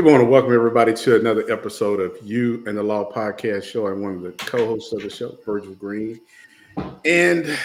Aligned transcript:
Hey, 0.00 0.06
we 0.06 0.12
want 0.12 0.24
to 0.24 0.30
welcome 0.30 0.54
everybody 0.54 0.94
to 0.94 1.16
another 1.16 1.44
episode 1.52 2.00
of 2.00 2.16
You 2.22 2.64
and 2.66 2.78
the 2.78 2.82
Law 2.82 3.12
podcast 3.12 3.64
show. 3.64 3.86
I'm 3.86 4.00
one 4.00 4.14
of 4.14 4.22
the 4.22 4.32
co-hosts 4.32 4.94
of 4.94 5.02
the 5.02 5.10
show, 5.10 5.36
Virgil 5.44 5.74
Green. 5.74 6.18
And 7.04 7.58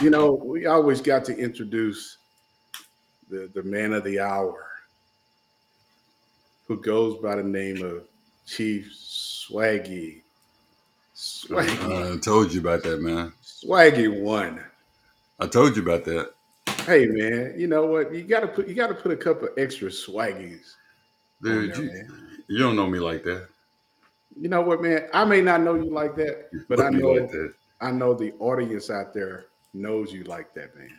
you 0.00 0.10
know, 0.10 0.32
we 0.32 0.66
always 0.66 1.00
got 1.00 1.24
to 1.26 1.38
introduce 1.38 2.18
the, 3.30 3.48
the 3.54 3.62
man 3.62 3.92
of 3.92 4.02
the 4.02 4.18
hour 4.18 4.72
who 6.66 6.80
goes 6.80 7.22
by 7.22 7.36
the 7.36 7.44
name 7.44 7.84
of 7.84 8.02
Chief 8.44 8.92
Swaggy. 8.92 10.22
Swaggy. 11.14 11.80
Uh, 11.84 12.14
I 12.14 12.18
told 12.18 12.52
you 12.52 12.58
about 12.58 12.82
that, 12.82 13.00
man. 13.00 13.32
Swaggy 13.40 14.20
one. 14.20 14.64
I 15.38 15.46
told 15.46 15.76
you 15.76 15.82
about 15.82 16.04
that. 16.06 16.32
Hey 16.86 17.06
man, 17.06 17.54
you 17.56 17.68
know 17.68 17.86
what? 17.86 18.12
You 18.12 18.24
gotta 18.24 18.48
put 18.48 18.66
you 18.66 18.74
gotta 18.74 18.94
put 18.94 19.12
a 19.12 19.16
couple 19.16 19.48
extra 19.56 19.90
swaggies 19.90 20.74
Dude, 21.42 21.74
there, 21.74 21.84
you, 21.84 22.08
you, 22.48 22.58
don't 22.58 22.76
know 22.76 22.86
me 22.86 22.98
like 22.98 23.22
that. 23.24 23.48
You 24.40 24.48
know 24.48 24.60
what, 24.60 24.82
man? 24.82 25.08
I 25.12 25.24
may 25.24 25.40
not 25.40 25.62
know 25.62 25.74
you 25.74 25.90
like 25.90 26.16
that, 26.16 26.50
but 26.68 26.80
I 26.80 26.90
know 26.90 27.12
like 27.12 27.30
that. 27.30 27.54
I 27.80 27.90
know 27.90 28.14
the 28.14 28.32
audience 28.40 28.90
out 28.90 29.14
there 29.14 29.46
knows 29.72 30.12
you 30.12 30.24
like 30.24 30.52
that, 30.54 30.76
man. 30.76 30.90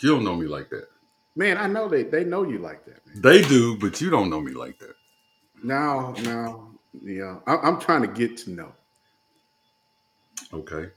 You 0.00 0.10
don't 0.10 0.24
know 0.24 0.36
me 0.36 0.46
like 0.46 0.70
that. 0.70 0.88
Man, 1.36 1.56
I 1.56 1.68
know 1.68 1.88
they 1.88 2.02
they 2.02 2.24
know 2.24 2.42
you 2.42 2.58
like 2.58 2.84
that. 2.86 3.06
Man. 3.06 3.22
They 3.22 3.42
do, 3.42 3.76
but 3.78 4.00
you 4.00 4.10
don't 4.10 4.30
know 4.30 4.40
me 4.40 4.52
like 4.52 4.78
that. 4.80 4.94
No, 5.62 6.12
no, 6.22 6.70
yeah. 7.02 7.38
I, 7.46 7.68
am 7.68 7.80
trying 7.80 8.02
to 8.02 8.08
get 8.08 8.36
to 8.38 8.50
know. 8.50 8.72
Okay. 10.52 10.90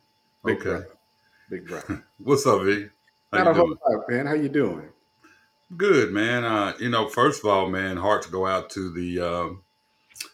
Big 0.44 0.58
okay. 0.58 0.70
Brother. 0.70 0.90
Big 1.50 1.68
brother. 1.68 2.06
What's 2.18 2.46
up, 2.46 2.64
V? 2.64 2.88
How 3.32 3.44
Not 3.44 3.48
a 3.48 3.54
whole 3.54 3.70
lot, 3.70 4.10
man. 4.10 4.26
How 4.26 4.34
you 4.34 4.50
doing? 4.50 4.90
Good, 5.78 6.12
man. 6.12 6.44
Uh, 6.44 6.74
you 6.80 6.90
know, 6.90 7.08
first 7.08 7.44
of 7.44 7.50
all, 7.50 7.70
man, 7.70 7.98
hearts 7.98 8.28
go 8.28 8.46
out 8.46 8.70
to 8.72 8.92
the 8.92 9.20
uh, 9.20 9.50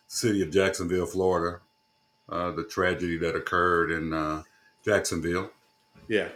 city 0.08 0.42
of 0.42 0.52
Jacksonville, 0.52 1.06
Florida. 1.06 1.60
Uh, 2.30 2.52
the 2.52 2.66
tragedy 2.66 3.18
that 3.18 3.38
occurred 3.38 3.90
in 3.90 4.14
uh, 4.14 4.44
Jacksonville. 4.84 5.50
Yeah. 6.10 6.28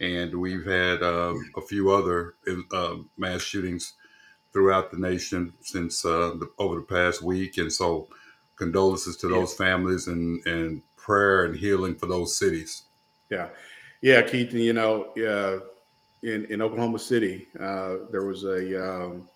And 0.00 0.34
we've 0.34 0.64
had 0.64 1.02
uh, 1.02 1.34
a 1.54 1.60
few 1.60 1.90
other 1.90 2.34
uh, 2.72 2.96
mass 3.18 3.42
shootings 3.42 3.92
throughout 4.54 4.90
the 4.90 4.96
nation 4.98 5.52
since 5.60 6.02
uh, 6.04 6.32
the, 6.38 6.50
over 6.58 6.76
the 6.76 6.82
past 6.82 7.20
week. 7.20 7.58
And 7.58 7.70
so, 7.70 8.08
condolences 8.56 9.18
to 9.18 9.28
those 9.28 9.52
yeah. 9.52 9.66
families 9.66 10.06
and, 10.06 10.44
and 10.46 10.80
prayer 10.96 11.44
and 11.44 11.56
healing 11.56 11.94
for 11.94 12.06
those 12.06 12.38
cities. 12.38 12.84
Yeah. 13.28 13.48
Yeah, 14.00 14.22
Keith, 14.22 14.54
you 14.54 14.72
know, 14.72 15.12
yeah 15.14 15.58
in, 16.24 16.46
in 16.46 16.62
Oklahoma 16.62 16.98
City, 16.98 17.48
uh, 17.60 17.96
there 18.10 18.24
was 18.24 18.44
a 18.44 18.82
um, 18.82 19.28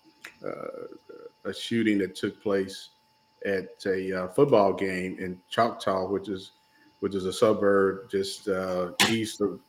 uh, 0.43 0.87
a 1.45 1.53
shooting 1.53 1.99
that 1.99 2.15
took 2.15 2.41
place 2.41 2.89
at 3.45 3.69
a 3.85 4.23
uh, 4.23 4.27
football 4.29 4.73
game 4.73 5.17
in 5.19 5.39
Choctaw, 5.49 6.07
which 6.07 6.29
is 6.29 6.51
which 6.99 7.15
is 7.15 7.25
a 7.25 7.31
suburb 7.33 8.09
just 8.09 8.47
uh, 8.49 8.91
east 9.09 9.39
of, 9.39 9.59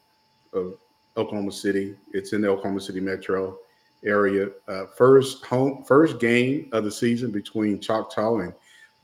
of 0.52 0.74
Oklahoma 1.16 1.52
City. 1.52 1.94
It's 2.12 2.32
in 2.32 2.40
the 2.40 2.48
Oklahoma 2.48 2.80
City 2.80 3.00
metro 3.00 3.58
area. 4.04 4.48
Uh, 4.66 4.86
first 4.96 5.44
home 5.44 5.84
first 5.86 6.18
game 6.18 6.70
of 6.72 6.84
the 6.84 6.90
season 6.90 7.30
between 7.30 7.80
Choctaw 7.80 8.38
and 8.38 8.54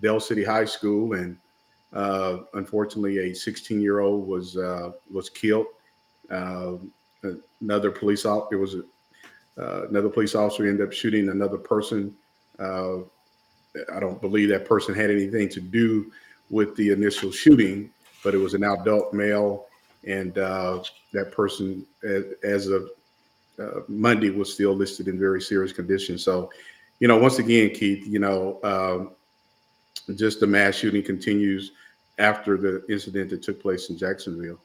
Del 0.01 0.21
City 0.21 0.43
High 0.43 0.65
School, 0.65 1.13
and 1.13 1.37
uh, 1.93 2.39
unfortunately, 2.55 3.31
a 3.31 3.35
16 3.35 3.79
year 3.81 4.01
old 4.01 4.27
was 4.27 4.57
was 5.13 5.29
killed. 5.29 5.67
Uh, 6.31 6.73
another 7.61 7.91
police 7.91 8.25
officer. 8.25 8.57
It 8.57 8.61
was 8.61 8.75
a, 8.75 8.83
uh, 9.59 9.87
another 9.89 10.09
police 10.09 10.35
officer 10.35 10.67
ended 10.67 10.87
up 10.87 10.93
shooting 10.93 11.29
another 11.29 11.59
person. 11.59 12.15
Uh, 12.59 12.99
I 13.93 14.01
don't 14.01 14.21
believe 14.21 14.49
that 14.51 14.65
person 14.65 14.95
had 14.95 15.11
anything 15.11 15.49
to 15.51 15.61
do 15.61 16.13
with 16.51 16.77
the 16.77 16.91
initial 16.93 17.31
shooting, 17.31 17.91
but 18.23 18.35
it 18.35 18.39
was 18.39 18.55
an 18.55 18.65
adult 18.65 19.13
male, 19.13 19.67
and 20.05 20.37
uh, 20.39 20.83
that 21.13 21.33
person, 21.33 21.87
as, 22.05 22.25
as 22.43 22.67
of 22.69 22.91
uh, 23.59 23.81
Monday, 23.89 24.31
was 24.31 24.53
still 24.53 24.75
listed 24.75 25.09
in 25.09 25.19
very 25.19 25.41
serious 25.41 25.73
condition. 25.73 26.19
So, 26.19 26.51
you 27.01 27.09
know, 27.09 27.19
once 27.19 27.39
again, 27.39 27.71
Keith, 27.71 28.07
you 28.07 28.19
know, 28.19 28.61
um, 28.63 29.11
just 30.17 30.41
the 30.41 30.47
mass 30.47 30.77
shooting 30.77 31.03
continues 31.03 31.73
after 32.19 32.57
the 32.57 32.85
incident 32.89 33.31
that 33.31 33.43
took 33.43 33.61
place 33.61 33.91
in 33.91 33.99
Jacksonville. 33.99 34.59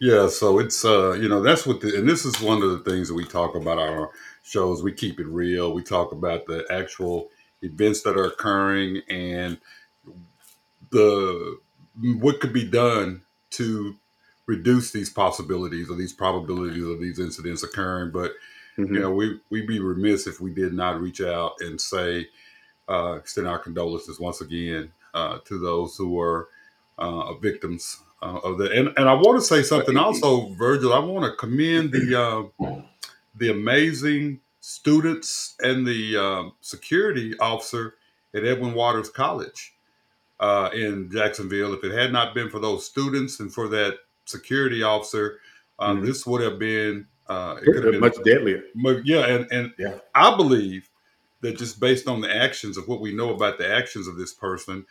Yeah, 0.00 0.28
so 0.28 0.58
it's 0.58 0.84
uh, 0.84 1.12
you 1.12 1.28
know, 1.28 1.42
that's 1.42 1.66
what 1.66 1.80
the 1.80 1.96
and 1.96 2.08
this 2.08 2.24
is 2.24 2.40
one 2.40 2.62
of 2.62 2.70
the 2.70 2.90
things 2.90 3.08
that 3.08 3.14
we 3.14 3.24
talk 3.24 3.54
about 3.54 3.78
on 3.78 3.88
our 3.88 4.10
shows. 4.42 4.82
We 4.82 4.92
keep 4.92 5.20
it 5.20 5.26
real. 5.26 5.72
We 5.72 5.82
talk 5.82 6.12
about 6.12 6.46
the 6.46 6.64
actual 6.70 7.28
events 7.62 8.02
that 8.02 8.16
are 8.16 8.24
occurring 8.24 9.02
and 9.08 9.58
the 10.90 11.58
what 12.20 12.40
could 12.40 12.52
be 12.52 12.64
done 12.64 13.22
to 13.50 13.94
reduce 14.46 14.92
these 14.92 15.10
possibilities 15.10 15.90
or 15.90 15.96
these 15.96 16.12
probabilities 16.12 16.84
of 16.84 17.00
these 17.00 17.18
incidents 17.18 17.62
occurring. 17.62 18.12
But 18.12 18.32
mm-hmm. 18.76 18.94
you 18.94 19.00
know, 19.00 19.10
we 19.10 19.40
we'd 19.50 19.66
be 19.66 19.80
remiss 19.80 20.26
if 20.26 20.40
we 20.40 20.52
did 20.52 20.72
not 20.72 21.00
reach 21.00 21.20
out 21.20 21.54
and 21.60 21.80
say, 21.80 22.28
uh, 22.88 23.14
extend 23.14 23.46
our 23.46 23.58
condolences 23.58 24.18
once 24.18 24.40
again 24.40 24.92
uh, 25.14 25.38
to 25.44 25.58
those 25.58 25.96
who 25.96 26.10
were 26.10 26.48
uh, 26.98 27.34
victims 27.34 28.02
uh, 28.22 28.40
of 28.44 28.58
that. 28.58 28.72
And 28.72 28.88
and 28.96 29.08
I 29.08 29.14
want 29.14 29.38
to 29.38 29.42
say 29.42 29.62
something 29.62 29.96
also, 29.96 30.48
Virgil. 30.54 30.92
I 30.92 30.98
want 30.98 31.24
to 31.24 31.36
commend 31.36 31.92
the 31.92 32.50
uh, 32.60 32.82
the 33.36 33.50
amazing 33.50 34.40
students 34.60 35.54
and 35.60 35.86
the 35.86 36.16
uh, 36.16 36.50
security 36.60 37.38
officer 37.38 37.94
at 38.34 38.44
Edwin 38.44 38.74
Waters 38.74 39.08
College 39.08 39.74
uh, 40.40 40.70
in 40.74 41.10
Jacksonville. 41.10 41.74
If 41.74 41.84
it 41.84 41.92
had 41.92 42.12
not 42.12 42.34
been 42.34 42.50
for 42.50 42.58
those 42.58 42.84
students 42.84 43.40
and 43.40 43.52
for 43.52 43.68
that 43.68 43.98
security 44.24 44.82
officer, 44.82 45.40
uh, 45.78 45.92
mm-hmm. 45.92 46.04
this 46.04 46.26
would 46.26 46.42
have 46.42 46.58
been 46.58 47.06
uh, 47.28 47.56
it 47.60 47.64
could 47.66 47.84
have 47.84 47.92
been 47.92 48.00
much 48.00 48.16
deadlier. 48.24 48.62
Yeah, 49.04 49.26
and 49.26 49.46
and 49.52 49.72
yeah. 49.78 49.98
I 50.14 50.36
believe 50.36 50.88
that 51.40 51.56
just 51.56 51.78
based 51.78 52.08
on 52.08 52.20
the 52.20 52.34
actions 52.34 52.76
of 52.76 52.88
what 52.88 53.00
we 53.00 53.14
know 53.14 53.30
about 53.30 53.58
the 53.58 53.72
actions 53.72 54.08
of 54.08 54.16
this 54.16 54.32
person. 54.32 54.84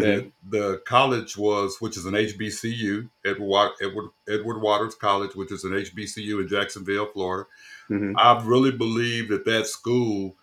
That 0.00 0.32
the 0.48 0.82
college 0.86 1.36
was, 1.36 1.80
which 1.80 1.96
is 1.96 2.06
an 2.06 2.14
HBCU, 2.14 3.08
Edward, 3.24 3.72
Edward, 3.80 4.10
Edward 4.28 4.60
Waters 4.60 4.94
College, 4.94 5.34
which 5.34 5.52
is 5.52 5.64
an 5.64 5.72
HBCU 5.72 6.40
in 6.40 6.48
Jacksonville, 6.48 7.10
Florida. 7.12 7.48
Mm-hmm. 7.90 8.14
I 8.16 8.42
really 8.44 8.72
believe 8.72 9.28
that 9.28 9.44
that 9.44 9.66
school, 9.66 10.34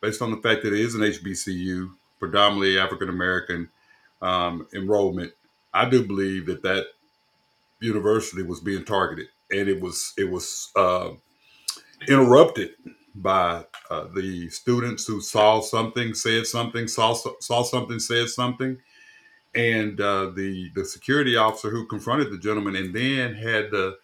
based 0.00 0.22
on 0.22 0.30
the 0.30 0.38
fact 0.38 0.62
that 0.62 0.72
it 0.72 0.80
is 0.80 0.94
an 0.94 1.02
HBCU, 1.02 1.90
predominantly 2.18 2.78
African 2.78 3.08
American 3.08 3.68
um, 4.22 4.66
enrollment, 4.74 5.32
I 5.74 5.88
do 5.88 6.06
believe 6.06 6.46
that 6.46 6.62
that 6.62 6.86
university 7.80 8.42
was 8.42 8.60
being 8.60 8.84
targeted, 8.84 9.26
and 9.50 9.68
it 9.68 9.80
was 9.80 10.14
it 10.16 10.30
was 10.30 10.70
uh, 10.74 11.10
interrupted 12.08 12.70
by 13.16 13.64
uh, 13.90 14.06
the 14.14 14.48
students 14.50 15.06
who 15.06 15.20
saw 15.20 15.60
something, 15.60 16.14
said 16.14 16.46
something, 16.46 16.86
saw 16.86 17.14
saw 17.40 17.62
something, 17.62 17.98
said 17.98 18.28
something, 18.28 18.76
and 19.54 20.00
uh, 20.00 20.30
the 20.30 20.70
the 20.74 20.84
security 20.84 21.36
officer 21.36 21.70
who 21.70 21.86
confronted 21.86 22.30
the 22.30 22.38
gentleman, 22.38 22.76
and 22.76 22.94
then 22.94 23.34
had 23.34 23.70
the 23.70 23.96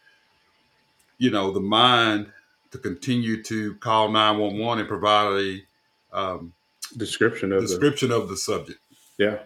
you 1.19 1.31
know 1.31 1.53
the 1.53 1.61
mind 1.61 2.33
to 2.71 2.79
continue 2.79 3.43
to 3.43 3.75
call 3.77 4.11
nine 4.11 4.39
one 4.39 4.59
one 4.59 4.79
and 4.79 4.89
provide 4.89 5.33
a 5.33 6.19
um, 6.19 6.53
description 6.97 7.53
of 7.53 7.61
description 7.61 8.09
the, 8.09 8.17
of 8.17 8.29
the 8.29 8.37
subject. 8.37 8.81
Yeah, 9.19 9.41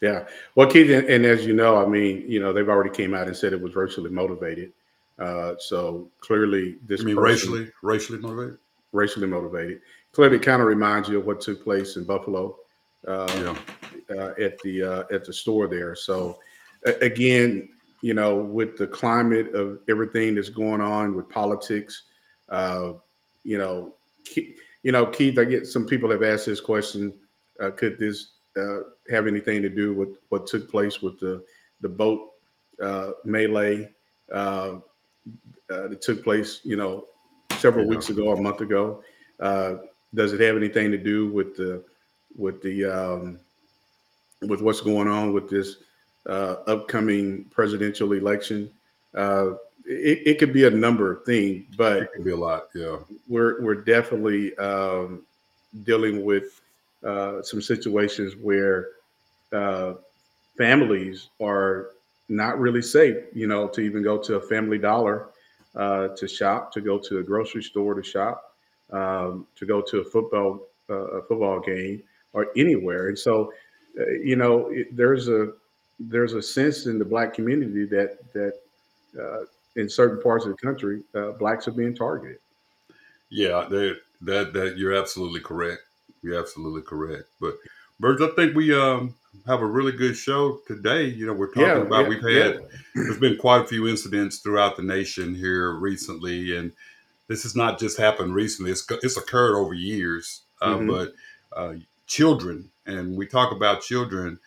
yeah. 0.00 0.26
Well, 0.54 0.70
Keith, 0.70 0.90
and, 0.90 1.06
and, 1.06 1.26
as 1.26 1.44
you 1.44 1.52
know, 1.52 1.76
I 1.76 1.86
mean, 1.86 2.24
you 2.26 2.40
know, 2.40 2.52
they've 2.52 2.68
already 2.68 2.90
came 2.90 3.12
out 3.12 3.26
and 3.26 3.36
said 3.36 3.52
it 3.52 3.60
was 3.60 3.76
racially 3.76 4.10
motivated. 4.10 4.72
Uh, 5.18 5.54
so 5.58 6.08
clearly, 6.20 6.76
this. 6.86 7.02
I 7.02 7.04
mean, 7.04 7.16
person, 7.16 7.52
racially, 7.52 7.72
racially 7.82 8.18
motivated 8.18 8.58
racially 8.92 9.26
motivated. 9.26 9.80
Clearly, 10.12 10.38
kind 10.38 10.60
of 10.60 10.68
reminds 10.68 11.08
you 11.08 11.18
of 11.18 11.26
what 11.26 11.40
took 11.40 11.64
place 11.64 11.96
in 11.96 12.04
Buffalo 12.04 12.56
uh, 13.06 13.32
yeah. 13.36 14.16
uh, 14.16 14.34
at 14.40 14.58
the 14.60 14.82
uh, 14.82 15.02
at 15.10 15.24
the 15.24 15.32
store 15.32 15.66
there. 15.66 15.94
So, 15.96 16.38
again, 17.00 17.68
you 18.02 18.14
know, 18.14 18.36
with 18.36 18.76
the 18.76 18.86
climate 18.86 19.54
of 19.54 19.80
everything 19.88 20.34
that's 20.34 20.48
going 20.50 20.80
on 20.80 21.14
with 21.14 21.28
politics, 21.28 22.04
uh, 22.48 22.92
you 23.42 23.58
know, 23.58 23.94
you 24.36 24.92
know, 24.92 25.06
Keith, 25.06 25.38
I 25.38 25.44
get 25.44 25.66
some 25.66 25.86
people 25.86 26.10
have 26.10 26.22
asked 26.22 26.46
this 26.46 26.60
question: 26.60 27.14
uh, 27.58 27.70
Could 27.70 27.98
this 27.98 28.32
uh, 28.56 28.80
have 29.10 29.26
anything 29.26 29.62
to 29.62 29.68
do 29.68 29.94
with 29.94 30.18
what 30.28 30.46
took 30.46 30.70
place 30.70 31.02
with 31.02 31.18
the 31.18 31.42
the 31.80 31.88
boat 31.88 32.28
melee 33.24 33.90
that 34.28 34.82
took 36.02 36.22
place? 36.22 36.60
You 36.62 36.76
know, 36.76 37.06
several 37.62 37.86
weeks 37.86 38.10
ago 38.10 38.32
a 38.32 38.40
month 38.40 38.60
ago. 38.60 39.02
Uh, 39.38 39.76
does 40.14 40.32
it 40.32 40.40
have 40.40 40.56
anything 40.56 40.90
to 40.90 40.98
do 40.98 41.28
with 41.28 41.56
the 41.56 41.82
with 42.36 42.60
the 42.60 42.84
um, 42.84 43.38
with 44.42 44.60
what's 44.60 44.80
going 44.80 45.08
on 45.08 45.32
with 45.32 45.48
this 45.48 45.76
uh, 46.26 46.56
upcoming 46.66 47.44
presidential 47.44 48.12
election? 48.12 48.70
Uh, 49.14 49.52
it, 49.84 50.18
it, 50.26 50.38
could 50.38 50.52
be 50.52 50.64
a 50.64 50.70
number 50.70 51.12
of 51.12 51.24
things, 51.24 51.64
but 51.76 52.02
it 52.02 52.12
could 52.12 52.24
be 52.24 52.30
a 52.32 52.36
lot. 52.36 52.68
Yeah, 52.74 52.96
we're 53.28 53.62
we're 53.62 53.82
definitely 53.82 54.56
um, 54.58 55.22
dealing 55.84 56.24
with 56.24 56.60
uh, 57.04 57.42
some 57.42 57.62
situations 57.62 58.34
where 58.36 58.88
uh, 59.52 59.94
families 60.56 61.28
are 61.40 61.90
not 62.28 62.58
really 62.58 62.82
safe, 62.82 63.16
you 63.34 63.46
know, 63.46 63.68
to 63.68 63.80
even 63.80 64.02
go 64.02 64.18
to 64.18 64.36
a 64.36 64.40
family 64.40 64.78
dollar 64.78 65.28
uh, 65.74 66.08
to 66.08 66.28
shop, 66.28 66.72
to 66.72 66.80
go 66.80 66.98
to 66.98 67.18
a 67.18 67.22
grocery 67.22 67.62
store 67.62 67.94
to 67.94 68.02
shop, 68.02 68.54
um, 68.92 69.46
to 69.56 69.66
go 69.66 69.80
to 69.80 70.00
a 70.00 70.04
football 70.04 70.66
uh, 70.90 71.18
a 71.18 71.22
football 71.22 71.60
game 71.60 72.02
or 72.32 72.48
anywhere. 72.56 73.08
And 73.08 73.18
so, 73.18 73.52
uh, 73.98 74.10
you 74.22 74.36
know, 74.36 74.68
it, 74.68 74.94
there's 74.94 75.28
a 75.28 75.52
there's 75.98 76.34
a 76.34 76.42
sense 76.42 76.86
in 76.86 76.98
the 76.98 77.04
black 77.04 77.34
community 77.34 77.84
that 77.86 78.18
that 78.32 78.54
uh, 79.18 79.44
in 79.76 79.88
certain 79.88 80.20
parts 80.22 80.44
of 80.44 80.50
the 80.52 80.56
country, 80.56 81.02
uh, 81.14 81.32
blacks 81.32 81.68
are 81.68 81.72
being 81.72 81.94
targeted. 81.94 82.38
Yeah, 83.30 83.66
that 83.70 84.52
that 84.52 84.76
you're 84.76 84.94
absolutely 84.94 85.40
correct. 85.40 85.82
You're 86.22 86.38
absolutely 86.38 86.82
correct. 86.82 87.28
But 87.40 87.56
Birds, 87.98 88.20
I 88.20 88.28
think 88.36 88.54
we 88.54 88.74
um 88.74 89.14
have 89.46 89.60
a 89.60 89.66
really 89.66 89.92
good 89.92 90.16
show 90.16 90.60
today. 90.66 91.04
You 91.06 91.26
know, 91.26 91.32
we're 91.32 91.48
talking 91.48 91.62
Yeah, 91.62 91.76
about 91.78 92.02
yeah, 92.02 92.08
we've 92.08 92.22
yeah. 92.30 92.44
had 92.44 92.60
there's 92.94 93.18
been 93.18 93.36
quite 93.36 93.62
a 93.62 93.66
few 93.66 93.88
incidents 93.88 94.38
throughout 94.38 94.76
the 94.76 94.82
nation 94.82 95.34
here 95.34 95.72
recently, 95.72 96.56
and 96.56 96.72
this 97.28 97.42
has 97.44 97.56
not 97.56 97.78
just 97.78 97.98
happened 97.98 98.34
recently. 98.34 98.70
It's 98.70 98.86
it's 99.02 99.16
occurred 99.16 99.56
over 99.56 99.74
years. 99.74 100.42
Uh, 100.60 100.76
Mhm. 100.76 100.86
But 100.88 101.14
uh, 101.56 101.74
children, 102.06 102.70
and 102.86 103.16
we 103.16 103.26
talk 103.26 103.52
about 103.52 103.82
children, 103.82 104.38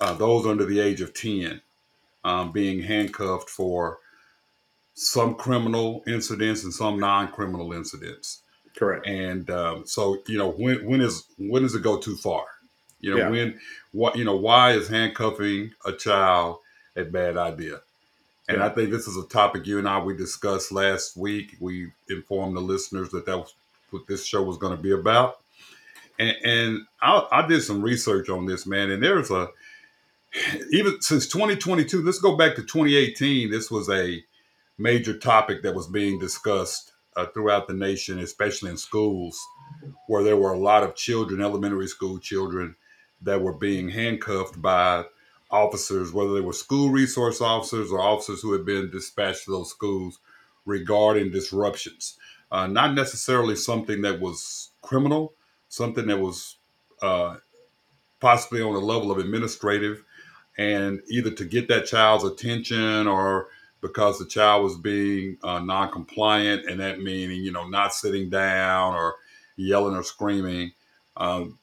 uh, 0.00 0.14
those 0.14 0.46
under 0.46 0.64
the 0.64 0.80
age 0.80 1.00
of 1.00 1.14
ten, 1.14 1.60
um, 2.24 2.50
being 2.52 2.82
handcuffed 2.82 3.48
for 3.50 3.98
some 4.94 5.34
criminal 5.34 6.02
incidents 6.06 6.62
and 6.64 6.72
some 6.72 6.98
non-criminal 7.00 7.72
incidents 7.72 8.42
Correct. 8.76 9.04
and 9.08 9.50
um, 9.50 9.84
so 9.86 10.18
you 10.28 10.38
know 10.38 10.50
when 10.52 10.84
when 10.86 11.00
is 11.00 11.24
when 11.36 11.62
does 11.62 11.74
it 11.74 11.82
go 11.82 11.98
too 11.98 12.14
far 12.16 12.44
you 13.04 13.10
know 13.10 13.18
Yeah. 13.18 13.28
when 13.30 13.60
what 13.92 14.16
you 14.16 14.24
know 14.24 14.36
why 14.36 14.72
is 14.72 14.88
handcuffing 14.88 15.72
a 15.84 15.92
child 15.92 16.58
a 16.96 17.04
bad 17.04 17.36
idea? 17.36 17.80
And 18.48 18.62
i 18.62 18.68
think 18.68 18.90
this 18.90 19.06
is 19.06 19.16
a 19.16 19.26
topic 19.28 19.66
you 19.66 19.78
and 19.78 19.88
i 19.88 19.98
we 19.98 20.16
discussed 20.16 20.72
last 20.72 21.16
week. 21.16 21.56
We 21.60 21.92
informed 22.08 22.56
the 22.56 22.60
listeners 22.60 23.10
that 23.10 23.26
that 23.26 23.38
was 23.38 23.54
what 23.90 24.06
this 24.06 24.24
show 24.26 24.42
was 24.42 24.58
going 24.58 24.76
to 24.76 24.82
be 24.82 24.90
about. 24.92 25.36
And, 26.18 26.36
and 26.44 26.80
I, 27.00 27.26
I 27.32 27.46
did 27.46 27.62
some 27.62 27.82
research 27.82 28.28
on 28.28 28.46
this 28.46 28.66
man 28.66 28.90
and 28.90 29.02
there's 29.02 29.30
a 29.30 29.48
even 30.72 31.00
since 31.00 31.26
2022 31.28 32.02
let's 32.02 32.18
go 32.18 32.36
back 32.36 32.54
to 32.56 32.62
2018 32.62 33.50
this 33.50 33.70
was 33.70 33.88
a 33.88 34.22
major 34.78 35.16
topic 35.16 35.62
that 35.62 35.74
was 35.74 35.86
being 35.86 36.18
discussed 36.18 36.92
uh, 37.16 37.26
throughout 37.26 37.68
the 37.68 37.74
nation 37.74 38.18
especially 38.18 38.70
in 38.70 38.76
schools 38.76 39.38
where 40.08 40.24
there 40.24 40.36
were 40.36 40.52
a 40.52 40.58
lot 40.58 40.82
of 40.82 40.94
children 40.96 41.40
elementary 41.40 41.86
school 41.86 42.18
children 42.18 42.74
that 43.24 43.42
were 43.42 43.52
being 43.52 43.88
handcuffed 43.88 44.60
by 44.60 45.04
officers 45.50 46.12
whether 46.12 46.34
they 46.34 46.40
were 46.40 46.52
school 46.52 46.90
resource 46.90 47.40
officers 47.40 47.92
or 47.92 48.00
officers 48.00 48.40
who 48.40 48.52
had 48.52 48.64
been 48.64 48.90
dispatched 48.90 49.44
to 49.44 49.50
those 49.52 49.70
schools 49.70 50.18
regarding 50.64 51.30
disruptions. 51.30 52.18
Uh, 52.50 52.66
not 52.66 52.94
necessarily 52.94 53.54
something 53.54 54.02
that 54.02 54.20
was 54.20 54.70
criminal 54.82 55.34
something 55.74 56.06
that 56.06 56.20
was 56.20 56.56
uh, 57.02 57.36
possibly 58.20 58.62
on 58.62 58.74
a 58.74 58.78
level 58.78 59.10
of 59.10 59.18
administrative 59.18 60.04
and 60.56 61.00
either 61.10 61.30
to 61.30 61.44
get 61.44 61.68
that 61.68 61.84
child's 61.84 62.24
attention 62.24 63.08
or 63.08 63.48
because 63.80 64.18
the 64.18 64.26
child 64.26 64.62
was 64.62 64.76
being 64.76 65.36
uh, 65.42 65.58
non-compliant 65.58 66.64
and 66.70 66.80
that 66.80 67.00
meaning 67.00 67.42
you 67.42 67.50
know 67.50 67.66
not 67.68 67.92
sitting 67.92 68.30
down 68.30 68.94
or 68.94 69.16
yelling 69.56 69.96
or 69.96 70.04
screaming 70.04 70.72
um, 71.16 71.58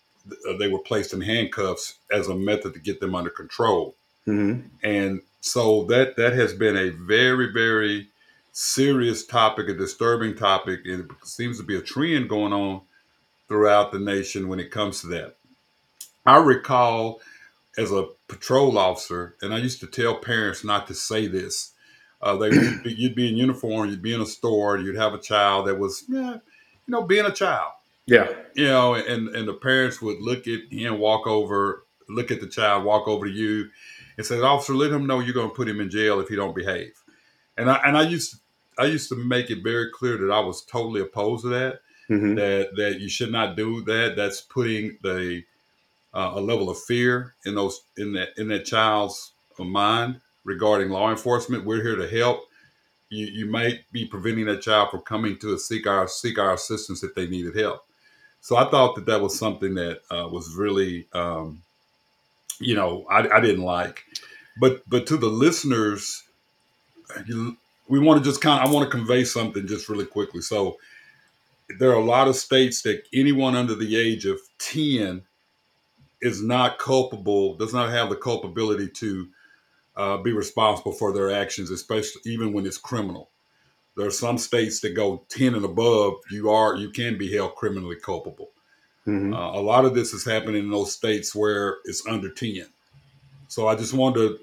they 0.58 0.68
were 0.68 0.80
placed 0.80 1.14
in 1.14 1.22
handcuffs 1.22 1.96
as 2.12 2.28
a 2.28 2.36
method 2.36 2.74
to 2.74 2.80
get 2.80 3.00
them 3.00 3.16
under 3.16 3.30
control. 3.30 3.96
Hmm 4.26 4.60
and 4.84 5.22
so 5.42 5.84
that 5.86 6.16
that 6.18 6.34
has 6.34 6.54
been 6.54 6.78
a 6.78 6.90
very 6.90 7.52
very 7.52 8.08
serious 8.52 9.26
topic 9.26 9.68
a 9.68 9.74
disturbing 9.74 10.36
topic 10.36 10.82
and 10.86 11.10
it 11.10 11.12
seems 11.24 11.58
to 11.58 11.64
be 11.64 11.76
a 11.76 11.82
trend 11.82 12.30
going 12.30 12.54
on 12.54 12.82
throughout 13.48 13.92
the 13.92 14.00
nation 14.00 14.48
when 14.48 14.62
it 14.62 14.72
comes 14.72 15.02
to 15.02 15.08
that. 15.08 15.36
I 16.26 16.38
recall 16.38 17.20
as 17.78 17.92
a 17.92 18.08
patrol 18.30 18.78
officer, 18.78 19.36
and 19.42 19.54
I 19.54 19.58
used 19.58 19.82
to 19.82 19.88
tell 19.88 20.16
parents 20.16 20.64
not 20.64 20.88
to 20.88 20.94
say 20.94 21.28
this. 21.28 21.72
Uh, 22.22 22.38
they 22.38 22.50
you'd 22.86 23.16
be 23.16 23.28
in 23.28 23.36
uniform, 23.36 23.90
you'd 23.90 24.02
be 24.02 24.14
in 24.14 24.22
a 24.22 24.26
store, 24.26 24.78
you'd 24.78 24.96
have 24.96 25.14
a 25.14 25.20
child 25.20 25.68
that 25.68 25.78
was, 25.78 26.06
yeah, 26.08 26.36
you 26.36 26.40
know, 26.88 27.02
being 27.02 27.26
a 27.26 27.32
child, 27.32 27.74
Yeah. 28.08 28.28
you 28.56 28.66
know, 28.66 28.96
and 28.96 29.30
and 29.30 29.48
the 29.48 29.54
parents 29.54 30.02
would 30.02 30.20
look 30.22 30.48
at 30.48 30.72
him, 30.72 31.00
walk 31.00 31.28
over, 31.28 31.86
look 32.10 32.32
at 32.32 32.42
the 32.42 32.48
child, 32.48 32.84
walk 32.84 33.08
over 33.08 33.26
to 33.28 33.32
you, 33.32 33.70
and 34.18 34.26
say, 34.26 34.40
"Officer, 34.40 34.74
let 34.74 34.92
him 34.92 35.08
know 35.08 35.20
you're 35.20 35.34
going 35.34 35.50
to 35.50 35.56
put 35.56 35.70
him 35.70 35.80
in 35.80 35.90
jail 35.90 36.20
if 36.20 36.28
he 36.30 36.36
don't 36.36 36.56
behave." 36.56 36.94
And 37.58 37.70
I 37.70 37.76
and 37.86 37.98
I 37.98 38.04
used 38.04 38.36
I 38.78 38.86
used 38.86 39.10
to 39.10 39.16
make 39.16 39.50
it 39.50 39.64
very 39.64 39.90
clear 39.92 40.18
that 40.18 40.32
I 40.32 40.40
was 40.40 40.64
totally 40.64 41.02
opposed 41.02 41.44
to 41.44 41.50
that 41.50 41.80
hmm 42.08 42.36
that 42.36 42.70
that 42.76 43.00
you 43.00 43.10
should 43.10 43.32
not 43.32 43.56
do 43.56 43.84
that. 43.86 44.16
That's 44.16 44.42
putting 44.42 44.98
the 45.02 45.44
uh, 46.14 46.34
a 46.36 46.42
level 46.42 46.70
of 46.70 46.80
fear 46.80 47.36
in 47.46 47.56
those 47.56 47.82
in 47.98 48.14
that 48.14 48.30
in 48.38 48.48
that 48.50 48.66
child's 48.66 49.34
mind 49.60 50.20
regarding 50.44 50.90
law 50.90 51.12
enforcement. 51.12 51.66
We're 51.66 51.84
here 51.84 51.96
to 51.96 52.08
help. 52.10 52.42
You 53.10 53.28
you 53.28 53.46
might 53.48 53.82
be 53.92 54.06
preventing 54.06 54.46
that 54.46 54.62
child 54.62 54.92
from 54.92 55.02
coming 55.02 55.38
to 55.40 55.58
seek 55.60 55.88
our 55.88 56.08
seek 56.08 56.40
our 56.40 56.54
assistance 56.54 57.04
if 57.04 57.16
they 57.16 57.28
needed 57.28 57.56
help. 57.58 57.84
So 58.42 58.58
I 58.58 58.70
thought 58.70 58.96
that 58.96 59.06
that 59.06 59.22
was 59.22 59.38
something 59.38 59.76
that 59.76 60.02
uh, 60.12 60.28
was 60.28 60.56
really, 60.56 61.08
um, 61.14 61.62
you 62.60 62.76
know, 62.76 63.06
I, 63.10 63.28
I 63.30 63.40
didn't 63.40 63.64
like. 63.64 64.04
But 64.60 64.82
but 64.90 65.08
to 65.08 65.18
the 65.18 65.28
listeners, 65.28 66.24
we 67.88 68.00
want 68.00 68.24
to 68.24 68.30
just 68.30 68.42
kind 68.42 68.62
of 68.62 68.70
I 68.70 68.74
want 68.74 68.90
to 68.90 68.98
convey 68.98 69.24
something 69.24 69.68
just 69.68 69.90
really 69.90 70.06
quickly. 70.06 70.42
So 70.42 70.78
there 71.80 71.92
are 71.92 71.96
a 71.96 72.06
lot 72.06 72.28
of 72.28 72.36
states 72.36 72.84
that 72.84 73.04
anyone 73.14 73.56
under 73.56 73.76
the 73.76 73.96
age 73.96 74.26
of 74.26 74.40
10 74.60 75.24
is 76.22 76.44
not 76.44 76.80
culpable, 76.80 77.56
does 77.56 77.74
not 77.74 77.90
have 77.90 78.10
the 78.10 78.16
culpability 78.16 78.90
to 78.90 79.28
uh, 79.98 80.18
be 80.18 80.34
responsible 80.34 80.94
for 80.94 81.14
their 81.14 81.32
actions, 81.32 81.72
especially 81.72 82.22
even 82.26 82.54
when 82.54 82.66
it's 82.68 82.78
criminal. 82.78 83.31
There 84.02 84.08
are 84.08 84.12
some 84.12 84.40
states 84.40 84.80
that 84.80 84.96
go 84.96 85.24
10 85.30 85.54
and 85.54 85.64
above, 85.64 86.16
you 86.32 86.50
are 86.50 86.76
you 86.76 86.90
can 86.90 87.20
be 87.20 87.32
held 87.32 87.54
criminally 87.54 87.98
culpable. 87.98 88.50
hmm 89.06 89.32
Uh, 89.32 89.52
a 89.54 89.62
lot 89.62 89.86
of 89.86 89.94
this 89.94 90.12
is 90.12 90.26
happening 90.26 90.64
in 90.64 90.72
those 90.72 90.92
states 90.92 91.36
where 91.36 91.78
it's 91.86 92.04
under 92.08 92.32
10. 92.32 92.66
So 93.48 93.68
I 93.68 93.76
just 93.76 93.94
wanted 93.94 94.40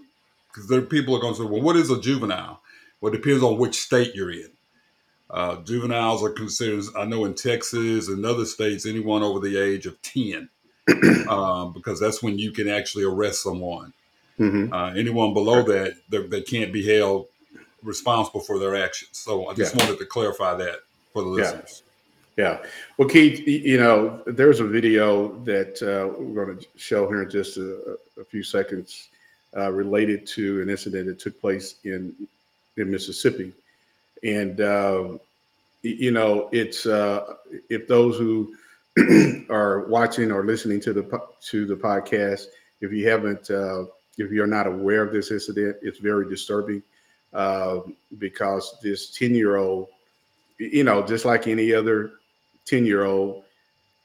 because 0.46 0.68
there 0.68 0.82
people 0.82 1.16
are 1.16 1.20
going 1.20 1.34
to 1.34 1.40
say, 1.40 1.46
well, 1.46 1.60
what 1.60 1.74
is 1.74 1.90
a 1.90 2.00
juvenile? 2.00 2.62
Well, 3.00 3.12
it 3.12 3.16
depends 3.16 3.42
on 3.42 3.58
which 3.58 3.80
state 3.80 4.14
you're 4.14 4.30
in. 4.30 4.52
Uh, 5.28 5.56
juveniles 5.64 6.22
are 6.22 6.30
considered, 6.30 6.84
I 6.96 7.04
know 7.04 7.24
in 7.24 7.34
Texas 7.34 8.06
and 8.08 8.24
other 8.24 8.44
states, 8.44 8.86
anyone 8.86 9.24
over 9.24 9.40
the 9.40 9.58
age 9.60 9.86
of 9.86 10.00
10, 10.02 10.50
um, 11.28 11.72
because 11.72 11.98
that's 11.98 12.22
when 12.22 12.38
you 12.38 12.52
can 12.52 12.68
actually 12.68 13.04
arrest 13.04 13.42
someone. 13.42 13.92
hmm 14.36 14.72
Uh, 14.72 14.92
anyone 14.96 15.34
below 15.34 15.62
that, 15.64 15.96
they 16.10 16.42
can't 16.42 16.72
be 16.72 16.86
held 16.86 17.26
responsible 17.82 18.40
for 18.40 18.58
their 18.58 18.76
actions. 18.76 19.11
So 19.18 19.49
I 19.49 19.54
just 19.54 19.75
Yeah. 19.75 19.85
wanted 19.85 19.99
to 19.99 20.06
clarify 20.06 20.54
that 20.56 20.80
for 21.12 21.23
the 21.23 21.28
listeners. 21.28 21.82
Yeah. 22.37 22.58
Well, 22.97 23.08
Keith, 23.08 23.47
you 23.47 23.78
know, 23.78 24.23
there's 24.26 24.61
a 24.61 24.64
video 24.64 25.37
that 25.44 25.82
uh, 25.82 26.16
we're 26.20 26.44
going 26.47 26.58
to 26.58 26.66
show 26.76 27.08
here 27.08 27.23
in 27.23 27.30
just 27.30 27.56
a, 27.56 27.99
a 28.18 28.25
few 28.25 28.44
seconds 28.44 29.08
uh, 29.56 29.73
related 29.73 30.25
to 30.28 30.62
an 30.62 30.70
incident 30.70 31.06
that 31.06 31.18
took 31.18 31.40
place 31.40 31.76
in 31.85 32.14
in 32.76 32.90
Mississippi, 32.92 33.52
and 34.23 34.61
um, 34.61 35.20
you 35.82 36.12
know, 36.12 36.49
it's 36.52 36.87
uh, 36.87 37.35
if 37.68 37.88
those 37.88 38.16
who 38.16 38.54
are 39.50 39.87
watching 39.88 40.30
or 40.30 40.44
listening 40.44 40.80
to 40.80 40.92
the 40.92 41.20
to 41.49 41.66
the 41.66 41.75
podcast, 41.75 42.47
if 42.80 42.92
you 42.92 43.08
haven't, 43.08 43.50
uh, 43.50 43.85
if 44.16 44.30
you're 44.30 44.47
not 44.47 44.68
aware 44.68 45.02
of 45.02 45.12
this 45.12 45.32
incident, 45.32 45.76
it's 45.82 45.99
very 45.99 46.28
disturbing 46.28 46.82
uh, 47.32 47.80
because 48.18 48.76
this 48.82 49.11
ten 49.11 49.35
year 49.35 49.56
old, 49.56 49.88
you 50.58 50.85
know, 50.85 51.06
just 51.06 51.25
like 51.25 51.47
any 51.47 51.73
other 51.73 52.12
10 52.66 52.85
year 52.85 53.04
old 53.04 53.44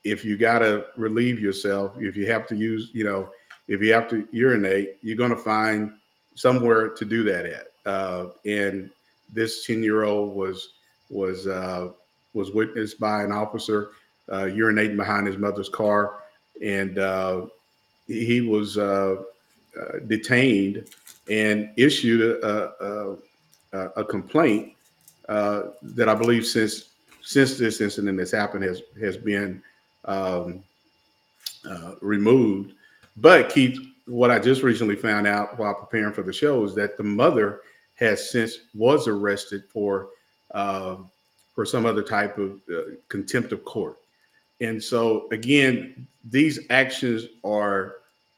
if 0.05 0.23
you 0.23 0.37
got 0.37 0.59
to 0.59 0.85
relieve 0.95 1.37
yourself 1.37 1.91
if 1.97 2.15
you 2.15 2.25
have 2.25 2.47
to 2.47 2.55
use 2.55 2.91
you 2.93 3.03
know 3.03 3.29
if 3.67 3.81
you 3.81 3.91
have 3.91 4.09
to 4.09 4.25
urinate 4.31 4.97
you're 5.01 5.17
going 5.17 5.29
to 5.29 5.35
find 5.35 5.91
somewhere 6.35 6.89
to 6.89 7.05
do 7.05 7.23
that 7.23 7.45
at. 7.45 7.67
Uh, 7.85 8.27
and 8.45 8.89
this 9.31 9.65
10 9.65 9.83
year 9.83 10.03
old 10.03 10.35
was 10.35 10.73
was 11.09 11.47
uh, 11.47 11.89
was 12.33 12.51
witnessed 12.51 12.99
by 12.99 13.23
an 13.23 13.31
officer 13.31 13.91
uh, 14.29 14.43
urinating 14.43 14.97
behind 14.97 15.27
his 15.27 15.37
mother's 15.37 15.69
car. 15.69 16.19
And 16.61 16.97
uh, 16.97 17.47
he 18.07 18.25
he 18.25 18.41
was 18.41 18.77
uh, 18.77 19.15
uh, 19.79 19.99
detained 20.07 20.87
and 21.29 21.69
issued 21.77 22.21
a, 22.43 23.17
a, 23.73 23.87
a, 23.95 24.03
complaint 24.03 24.73
uh, 25.29 25.63
that 25.81 26.09
I 26.09 26.15
believe 26.15 26.45
since 26.45 26.89
since 27.21 27.57
this 27.57 27.79
incident 27.79 28.19
has 28.19 28.31
happened 28.31 28.63
has 28.63 28.81
has 28.99 29.17
been 29.17 29.61
um, 30.05 30.63
uh, 31.69 31.93
removed. 32.01 32.73
But 33.17 33.49
Keith, 33.49 33.79
what 34.05 34.31
I 34.31 34.39
just 34.39 34.63
recently 34.63 34.95
found 34.95 35.27
out 35.27 35.57
while 35.57 35.75
preparing 35.75 36.13
for 36.13 36.23
the 36.23 36.33
show 36.33 36.63
is 36.65 36.75
that 36.75 36.97
the 36.97 37.03
mother 37.03 37.61
has 37.95 38.31
since 38.31 38.59
was 38.73 39.07
arrested 39.07 39.63
for 39.69 40.09
uh, 40.51 40.97
for 41.55 41.65
some 41.65 41.85
other 41.85 42.03
type 42.03 42.37
of 42.37 42.59
uh, 42.69 42.81
contempt 43.07 43.51
of 43.53 43.63
court. 43.63 43.97
And 44.59 44.83
so 44.83 45.27
again, 45.31 46.07
these 46.29 46.59
actions 46.69 47.27
are 47.43 47.95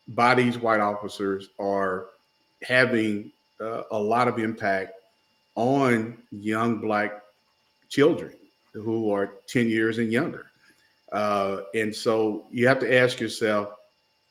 by 0.10 0.36
these 0.36 0.58
white 0.58 0.82
officers 0.82 1.50
are 1.60 2.08
having 2.64 3.32
uh, 3.60 3.84
a 3.92 3.98
lot 3.98 4.28
of 4.28 4.40
impact 4.40 4.94
on 5.56 6.18
young 6.32 6.80
black 6.80 7.22
children 7.90 8.34
who 8.74 9.12
are 9.12 9.36
10 9.48 9.70
years 9.70 9.98
and 9.98 10.12
younger. 10.12 10.48
Uh, 11.12 11.62
and 11.74 11.96
so 11.96 12.46
you 12.52 12.68
have 12.68 12.80
to 12.80 12.94
ask 12.94 13.20
yourself 13.20 13.70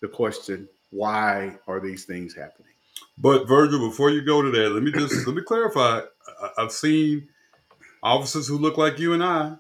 the 0.01 0.09
question 0.09 0.69
why 0.91 1.57
are 1.67 1.81
these 1.81 2.05
things 2.05 2.35
happening? 2.35 2.71
But 3.19 3.49
Virgil, 3.49 3.89
before 3.89 4.11
you 4.11 4.23
go 4.23 4.43
to 4.43 4.51
that, 4.51 4.71
let 4.71 4.83
me 4.83 4.93
just 4.93 5.27
let 5.27 5.35
me 5.35 5.43
clarify. 5.43 6.03
I've 6.59 6.73
seen 6.73 7.29
officers 8.03 8.47
who 8.47 8.59
look 8.59 8.77
like 8.77 8.99
you 8.99 9.13
and 9.13 9.25
I 9.25 9.57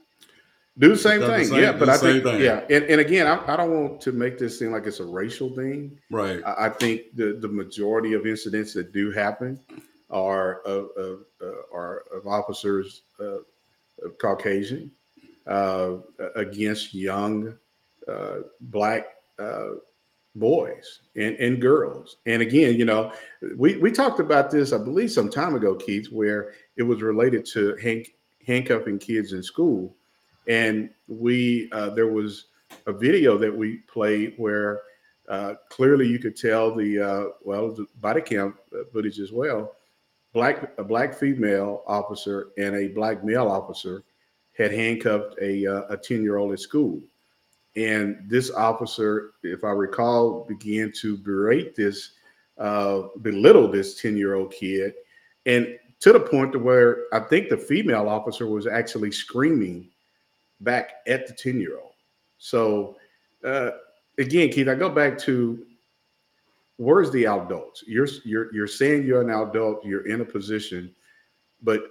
do 0.78 0.88
the 0.88 0.97
same 0.97 1.21
thing. 1.21 1.45
same- 1.45 1.62
yeah, 1.62 1.73
but 1.73 1.88
I 1.88 1.97
think 1.97 2.25
thing. 2.25 2.40
yeah, 2.40 2.64
and, 2.71 2.85
and 2.85 3.00
again, 3.00 3.26
I, 3.26 3.52
I 3.52 3.57
don't 3.57 3.71
want 3.71 4.00
to 4.02 4.12
make 4.12 4.38
this 4.38 4.59
seem 4.59 4.73
like 4.73 4.87
it's 4.87 5.00
a 5.00 5.04
racial 5.04 5.54
thing. 5.54 5.99
right. 6.11 6.40
I, 6.45 6.66
I 6.66 6.69
think 6.69 7.14
the 7.14 7.38
the 7.40 7.49
majority 7.49 8.14
of 8.14 8.26
incidents 8.26 8.75
that 8.75 8.93
do 8.93 9.11
happen 9.11 9.61
are 10.11 10.61
of, 10.62 10.90
of 10.97 11.21
uh, 11.43 11.75
are 11.75 12.04
of 12.12 12.26
officers 12.26 13.02
uh, 13.21 13.38
of 14.02 14.19
Caucasian 14.21 14.90
uh, 15.47 15.97
against 16.37 16.95
young 16.95 17.57
uh, 18.09 18.38
black 18.61 19.07
uh, 19.38 19.71
boys 20.35 21.00
and, 21.16 21.37
and 21.37 21.61
girls. 21.61 22.16
And 22.26 22.43
again, 22.43 22.75
you 22.75 22.85
know, 22.85 23.12
we 23.57 23.76
we 23.76 23.90
talked 23.93 24.21
about 24.21 24.50
this, 24.50 24.73
I 24.73 24.78
believe, 24.78 25.11
some 25.12 25.31
time 25.31 25.54
ago, 25.54 25.75
Keith, 25.75 26.09
where 26.11 26.52
it 26.76 26.83
was 26.83 27.02
related 27.02 27.47
to 27.47 27.76
hand, 27.76 28.07
handcuffing 28.47 28.99
kids 28.99 29.33
in 29.33 29.43
school, 29.43 29.95
and 30.47 30.91
we 31.09 31.69
uh, 31.73 31.91
there 31.91 32.09
was 32.09 32.47
a 32.87 32.93
video 32.93 33.39
that 33.39 33.55
we 33.55 33.79
played 33.79 34.35
where 34.37 34.83
uh, 35.29 35.55
clearly 35.71 36.07
you 36.07 36.19
could 36.19 36.37
tell 36.37 36.75
the 36.75 37.01
uh, 37.01 37.25
well 37.43 37.73
the 37.73 37.87
body 38.01 38.21
cam 38.21 38.55
footage 38.93 39.19
as 39.19 39.33
well. 39.33 39.73
Black 40.33 40.73
a 40.79 40.85
black 40.85 41.15
female 41.15 41.83
officer 41.87 42.49
and 42.59 42.75
a 42.75 42.89
black 42.89 43.25
male 43.25 43.49
officer 43.49 44.05
had 44.57 44.73
handcuffed 44.73 45.37
a 45.41 45.67
uh, 45.67 45.83
a 45.91 45.97
ten 45.97 46.23
year 46.23 46.37
old 46.37 46.53
at 46.53 46.61
school, 46.61 47.01
and 47.77 48.19
this 48.27 48.51
officer, 48.51 49.33
if 49.43 49.65
I 49.65 49.71
recall, 49.71 50.45
began 50.45 50.93
to 51.01 51.17
berate 51.17 51.75
this, 51.75 52.13
uh, 52.59 53.03
belittle 53.23 53.71
this 53.71 54.01
ten 54.01 54.17
year 54.17 54.35
old 54.35 54.53
kid, 54.53 54.95
and 55.47 55.79
to 56.01 56.13
the 56.13 56.21
point 56.21 56.53
to 56.53 56.59
where 56.59 57.05
I 57.13 57.21
think 57.21 57.49
the 57.49 57.57
female 57.57 58.09
officer 58.09 58.47
was 58.47 58.67
actually 58.67 59.13
screaming 59.13 59.89
back 60.64 60.94
at 61.06 61.26
the 61.26 61.33
ten 61.33 61.61
year 61.61 61.78
old. 61.78 61.92
So 62.38 62.97
uh, 63.44 63.71
again, 64.18 64.50
Keith, 64.50 64.68
I 64.68 64.75
go 64.75 64.88
back 64.88 65.18
to 65.21 65.64
where's 66.76 67.11
the 67.11 67.26
adults? 67.26 67.85
You're 67.87 68.09
you're 68.25 68.52
you're 68.54 68.66
saying 68.66 69.04
you're 69.04 69.23
an 69.23 69.30
adult, 69.30 69.85
you're 69.85 70.06
in 70.06 70.21
a 70.21 70.25
position, 70.25 70.94
but 71.62 71.83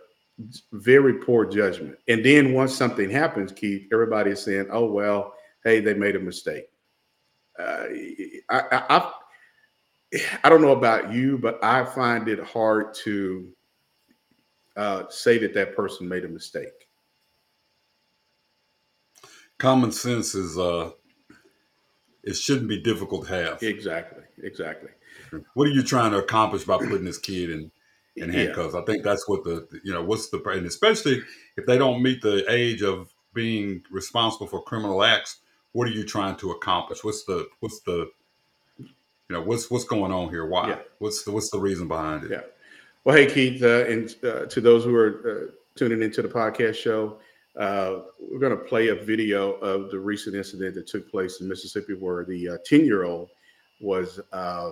very 0.71 1.13
poor 1.15 1.45
judgment. 1.45 1.97
And 2.07 2.25
then 2.25 2.53
once 2.53 2.75
something 2.75 3.09
happens, 3.09 3.51
Keith, 3.51 3.87
everybody 3.91 4.31
is 4.31 4.43
saying, 4.43 4.67
"Oh 4.71 4.85
well, 4.85 5.33
hey, 5.63 5.79
they 5.79 5.93
made 5.93 6.15
a 6.15 6.19
mistake." 6.19 6.69
Uh, 7.57 7.85
I, 8.49 8.61
I 8.71 8.83
I 8.89 9.11
I 10.43 10.49
don't 10.49 10.61
know 10.61 10.71
about 10.71 11.11
you, 11.11 11.37
but 11.37 11.63
I 11.63 11.85
find 11.85 12.27
it 12.27 12.39
hard 12.43 12.93
to 13.05 13.47
uh, 14.75 15.03
say 15.09 15.37
that 15.39 15.53
that 15.53 15.75
person 15.75 16.07
made 16.07 16.25
a 16.25 16.29
mistake. 16.29 16.82
Common 19.63 19.93
sense 19.93 20.35
is 20.35 20.57
uh 20.57 20.91
it 22.21 22.35
shouldn't 22.35 22.67
be 22.67 22.81
difficult 22.81 23.27
to 23.27 23.33
have. 23.33 23.63
Exactly, 23.63 24.23
exactly. 24.43 24.89
What 25.53 25.69
are 25.69 25.71
you 25.71 25.83
trying 25.83 26.11
to 26.11 26.17
accomplish 26.17 26.65
by 26.65 26.79
putting 26.79 27.05
this 27.05 27.17
kid 27.17 27.49
in 27.49 27.71
in 28.17 28.27
Yeah. 28.33 28.39
handcuffs? 28.39 28.75
I 28.75 28.81
think 28.81 29.05
that's 29.05 29.25
what 29.25 29.45
the 29.45 29.65
you 29.85 29.93
know 29.93 30.03
what's 30.03 30.27
the 30.29 30.43
and 30.49 30.65
especially 30.65 31.21
if 31.55 31.65
they 31.65 31.77
don't 31.77 32.03
meet 32.03 32.21
the 32.21 32.43
age 32.51 32.83
of 32.83 33.13
being 33.33 33.83
responsible 33.89 34.47
for 34.47 34.61
criminal 34.61 35.01
acts. 35.01 35.37
What 35.71 35.87
are 35.87 35.91
you 35.91 36.03
trying 36.03 36.35
to 36.37 36.51
accomplish? 36.51 37.01
What's 37.01 37.23
the 37.23 37.47
what's 37.61 37.79
the 37.83 38.11
you 38.79 38.89
know 39.29 39.43
what's 39.43 39.71
what's 39.71 39.85
going 39.85 40.11
on 40.11 40.27
here? 40.27 40.45
Why? 40.45 40.71
Yeah. 40.71 40.79
What's 40.99 41.23
the 41.23 41.31
what's 41.31 41.51
the 41.51 41.59
reason 41.59 41.87
behind 41.87 42.25
it? 42.25 42.31
Yeah. 42.31 42.41
Well, 43.05 43.15
hey, 43.15 43.27
Keith, 43.27 43.63
uh, 43.63 43.85
and 43.85 44.13
uh, 44.25 44.45
to 44.47 44.59
those 44.59 44.83
who 44.83 44.93
are 44.93 45.47
uh, 45.47 45.51
tuning 45.75 46.03
into 46.03 46.21
the 46.21 46.27
podcast 46.27 46.75
show, 46.75 47.19
uh, 47.59 47.99
we're 48.19 48.39
going 48.39 48.57
to 48.57 48.63
play 48.63 48.89
a 48.89 48.95
video 48.95 49.53
of 49.53 49.91
the 49.91 49.99
recent 49.99 50.35
incident 50.35 50.75
that 50.75 50.87
took 50.87 51.09
place 51.09 51.41
in 51.41 51.47
Mississippi 51.47 51.93
where 51.93 52.25
the 52.25 52.57
10 52.65 52.85
year 52.85 53.03
old 53.03 53.29
was 53.79 54.19
uh, 54.31 54.71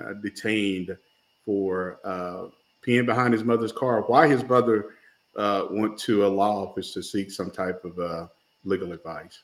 uh, 0.00 0.12
detained 0.22 0.96
for 1.44 2.00
uh, 2.04 2.46
peeing 2.86 3.06
behind 3.06 3.34
his 3.34 3.44
mother's 3.44 3.72
car. 3.72 4.02
Why 4.02 4.26
his 4.28 4.44
mother 4.44 4.94
uh, 5.36 5.66
went 5.70 5.98
to 5.98 6.26
a 6.26 6.28
law 6.28 6.64
office 6.64 6.92
to 6.94 7.02
seek 7.02 7.30
some 7.30 7.50
type 7.50 7.84
of 7.84 7.98
uh, 7.98 8.26
legal 8.64 8.92
advice. 8.92 9.42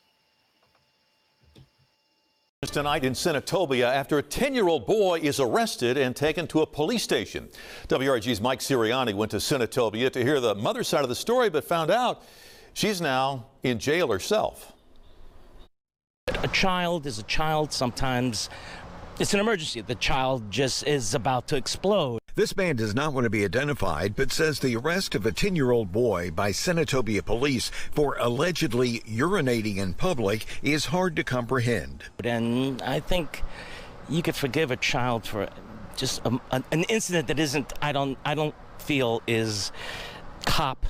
Tonight 2.63 3.05
in 3.05 3.15
Senatobia 3.15 3.91
after 3.91 4.19
a 4.19 4.23
10 4.23 4.55
year 4.55 4.69
old 4.69 4.87
boy 4.87 5.19
is 5.21 5.41
arrested 5.41 5.97
and 5.97 6.15
taken 6.15 6.47
to 6.49 6.61
a 6.61 6.67
police 6.67 7.03
station. 7.03 7.49
WREG's 7.89 8.41
Mike 8.41 8.61
Suriani 8.61 9.15
went 9.15 9.31
to 9.31 9.39
Senatobia 9.39 10.13
to 10.13 10.23
hear 10.23 10.41
the 10.41 10.55
mother's 10.55 10.87
side 10.87 11.03
of 11.03 11.09
the 11.09 11.15
story, 11.15 11.49
but 11.49 11.65
found 11.65 11.91
out 11.91 12.23
she's 12.73 13.01
now 13.01 13.47
in 13.63 13.79
jail 13.79 14.11
herself. 14.11 14.73
a 16.29 16.49
child 16.49 17.07
is 17.07 17.19
a 17.19 17.25
child. 17.25 17.73
Sometimes 17.73 18.49
it's 19.19 19.35
an 19.35 19.41
emergency. 19.41 19.81
The 19.83 19.95
child 19.97 20.51
just 20.51 20.87
is 20.87 21.15
about 21.15 21.49
to 21.49 21.57
explode. 21.57 22.21
This 22.37 22.57
man 22.57 22.77
does 22.77 22.95
not 22.95 23.13
want 23.13 23.25
to 23.25 23.31
be 23.31 23.45
identified, 23.45 24.17
but 24.17 24.33
says 24.33 24.61
the 24.61 24.77
arrest 24.77 25.15
of 25.15 25.27
a 25.27 25.33
10 25.33 25.57
year 25.57 25.73
old 25.73 25.93
boy 25.93 26.31
by 26.31 26.53
Senatobia 26.53 27.25
police 27.25 27.71
for 27.91 28.17
allegedly 28.19 29.01
urinating 29.01 29.77
in 29.77 29.95
public 29.95 30.47
is 30.63 30.87
hard 30.87 31.17
to 31.17 31.25
comprehend. 31.25 32.05
And 32.25 32.81
I 32.83 33.01
think 33.01 33.43
you 34.09 34.23
could 34.23 34.37
forgive 34.37 34.71
a 34.71 34.77
child 34.77 35.27
for 35.27 35.49
just 35.97 36.25
a, 36.25 36.41
an, 36.51 36.65
an 36.71 36.85
incident 36.85 37.29
that 37.29 37.39
isn't, 37.39 37.73
I 37.83 37.93
don't, 37.93 38.17
I 38.25 38.35
don't 38.35 38.55
feel 38.79 39.23
is 39.27 39.71
cop 40.47 40.87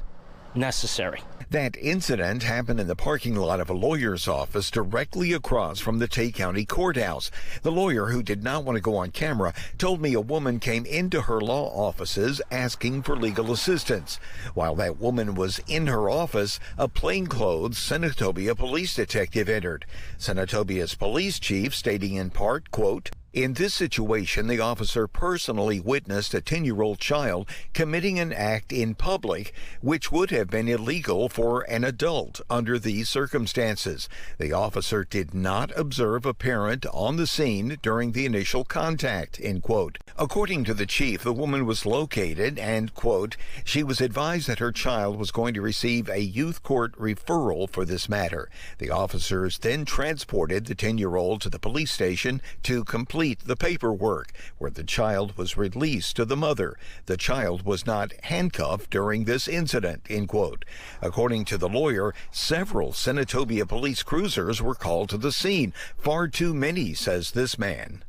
necessary. 0.55 1.21
That 1.49 1.77
incident 1.79 2.43
happened 2.45 2.79
in 2.79 2.87
the 2.87 2.95
parking 2.95 3.35
lot 3.35 3.61
of 3.61 3.71
a 3.71 3.75
lawyer's 3.75 4.29
office 4.29 4.71
directly 4.71 5.33
across 5.33 5.81
from 5.81 5.99
the 5.99 6.07
Tate 6.07 6.35
County 6.35 6.65
Courthouse. 6.65 7.31
The 7.63 7.73
lawyer, 7.73 8.09
who 8.09 8.23
did 8.23 8.45
not 8.45 8.63
want 8.63 8.77
to 8.77 8.83
go 8.83 8.97
on 8.97 9.11
camera, 9.11 9.55
told 9.79 10.01
me 10.01 10.13
a 10.13 10.21
woman 10.21 10.61
came 10.61 10.85
into 10.85 11.23
her 11.23 11.41
law 11.41 11.67
offices 11.75 12.41
asking 12.53 13.03
for 13.03 13.17
legal 13.17 13.51
assistance. 13.51 14.21
While 14.55 14.77
that 14.77 15.01
woman 15.01 15.35
was 15.35 15.61
in 15.67 15.89
her 15.89 16.09
office, 16.09 16.61
a 16.79 16.87
plainclothes 16.87 17.79
Senatobia 17.79 18.55
police 18.55 18.95
detective 18.95 19.49
entered. 19.49 19.87
Senatobia's 20.19 20.95
police 20.95 21.41
chief 21.41 21.75
stating 21.75 22.15
in 22.15 22.31
part, 22.31 22.71
quote, 22.71 23.11
in 23.33 23.53
this 23.53 23.75
situation, 23.75 24.49
the 24.49 24.59
officer 24.59 25.07
personally 25.07 25.79
witnessed 25.79 26.35
a 26.35 26.41
10 26.41 26.65
year 26.65 26.83
old 26.83 26.99
child 26.99 27.49
committing 27.73 28.19
an 28.19 28.33
act 28.33 28.73
in 28.73 28.97
public 28.97 29.55
which 29.81 30.11
would 30.11 30.31
have 30.31 30.51
been 30.51 30.67
illegal 30.67 31.29
for 31.31 31.63
an 31.63 31.85
adult 31.85 32.41
under 32.51 32.79
these 32.79 33.09
circumstances. 33.09 34.09
The 34.39 34.53
officer 34.53 35.05
did 35.05 35.33
not 35.33 35.71
observe 35.77 36.27
a 36.27 36.35
parent 36.35 36.87
on 36.93 37.17
the 37.17 37.27
scene 37.27 37.79
during 37.83 38.13
the 38.13 38.27
initial 38.27 38.65
contact. 38.65 39.41
End 39.43 39.63
quote. 39.63 39.99
According 40.17 40.65
to 40.65 40.75
the 40.75 40.87
chief, 40.87 41.23
the 41.23 41.33
woman 41.33 41.65
was 41.65 41.87
located 41.87 42.59
and, 42.59 42.95
quote, 42.95 43.37
she 43.65 43.83
was 43.83 44.01
advised 44.01 44.49
that 44.49 44.59
her 44.59 44.73
child 44.73 45.19
was 45.19 45.31
going 45.31 45.55
to 45.55 45.63
receive 45.63 46.09
a 46.09 46.21
youth 46.21 46.63
court 46.63 46.93
referral 46.99 47.71
for 47.71 47.85
this 47.85 48.09
matter. 48.09 48.51
The 48.79 48.91
officers 48.91 49.59
then 49.59 49.85
transported 49.85 50.67
the 50.67 50.75
10 50.75 50.99
year 50.99 51.17
old 51.17 51.41
to 51.43 51.49
the 51.49 51.59
police 51.59 51.93
station 51.93 52.43
to 52.65 52.85
complete 52.85 53.41
the 53.45 53.57
paperwork, 53.57 54.33
where 54.59 54.71
the 54.71 54.85
child 54.85 55.37
was 55.37 55.57
released 55.57 56.17
to 56.17 56.25
the 56.25 56.37
mother. 56.37 56.77
The 57.07 57.17
child 57.17 57.63
was 57.65 57.87
not 57.87 58.13
handcuffed 58.25 58.91
during 58.91 59.25
this 59.25 59.47
incident, 59.47 60.03
end 60.11 60.29
quote. 60.29 60.65
According 61.01 61.20
to 61.21 61.59
the 61.59 61.69
lawyer, 61.69 62.15
several 62.31 62.93
Senatobia 62.93 63.69
police 63.69 64.03
cruisers 64.03 64.63
were 64.63 64.75
called 64.75 65.11
to 65.11 65.19
the 65.19 65.31
scene. 65.31 65.75
Far 65.99 66.29
too 66.29 66.55
many, 66.55 66.95
says 66.95 67.33
this 67.33 67.59
man. 67.59 68.03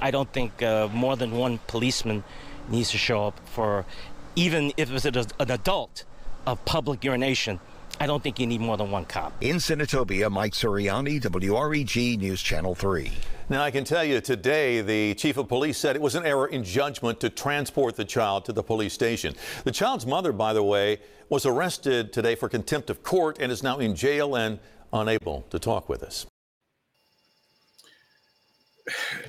I 0.00 0.10
don't 0.10 0.32
think 0.32 0.60
uh, 0.60 0.88
more 0.92 1.16
than 1.16 1.30
one 1.30 1.60
policeman 1.68 2.24
needs 2.68 2.90
to 2.90 2.98
show 2.98 3.28
up 3.28 3.38
for, 3.46 3.86
even 4.34 4.72
if 4.76 4.90
it's 4.90 5.04
an 5.04 5.50
adult, 5.50 6.02
of 6.44 6.64
public 6.64 7.04
urination. 7.04 7.60
I 8.02 8.06
don't 8.06 8.22
think 8.22 8.40
you 8.40 8.46
need 8.46 8.62
more 8.62 8.78
than 8.78 8.90
one 8.90 9.04
cop. 9.04 9.34
In 9.42 9.56
Senatobia, 9.56 10.30
Mike 10.30 10.54
Suriani, 10.54 11.20
WREG 11.20 12.18
News 12.18 12.40
Channel 12.40 12.74
3. 12.74 13.12
Now, 13.50 13.62
I 13.62 13.70
can 13.70 13.84
tell 13.84 14.02
you 14.02 14.22
today, 14.22 14.80
the 14.80 15.14
chief 15.16 15.36
of 15.36 15.48
police 15.48 15.76
said 15.76 15.96
it 15.96 16.02
was 16.02 16.14
an 16.14 16.24
error 16.24 16.46
in 16.46 16.64
judgment 16.64 17.20
to 17.20 17.28
transport 17.28 17.96
the 17.96 18.06
child 18.06 18.46
to 18.46 18.54
the 18.54 18.62
police 18.62 18.94
station. 18.94 19.34
The 19.64 19.70
child's 19.70 20.06
mother, 20.06 20.32
by 20.32 20.54
the 20.54 20.62
way, 20.62 21.00
was 21.28 21.44
arrested 21.44 22.10
today 22.10 22.36
for 22.36 22.48
contempt 22.48 22.88
of 22.88 23.02
court 23.02 23.36
and 23.38 23.52
is 23.52 23.62
now 23.62 23.78
in 23.78 23.94
jail 23.94 24.34
and 24.34 24.60
unable 24.94 25.42
to 25.50 25.58
talk 25.58 25.90
with 25.90 26.02
us. 26.02 26.26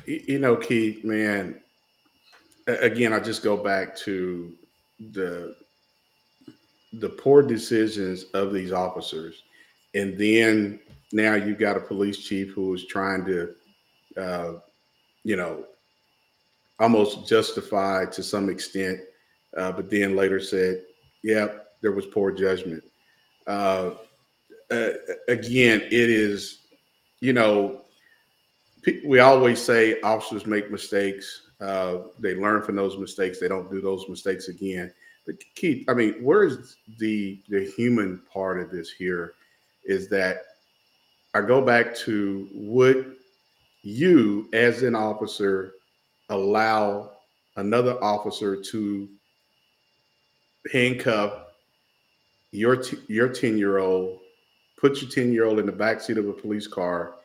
You 0.05 0.39
know, 0.39 0.55
Keith, 0.55 1.03
man, 1.03 1.59
again, 2.67 3.11
I 3.11 3.19
just 3.19 3.43
go 3.43 3.57
back 3.57 3.97
to 3.97 4.53
the 5.11 5.57
the 6.93 7.09
poor 7.09 7.41
decisions 7.41 8.25
of 8.33 8.53
these 8.53 8.71
officers, 8.71 9.43
and 9.95 10.17
then 10.17 10.79
now 11.11 11.35
you've 11.35 11.59
got 11.59 11.77
a 11.77 11.81
police 11.81 12.17
chief 12.17 12.51
who 12.51 12.73
is 12.73 12.85
trying 12.85 13.25
to, 13.25 13.53
uh, 14.17 14.53
you 15.23 15.35
know, 15.35 15.65
almost 16.79 17.27
justify 17.27 18.05
to 18.05 18.23
some 18.23 18.49
extent, 18.49 18.99
uh, 19.57 19.71
but 19.71 19.89
then 19.89 20.15
later 20.15 20.39
said, 20.39 20.83
"Yeah, 21.23 21.47
there 21.81 21.91
was 21.91 22.05
poor 22.05 22.31
judgment." 22.31 22.83
Uh 23.47 23.91
again, 25.27 25.81
it 25.81 26.09
is, 26.09 26.59
you 27.19 27.33
know, 27.33 27.81
we 29.05 29.19
always 29.19 29.61
say 29.61 29.99
officers 30.01 30.45
make 30.45 30.71
mistakes. 30.71 31.49
Uh, 31.59 31.99
they 32.19 32.35
learn 32.35 32.63
from 32.63 32.75
those 32.75 32.97
mistakes. 32.97 33.39
They 33.39 33.47
don't 33.47 33.69
do 33.69 33.81
those 33.81 34.07
mistakes 34.09 34.47
again. 34.47 34.91
But 35.25 35.35
Keith, 35.55 35.87
I 35.87 35.93
mean, 35.93 36.15
where's 36.21 36.77
the 36.97 37.41
the 37.49 37.65
human 37.77 38.21
part 38.31 38.59
of 38.59 38.71
this 38.71 38.91
here? 38.91 39.33
Is 39.85 40.09
that 40.09 40.43
I 41.33 41.41
go 41.41 41.61
back 41.61 41.95
to 41.97 42.47
would 42.53 43.15
you, 43.83 44.49
as 44.53 44.83
an 44.83 44.95
officer, 44.95 45.73
allow 46.29 47.11
another 47.55 48.01
officer 48.03 48.61
to 48.61 49.09
handcuff 50.71 51.33
your 52.51 52.75
t- 52.75 52.99
your 53.07 53.29
ten 53.29 53.57
year 53.57 53.77
old, 53.77 54.19
put 54.77 55.01
your 55.01 55.09
ten 55.09 55.31
year 55.31 55.45
old 55.45 55.59
in 55.59 55.65
the 55.65 55.71
back 55.71 56.01
seat 56.01 56.17
of 56.17 56.27
a 56.27 56.33
police 56.33 56.67
car, 56.67 57.15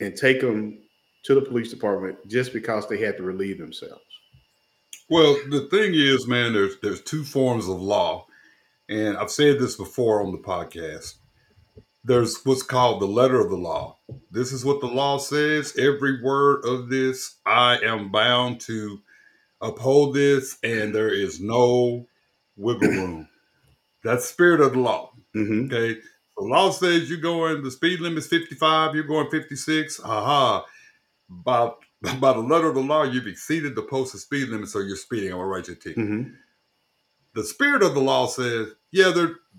and 0.00 0.16
take 0.16 0.40
them 0.40 0.78
to 1.24 1.34
the 1.34 1.40
police 1.42 1.70
department 1.70 2.16
just 2.28 2.52
because 2.52 2.88
they 2.88 2.98
had 2.98 3.16
to 3.16 3.22
relieve 3.22 3.58
themselves? 3.58 4.13
Well, 5.10 5.36
the 5.50 5.68
thing 5.70 5.92
is, 5.94 6.26
man, 6.26 6.52
there's 6.52 6.78
there's 6.82 7.02
two 7.02 7.24
forms 7.24 7.68
of 7.68 7.80
law, 7.80 8.26
and 8.88 9.16
I've 9.16 9.30
said 9.30 9.58
this 9.58 9.76
before 9.76 10.24
on 10.24 10.32
the 10.32 10.38
podcast. 10.38 11.14
There's 12.04 12.42
what's 12.44 12.62
called 12.62 13.00
the 13.00 13.06
letter 13.06 13.40
of 13.40 13.50
the 13.50 13.56
law. 13.56 13.98
This 14.30 14.52
is 14.52 14.64
what 14.64 14.80
the 14.80 14.86
law 14.86 15.18
says. 15.18 15.74
Every 15.78 16.22
word 16.22 16.64
of 16.64 16.90
this, 16.90 17.36
I 17.46 17.78
am 17.78 18.10
bound 18.12 18.60
to 18.62 18.98
uphold 19.60 20.14
this, 20.14 20.58
and 20.62 20.94
there 20.94 21.12
is 21.12 21.40
no 21.40 22.06
wiggle 22.56 22.88
room. 22.90 23.28
That's 24.04 24.26
spirit 24.26 24.60
of 24.60 24.72
the 24.74 24.80
law. 24.80 25.12
Mm-hmm. 25.34 25.66
Okay. 25.74 26.00
The 26.36 26.44
law 26.44 26.70
says 26.70 27.08
you're 27.08 27.20
going, 27.20 27.62
the 27.62 27.70
speed 27.70 28.00
limit 28.00 28.18
is 28.18 28.26
55, 28.26 28.94
you're 28.94 29.04
going 29.04 29.30
56. 29.30 30.00
Aha. 30.04 30.64
By, 31.28 31.70
by 32.20 32.32
the 32.32 32.40
letter 32.40 32.68
of 32.68 32.74
the 32.74 32.80
law, 32.80 33.02
you've 33.02 33.26
exceeded 33.26 33.74
the 33.74 33.82
posted 33.82 34.20
speed 34.20 34.48
limit, 34.48 34.68
so 34.68 34.80
you're 34.80 34.96
speeding. 34.96 35.30
I'm 35.32 35.38
going 35.38 35.46
to 35.46 35.50
write 35.50 35.68
you 35.68 35.74
a 35.74 35.76
ticket. 35.76 35.98
Mm-hmm. 35.98 36.30
The 37.34 37.44
spirit 37.44 37.82
of 37.82 37.94
the 37.94 38.00
law 38.00 38.26
says, 38.26 38.68
yeah, 38.92 39.12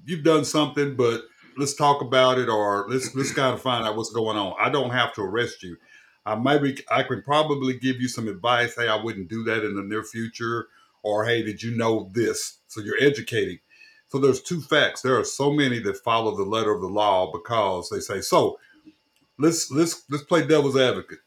you've 0.06 0.24
done 0.24 0.46
something, 0.46 0.96
but 0.96 1.24
let's 1.58 1.76
talk 1.76 2.02
about 2.02 2.38
it 2.38 2.50
or 2.50 2.86
let's 2.90 3.14
let's 3.16 3.32
kind 3.36 3.54
of 3.54 3.62
find 3.62 3.86
out 3.86 3.96
what's 3.96 4.12
going 4.12 4.38
on. 4.38 4.54
I 4.60 4.70
don't 4.70 4.92
have 4.92 5.14
to 5.16 5.22
arrest 5.22 5.64
you. 5.64 5.78
I 6.26 6.36
maybe 6.36 6.78
I 6.90 7.04
can 7.04 7.22
probably 7.22 7.78
give 7.78 7.98
you 7.98 8.08
some 8.08 8.28
advice. 8.28 8.76
Hey, 8.76 8.88
I 8.88 9.02
wouldn't 9.02 9.30
do 9.30 9.44
that 9.44 9.64
in 9.64 9.76
the 9.76 9.84
near 9.84 10.04
future. 10.04 10.68
Or 11.04 11.26
hey, 11.26 11.44
did 11.44 11.62
you 11.62 11.76
know 11.76 12.10
this? 12.14 12.60
So 12.68 12.82
you're 12.82 13.00
educating. 13.00 13.60
So 14.08 14.18
there's 14.20 14.42
two 14.42 14.62
facts. 14.62 15.02
There 15.02 15.20
are 15.20 15.24
so 15.24 15.52
many 15.52 15.80
that 15.80 15.98
follow 15.98 16.36
the 16.36 16.44
letter 16.44 16.72
of 16.72 16.82
the 16.82 16.88
law 16.88 17.32
because 17.32 17.90
they 17.90 18.00
say, 18.00 18.22
so 18.22 18.60
let's 19.38 19.70
let's 19.72 20.04
let's 20.10 20.24
play 20.24 20.46
devil's 20.46 20.78
advocate. 20.78 21.20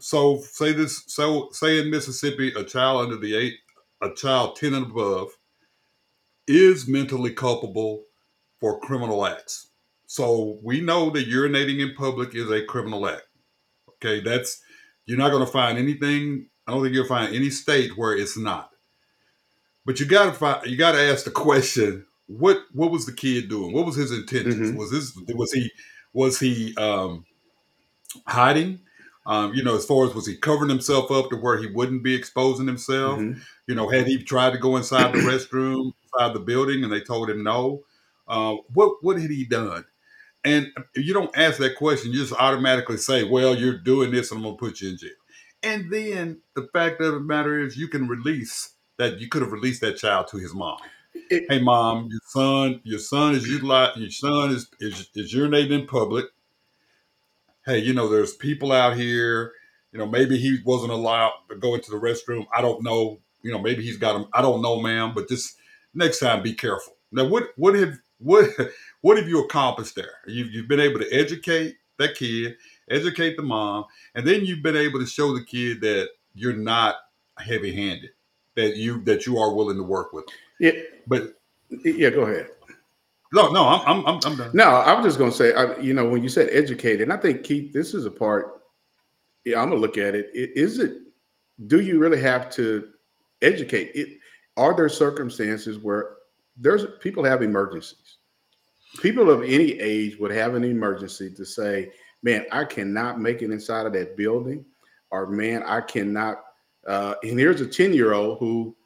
So 0.00 0.40
say 0.42 0.72
this 0.72 1.04
so 1.06 1.48
say 1.52 1.80
in 1.80 1.90
Mississippi, 1.90 2.52
a 2.56 2.64
child 2.64 3.02
under 3.04 3.16
the 3.16 3.36
eight, 3.36 3.54
a 4.02 4.10
child 4.14 4.56
10 4.56 4.74
and 4.74 4.86
above 4.86 5.30
is 6.46 6.86
mentally 6.88 7.32
culpable 7.32 8.04
for 8.60 8.80
criminal 8.80 9.26
acts. 9.26 9.68
So 10.06 10.58
we 10.62 10.80
know 10.80 11.10
that 11.10 11.28
urinating 11.28 11.80
in 11.80 11.94
public 11.94 12.34
is 12.34 12.50
a 12.50 12.64
criminal 12.64 13.08
act. 13.08 13.22
Okay, 13.94 14.20
that's 14.20 14.60
you're 15.06 15.18
not 15.18 15.30
going 15.30 15.44
to 15.44 15.50
find 15.52 15.78
anything. 15.78 16.48
I 16.66 16.72
don't 16.72 16.82
think 16.82 16.94
you'll 16.94 17.06
find 17.06 17.34
any 17.34 17.50
state 17.50 17.96
where 17.96 18.16
it's 18.16 18.36
not. 18.36 18.70
But 19.86 20.00
you 20.00 20.06
got 20.06 20.26
to 20.26 20.32
find. 20.32 20.66
You 20.66 20.76
got 20.76 20.92
to 20.92 21.00
ask 21.00 21.24
the 21.24 21.30
question: 21.30 22.06
What 22.26 22.58
What 22.72 22.90
was 22.90 23.06
the 23.06 23.12
kid 23.12 23.48
doing? 23.48 23.72
What 23.72 23.86
was 23.86 23.96
his 23.96 24.12
intentions? 24.12 24.70
Mhm. 24.72 24.76
Was 24.76 24.90
this 24.90 25.12
was 25.34 25.52
he 25.52 25.70
was 26.12 26.40
he 26.40 26.74
um, 26.76 27.24
hiding? 28.26 28.80
Um, 29.26 29.54
you 29.54 29.62
know, 29.64 29.74
as 29.76 29.86
far 29.86 30.06
as 30.06 30.14
was 30.14 30.26
he 30.26 30.36
covering 30.36 30.68
himself 30.70 31.10
up 31.10 31.30
to 31.30 31.36
where 31.36 31.56
he 31.58 31.66
wouldn't 31.66 32.02
be 32.02 32.14
exposing 32.14 32.66
himself? 32.66 33.18
Mhm. 33.20 33.40
You 33.66 33.74
know, 33.74 33.88
had 33.88 34.06
he 34.06 34.22
tried 34.22 34.52
to 34.52 34.58
go 34.58 34.76
inside 34.76 35.12
the 35.14 35.18
restroom, 35.20 35.92
inside 36.14 36.34
the 36.34 36.40
building, 36.40 36.84
and 36.84 36.92
they 36.92 37.00
told 37.00 37.30
him 37.30 37.42
no? 37.42 37.84
Uh, 38.28 38.56
what 38.74 39.02
what 39.02 39.20
had 39.20 39.30
he 39.30 39.44
done? 39.44 39.84
And 40.44 40.72
you 40.94 41.14
don't 41.14 41.36
ask 41.36 41.58
that 41.58 41.76
question; 41.76 42.12
you 42.12 42.20
just 42.20 42.34
automatically 42.34 42.98
say, 42.98 43.24
"Well, 43.24 43.54
you're 43.56 43.78
doing 43.78 44.10
this, 44.10 44.30
and 44.30 44.38
I'm 44.38 44.44
gonna 44.44 44.56
put 44.56 44.80
you 44.80 44.90
in 44.90 44.98
jail." 44.98 45.10
And 45.62 45.90
then 45.90 46.42
the 46.54 46.68
fact 46.74 47.00
of 47.00 47.14
the 47.14 47.20
matter 47.20 47.58
is, 47.60 47.76
you 47.78 47.88
can 47.88 48.08
release 48.08 48.70
that. 48.98 49.20
You 49.20 49.28
could 49.28 49.42
have 49.42 49.52
released 49.52 49.80
that 49.80 49.96
child 49.96 50.28
to 50.28 50.36
his 50.38 50.54
mom. 50.54 50.78
It- 51.30 51.46
hey, 51.48 51.60
mom, 51.62 52.08
your 52.10 52.20
son, 52.26 52.80
your 52.84 52.98
son 52.98 53.34
is 53.34 53.48
utilized. 53.48 53.98
Your 53.98 54.10
son 54.10 54.50
is, 54.50 54.68
is 54.80 55.08
is 55.14 55.34
urinating 55.34 55.70
in 55.80 55.86
public. 55.86 56.26
Hey, 57.66 57.78
you 57.78 57.94
know, 57.94 58.08
there's 58.08 58.34
people 58.34 58.72
out 58.72 58.96
here. 58.96 59.52
You 59.92 59.98
know, 59.98 60.06
maybe 60.06 60.36
he 60.36 60.58
wasn't 60.64 60.92
allowed 60.92 61.32
to 61.48 61.56
go 61.56 61.74
into 61.74 61.90
the 61.90 61.96
restroom. 61.96 62.46
I 62.54 62.60
don't 62.60 62.82
know. 62.82 63.20
You 63.42 63.52
know, 63.52 63.58
maybe 63.58 63.82
he's 63.82 63.96
got 63.96 64.16
him. 64.16 64.26
I 64.32 64.42
don't 64.42 64.62
know, 64.62 64.80
ma'am. 64.80 65.12
But 65.14 65.28
just 65.28 65.56
next 65.94 66.18
time, 66.18 66.42
be 66.42 66.52
careful. 66.52 66.94
Now, 67.12 67.26
what 67.26 67.50
what 67.56 67.74
have 67.74 67.94
what 68.18 68.50
what 69.00 69.16
have 69.16 69.28
you 69.28 69.44
accomplished 69.44 69.94
there? 69.94 70.18
You've 70.26 70.50
you've 70.50 70.68
been 70.68 70.80
able 70.80 71.00
to 71.00 71.10
educate 71.10 71.76
that 71.98 72.16
kid, 72.16 72.56
educate 72.90 73.36
the 73.36 73.42
mom, 73.42 73.84
and 74.14 74.26
then 74.26 74.44
you've 74.44 74.62
been 74.62 74.76
able 74.76 74.98
to 74.98 75.06
show 75.06 75.32
the 75.32 75.44
kid 75.44 75.80
that 75.82 76.08
you're 76.34 76.56
not 76.56 76.96
heavy 77.38 77.74
handed, 77.74 78.10
that 78.56 78.76
you 78.76 79.02
that 79.04 79.26
you 79.26 79.38
are 79.38 79.54
willing 79.54 79.76
to 79.76 79.82
work 79.84 80.12
with. 80.12 80.26
Them. 80.26 80.34
Yeah, 80.60 80.82
But 81.06 81.34
yeah. 81.84 82.10
Go 82.10 82.22
ahead. 82.22 82.48
No, 83.34 83.50
no, 83.50 83.66
I'm 83.66 84.06
I'm 84.06 84.20
I'm, 84.24 84.36
done. 84.36 84.50
No, 84.54 84.64
I 84.64 84.92
was 84.94 85.04
just 85.04 85.18
to 85.18 85.32
say, 85.32 85.52
I, 85.54 85.76
you 85.78 85.92
know, 85.92 86.08
when 86.08 86.22
you 86.22 86.28
said 86.28 86.48
educated, 86.52 87.02
and 87.02 87.12
I 87.12 87.16
think 87.16 87.42
Keith, 87.42 87.72
this 87.72 87.92
is 87.92 88.06
a 88.06 88.10
part. 88.10 88.62
Yeah, 89.44 89.60
I'm 89.60 89.68
gonna 89.68 89.80
look 89.80 89.98
at 89.98 90.14
it. 90.14 90.30
Is 90.32 90.78
it? 90.78 90.98
Do 91.66 91.80
you 91.80 91.98
really 91.98 92.20
have 92.20 92.48
to 92.50 92.88
educate? 93.42 93.90
It 93.94 94.18
are 94.56 94.74
there 94.74 94.88
circumstances 94.88 95.78
where 95.78 96.16
there's 96.56 96.86
people 97.00 97.24
have 97.24 97.42
emergencies. 97.42 98.18
People 99.02 99.28
of 99.28 99.42
any 99.42 99.72
age 99.80 100.16
would 100.18 100.30
have 100.30 100.54
an 100.54 100.62
emergency 100.62 101.28
to 101.34 101.44
say, 101.44 101.92
"Man, 102.22 102.46
I 102.52 102.64
cannot 102.64 103.20
make 103.20 103.42
it 103.42 103.50
inside 103.50 103.86
of 103.86 103.92
that 103.94 104.16
building," 104.16 104.64
or 105.10 105.26
"Man, 105.26 105.64
I 105.64 105.80
cannot." 105.80 106.44
Uh, 106.86 107.14
and 107.24 107.38
here's 107.38 107.60
a 107.60 107.66
ten 107.66 107.92
year 107.92 108.12
old 108.12 108.38
who 108.38 108.76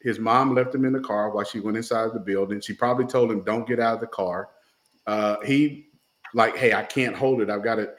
his 0.00 0.18
mom 0.18 0.54
left 0.54 0.74
him 0.74 0.84
in 0.84 0.92
the 0.92 1.00
car 1.00 1.30
while 1.30 1.44
she 1.44 1.60
went 1.60 1.76
inside 1.76 2.12
the 2.12 2.20
building. 2.20 2.60
She 2.60 2.72
probably 2.72 3.06
told 3.06 3.30
him, 3.30 3.42
"Don't 3.42 3.66
get 3.66 3.80
out 3.80 3.94
of 3.94 4.00
the 4.00 4.06
car." 4.06 4.50
Uh, 5.06 5.40
he 5.40 5.88
like, 6.34 6.56
"Hey, 6.56 6.72
I 6.72 6.84
can't 6.84 7.16
hold 7.16 7.40
it. 7.40 7.50
I've 7.50 7.64
got 7.64 7.76
to 7.76 7.94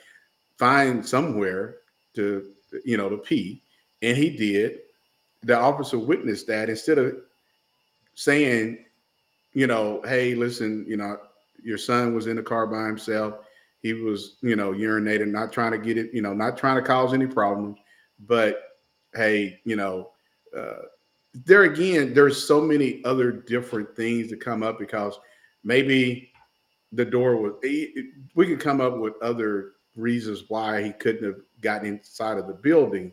find 0.58 1.06
somewhere 1.06 1.78
to, 2.16 2.52
you 2.86 2.98
know, 2.98 3.10
to 3.10 3.18
pee," 3.18 3.64
and 4.02 4.18
he 4.18 4.30
did. 4.30 4.80
The 5.44 5.58
officer 5.58 6.00
witnessed 6.00 6.48
that. 6.48 6.70
Instead 6.70 7.00
of 7.00 7.18
saying, 8.14 8.86
you 9.54 9.68
know, 9.68 10.02
"Hey, 10.06 10.36
listen, 10.36 10.86
you 10.88 10.98
know, 10.98 11.20
your 11.62 11.78
son 11.78 12.14
was 12.14 12.28
in 12.28 12.38
the 12.38 12.44
car 12.44 12.66
by 12.68 12.86
himself. 12.86 13.46
He 13.82 13.94
was, 13.94 14.38
you 14.42 14.56
know, 14.56 14.72
urinating, 14.72 15.32
not 15.32 15.52
trying 15.52 15.72
to 15.72 15.78
get 15.78 15.98
it, 15.98 16.14
you 16.14 16.22
know, 16.22 16.34
not 16.34 16.58
trying 16.58 16.76
to 16.76 16.82
cause 16.82 17.14
any 17.14 17.28
problems, 17.28 17.78
but 18.20 18.62
hey, 19.14 19.60
you 19.66 19.76
know." 19.76 20.12
Uh, 20.56 20.84
there 21.34 21.64
again, 21.64 22.14
there's 22.14 22.44
so 22.44 22.62
many 22.62 23.04
other 23.06 23.32
different 23.32 23.96
things 23.96 24.30
that 24.30 24.40
come 24.40 24.64
up 24.64 24.80
because 24.80 25.18
maybe 25.64 26.32
the 26.92 27.06
door 27.06 27.38
was. 27.38 27.54
We 27.62 28.48
could 28.48 28.60
come 28.60 28.82
up 28.82 28.98
with 28.98 29.14
other 29.22 29.74
reasons 29.96 30.46
why 30.48 30.84
he 30.84 30.92
couldn't 30.92 31.26
have 31.26 31.42
gotten 31.62 31.88
inside 31.88 32.38
of 32.38 32.48
the 32.48 32.54
building, 32.54 33.12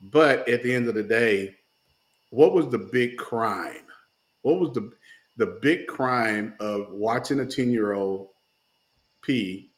but 0.00 0.48
at 0.48 0.62
the 0.62 0.74
end 0.74 0.88
of 0.88 0.94
the 0.94 1.02
day, 1.02 1.56
what 2.30 2.52
was 2.52 2.68
the 2.68 2.78
big 2.78 3.16
crime? 3.16 3.84
What 4.42 4.60
was 4.60 4.72
the 4.72 4.92
the 5.36 5.58
big 5.62 5.86
crime 5.86 6.54
of 6.58 6.90
watching 6.90 7.40
a 7.40 7.46
10 7.46 7.70
year 7.70 7.92
old 7.92 8.28
pee, 9.22 9.70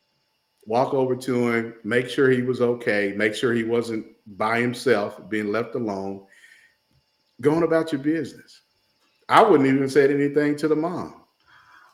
walk 0.65 0.95
over 0.95 1.15
to 1.15 1.51
him, 1.51 1.75
make 1.85 2.09
sure 2.09 2.31
he 2.31 2.43
was 2.43 2.61
okay, 2.61 3.13
make 3.15 3.35
sure 3.35 3.53
he 3.53 3.65
wasn't 3.65 4.07
by 4.39 4.61
himself, 4.61 5.29
being 5.29 5.53
left 5.53 5.75
alone, 5.75 6.25
going 7.41 7.63
about 7.63 7.93
your 7.93 8.01
business. 8.01 8.63
I 9.29 9.43
wouldn't 9.43 9.69
even 9.69 9.89
said 9.89 10.11
anything 10.11 10.57
to 10.57 10.69
the 10.69 10.77
mom. 10.77 11.15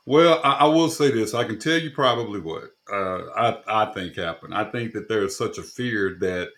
Well, 0.06 0.40
I, 0.44 0.52
I, 0.52 0.64
will 0.66 0.88
say 0.88 1.10
this. 1.10 1.34
I 1.34 1.44
can 1.44 1.58
tell 1.58 1.78
you 1.78 1.90
probably 1.90 2.40
what 2.40 2.62
uh, 2.90 3.24
I, 3.36 3.58
I 3.66 3.92
think 3.92 4.14
happened. 4.14 4.54
I 4.54 4.64
think 4.64 4.92
that 4.92 5.08
there 5.08 5.24
is 5.24 5.36
such 5.36 5.58
a 5.58 5.62
fear 5.62 6.16
that 6.20 6.50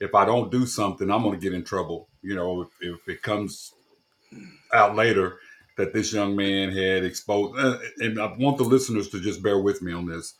if 0.00 0.14
I 0.14 0.24
don't 0.24 0.52
do 0.52 0.66
something, 0.66 1.10
I'm 1.10 1.22
going 1.22 1.38
to 1.38 1.44
get 1.44 1.52
in 1.52 1.64
trouble. 1.64 2.08
You 2.22 2.36
know, 2.36 2.62
if, 2.62 2.68
if, 2.80 3.08
it 3.08 3.22
comes 3.22 3.72
out 4.72 4.94
later 4.94 5.38
that 5.76 5.92
this 5.92 6.12
young 6.12 6.36
man 6.36 6.70
had 6.70 7.04
exposed, 7.04 7.58
uh, 7.58 7.78
and 7.98 8.20
I 8.20 8.32
want 8.38 8.58
the 8.58 8.64
listeners 8.64 9.08
to 9.10 9.20
just 9.20 9.42
bear 9.42 9.58
with 9.58 9.82
me 9.82 9.92
on 9.92 10.06
this. 10.06 10.34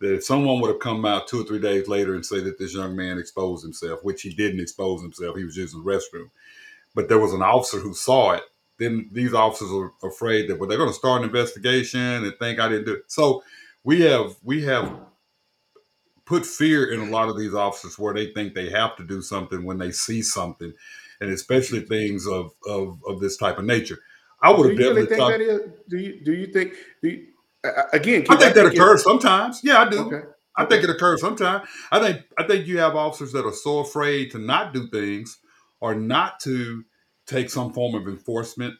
That 0.00 0.14
if 0.14 0.24
someone 0.24 0.60
would 0.60 0.70
have 0.70 0.80
come 0.80 1.04
out 1.04 1.26
two 1.26 1.40
or 1.40 1.44
three 1.44 1.58
days 1.58 1.88
later 1.88 2.14
and 2.14 2.24
say 2.24 2.40
that 2.40 2.58
this 2.58 2.74
young 2.74 2.94
man 2.94 3.18
exposed 3.18 3.64
himself, 3.64 4.04
which 4.04 4.22
he 4.22 4.32
didn't 4.32 4.60
expose 4.60 5.02
himself, 5.02 5.36
he 5.36 5.44
was 5.44 5.56
using 5.56 5.82
the 5.82 5.90
restroom, 5.90 6.30
but 6.94 7.08
there 7.08 7.18
was 7.18 7.32
an 7.32 7.42
officer 7.42 7.78
who 7.78 7.94
saw 7.94 8.32
it 8.32 8.42
then 8.78 9.08
these 9.12 9.34
officers 9.34 9.70
are 9.72 9.92
afraid 10.08 10.48
that 10.48 10.58
well, 10.58 10.68
they're 10.68 10.78
going 10.78 10.90
to 10.90 10.94
start 10.94 11.22
an 11.22 11.26
investigation 11.26 12.00
and 12.00 12.32
think 12.38 12.60
I 12.60 12.68
didn't 12.68 12.86
do 12.86 12.94
it. 12.94 13.04
So 13.08 13.42
we 13.84 14.02
have 14.02 14.36
we 14.42 14.62
have 14.64 14.92
put 16.24 16.46
fear 16.46 16.92
in 16.92 17.00
a 17.00 17.10
lot 17.10 17.28
of 17.28 17.38
these 17.38 17.54
officers 17.54 17.98
where 17.98 18.14
they 18.14 18.32
think 18.32 18.54
they 18.54 18.70
have 18.70 18.96
to 18.96 19.04
do 19.04 19.20
something 19.20 19.64
when 19.64 19.78
they 19.78 19.90
see 19.90 20.22
something, 20.22 20.72
and 21.20 21.30
especially 21.30 21.80
things 21.80 22.26
of 22.26 22.52
of, 22.66 23.00
of 23.06 23.20
this 23.20 23.36
type 23.36 23.58
of 23.58 23.64
nature. 23.64 23.98
I 24.40 24.52
would 24.52 24.70
have 24.70 24.78
definitely 24.78 25.02
really 25.02 25.16
think 25.16 25.30
that 25.30 25.40
is. 25.40 25.60
Do 25.88 25.98
you 25.98 26.24
do 26.24 26.32
you 26.32 26.46
think? 26.46 26.74
Do 27.02 27.08
you, 27.08 27.26
uh, 27.64 27.82
again, 27.92 28.24
I 28.28 28.36
think 28.36 28.54
that 28.54 28.66
occurs 28.66 29.02
sometimes. 29.02 29.60
Yeah, 29.64 29.82
I 29.82 29.88
do. 29.88 30.06
Okay. 30.06 30.28
I 30.56 30.62
okay. 30.62 30.76
think 30.76 30.84
it 30.84 30.90
occurs 30.90 31.20
sometimes. 31.20 31.68
I 31.90 31.98
think 31.98 32.24
I 32.38 32.44
think 32.44 32.68
you 32.68 32.78
have 32.78 32.94
officers 32.94 33.32
that 33.32 33.44
are 33.44 33.52
so 33.52 33.80
afraid 33.80 34.30
to 34.32 34.38
not 34.38 34.72
do 34.72 34.86
things 34.88 35.38
or 35.80 35.94
not 35.94 36.40
to 36.40 36.84
take 37.26 37.50
some 37.50 37.72
form 37.72 37.94
of 37.94 38.08
enforcement 38.08 38.74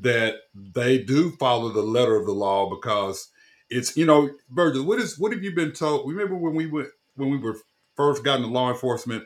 that 0.00 0.36
they 0.54 0.98
do 0.98 1.30
follow 1.32 1.68
the 1.68 1.82
letter 1.82 2.16
of 2.16 2.26
the 2.26 2.32
law 2.32 2.68
because 2.68 3.30
it's 3.68 3.96
you 3.96 4.06
know 4.06 4.30
Virgil 4.50 4.84
what 4.84 4.98
is 4.98 5.18
what 5.18 5.32
have 5.32 5.42
you 5.42 5.54
been 5.54 5.72
told 5.72 6.08
remember 6.08 6.36
when 6.36 6.54
we 6.54 6.66
went 6.66 6.88
when 7.16 7.30
we 7.30 7.36
were 7.36 7.56
first 7.94 8.24
got 8.24 8.36
into 8.36 8.48
law 8.48 8.70
enforcement 8.70 9.24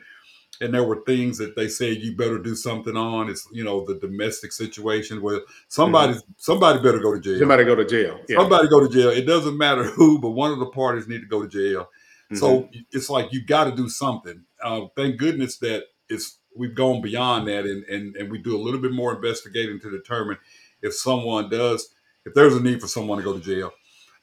and 0.59 0.73
there 0.73 0.83
were 0.83 1.01
things 1.05 1.37
that 1.37 1.55
they 1.55 1.67
said 1.67 1.97
you 1.97 2.15
better 2.15 2.39
do 2.39 2.55
something 2.55 2.97
on 2.97 3.29
it's 3.29 3.47
you 3.51 3.63
know 3.63 3.85
the 3.85 3.95
domestic 3.95 4.51
situation 4.51 5.21
where 5.21 5.41
somebody 5.69 6.13
mm-hmm. 6.13 6.31
somebody 6.37 6.79
better 6.79 6.99
go 6.99 7.13
to 7.13 7.19
jail 7.19 7.39
somebody 7.39 7.63
go 7.63 7.75
to 7.75 7.85
jail 7.85 8.19
yeah. 8.27 8.37
somebody 8.37 8.67
go 8.67 8.85
to 8.85 8.89
jail 8.89 9.09
it 9.09 9.25
doesn't 9.25 9.57
matter 9.57 9.83
who 9.83 10.19
but 10.19 10.31
one 10.31 10.51
of 10.51 10.59
the 10.59 10.65
parties 10.67 11.07
need 11.07 11.21
to 11.21 11.27
go 11.27 11.41
to 11.41 11.47
jail 11.47 11.83
mm-hmm. 11.83 12.35
so 12.35 12.69
it's 12.91 13.09
like 13.09 13.31
you 13.31 13.45
got 13.45 13.65
to 13.65 13.75
do 13.75 13.87
something 13.87 14.43
uh, 14.63 14.81
thank 14.95 15.17
goodness 15.17 15.57
that 15.59 15.83
it's 16.09 16.39
we've 16.57 16.75
gone 16.75 17.01
beyond 17.01 17.47
that 17.47 17.65
and, 17.65 17.83
and 17.85 18.15
and 18.15 18.31
we 18.31 18.37
do 18.37 18.55
a 18.55 18.61
little 18.61 18.79
bit 18.79 18.91
more 18.91 19.15
investigating 19.15 19.79
to 19.79 19.91
determine 19.91 20.37
if 20.81 20.93
someone 20.93 21.49
does 21.49 21.89
if 22.25 22.33
there's 22.33 22.55
a 22.55 22.61
need 22.61 22.81
for 22.81 22.87
someone 22.87 23.17
to 23.17 23.23
go 23.23 23.37
to 23.37 23.39
jail. 23.39 23.71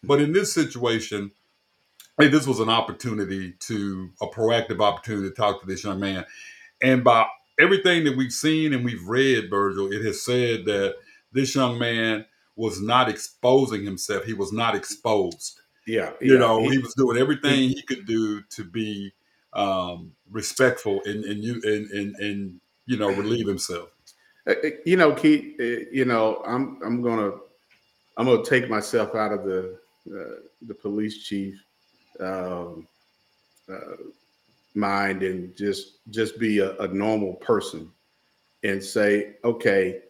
But 0.02 0.20
in 0.20 0.32
this 0.32 0.52
situation, 0.52 1.30
hey, 2.18 2.28
this 2.28 2.46
was 2.46 2.60
an 2.60 2.68
opportunity 2.68 3.54
to 3.60 4.10
a 4.20 4.26
proactive 4.26 4.80
opportunity 4.80 5.30
to 5.30 5.34
talk 5.34 5.60
to 5.60 5.66
this 5.66 5.84
young 5.84 6.00
man. 6.00 6.24
And 6.82 7.02
by 7.02 7.26
everything 7.58 8.04
that 8.04 8.16
we've 8.16 8.32
seen 8.32 8.74
and 8.74 8.84
we've 8.84 9.06
read, 9.08 9.48
Virgil, 9.48 9.90
it 9.90 10.04
has 10.04 10.22
said 10.22 10.66
that 10.66 10.96
this 11.32 11.54
young 11.54 11.78
man 11.78 12.26
was 12.56 12.80
not 12.80 13.08
exposing 13.08 13.84
himself. 13.84 14.24
He 14.24 14.34
was 14.34 14.52
not 14.52 14.74
exposed. 14.74 15.60
Yeah. 15.86 16.12
You 16.20 16.34
yeah. 16.34 16.38
know, 16.38 16.60
he, 16.60 16.72
he, 16.72 16.78
was 16.78 16.94
doing 16.94 17.18
everything 17.18 17.54
he, 17.54 17.68
he 17.68 17.82
could 17.82 18.06
do 18.06 18.42
to 18.42 18.64
be 18.64 19.12
um, 19.52 20.12
respectful 20.34 21.00
and 21.06 21.24
and 21.24 21.42
you 21.42 21.62
and, 21.64 21.90
and 21.90 22.16
and 22.16 22.60
you 22.84 22.98
know 22.98 23.08
relieve 23.10 23.46
himself. 23.46 23.88
Uh, 24.46 24.54
uh, 24.62 24.70
you 24.84 24.96
know, 24.96 25.12
Keith. 25.12 25.58
Uh, 25.58 25.88
you 25.90 26.04
know, 26.04 26.42
I'm 26.46 26.78
I'm 26.84 27.00
gonna 27.00 27.32
I'm 28.18 28.26
gonna 28.26 28.44
take 28.44 28.68
myself 28.68 29.14
out 29.14 29.32
of 29.32 29.44
the 29.44 29.78
uh, 30.08 30.40
the 30.66 30.74
police 30.74 31.24
chief 31.24 31.64
um, 32.20 32.86
uh, 33.72 33.96
mind 34.74 35.22
and 35.22 35.56
just 35.56 36.04
just 36.10 36.38
be 36.38 36.58
a, 36.58 36.76
a 36.78 36.88
normal 36.88 37.34
person 37.34 37.90
and 38.64 38.82
say, 38.82 39.36
okay, 39.44 40.00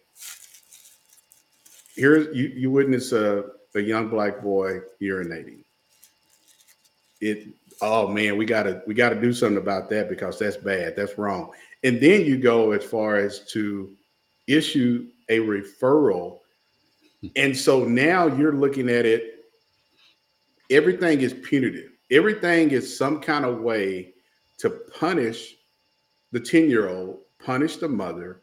here's 1.94 2.34
you 2.34 2.48
you 2.48 2.70
witness 2.70 3.12
a, 3.12 3.44
a 3.74 3.80
young 3.80 4.08
black 4.08 4.42
boy 4.42 4.80
urinating. 5.00 5.64
It 7.24 7.48
oh 7.80 8.08
man, 8.08 8.36
we 8.36 8.44
gotta 8.44 8.82
we 8.86 8.94
gotta 8.94 9.20
do 9.20 9.32
something 9.32 9.58
about 9.58 9.90
that 9.90 10.08
because 10.08 10.38
that's 10.38 10.56
bad. 10.56 10.94
That's 10.96 11.18
wrong. 11.18 11.50
And 11.82 12.00
then 12.00 12.24
you 12.24 12.38
go 12.38 12.72
as 12.72 12.84
far 12.84 13.16
as 13.16 13.40
to 13.52 13.90
issue 14.46 15.08
a 15.28 15.38
referral. 15.38 16.40
And 17.36 17.56
so 17.56 17.84
now 17.84 18.26
you're 18.26 18.54
looking 18.54 18.90
at 18.90 19.06
it, 19.06 19.46
everything 20.70 21.20
is 21.20 21.32
punitive. 21.32 21.90
Everything 22.10 22.70
is 22.70 22.96
some 22.96 23.20
kind 23.20 23.44
of 23.44 23.60
way 23.60 24.12
to 24.58 24.70
punish 24.70 25.54
the 26.32 26.40
10 26.40 26.68
year 26.68 26.88
old, 26.88 27.20
punish 27.38 27.76
the 27.76 27.88
mother, 27.88 28.42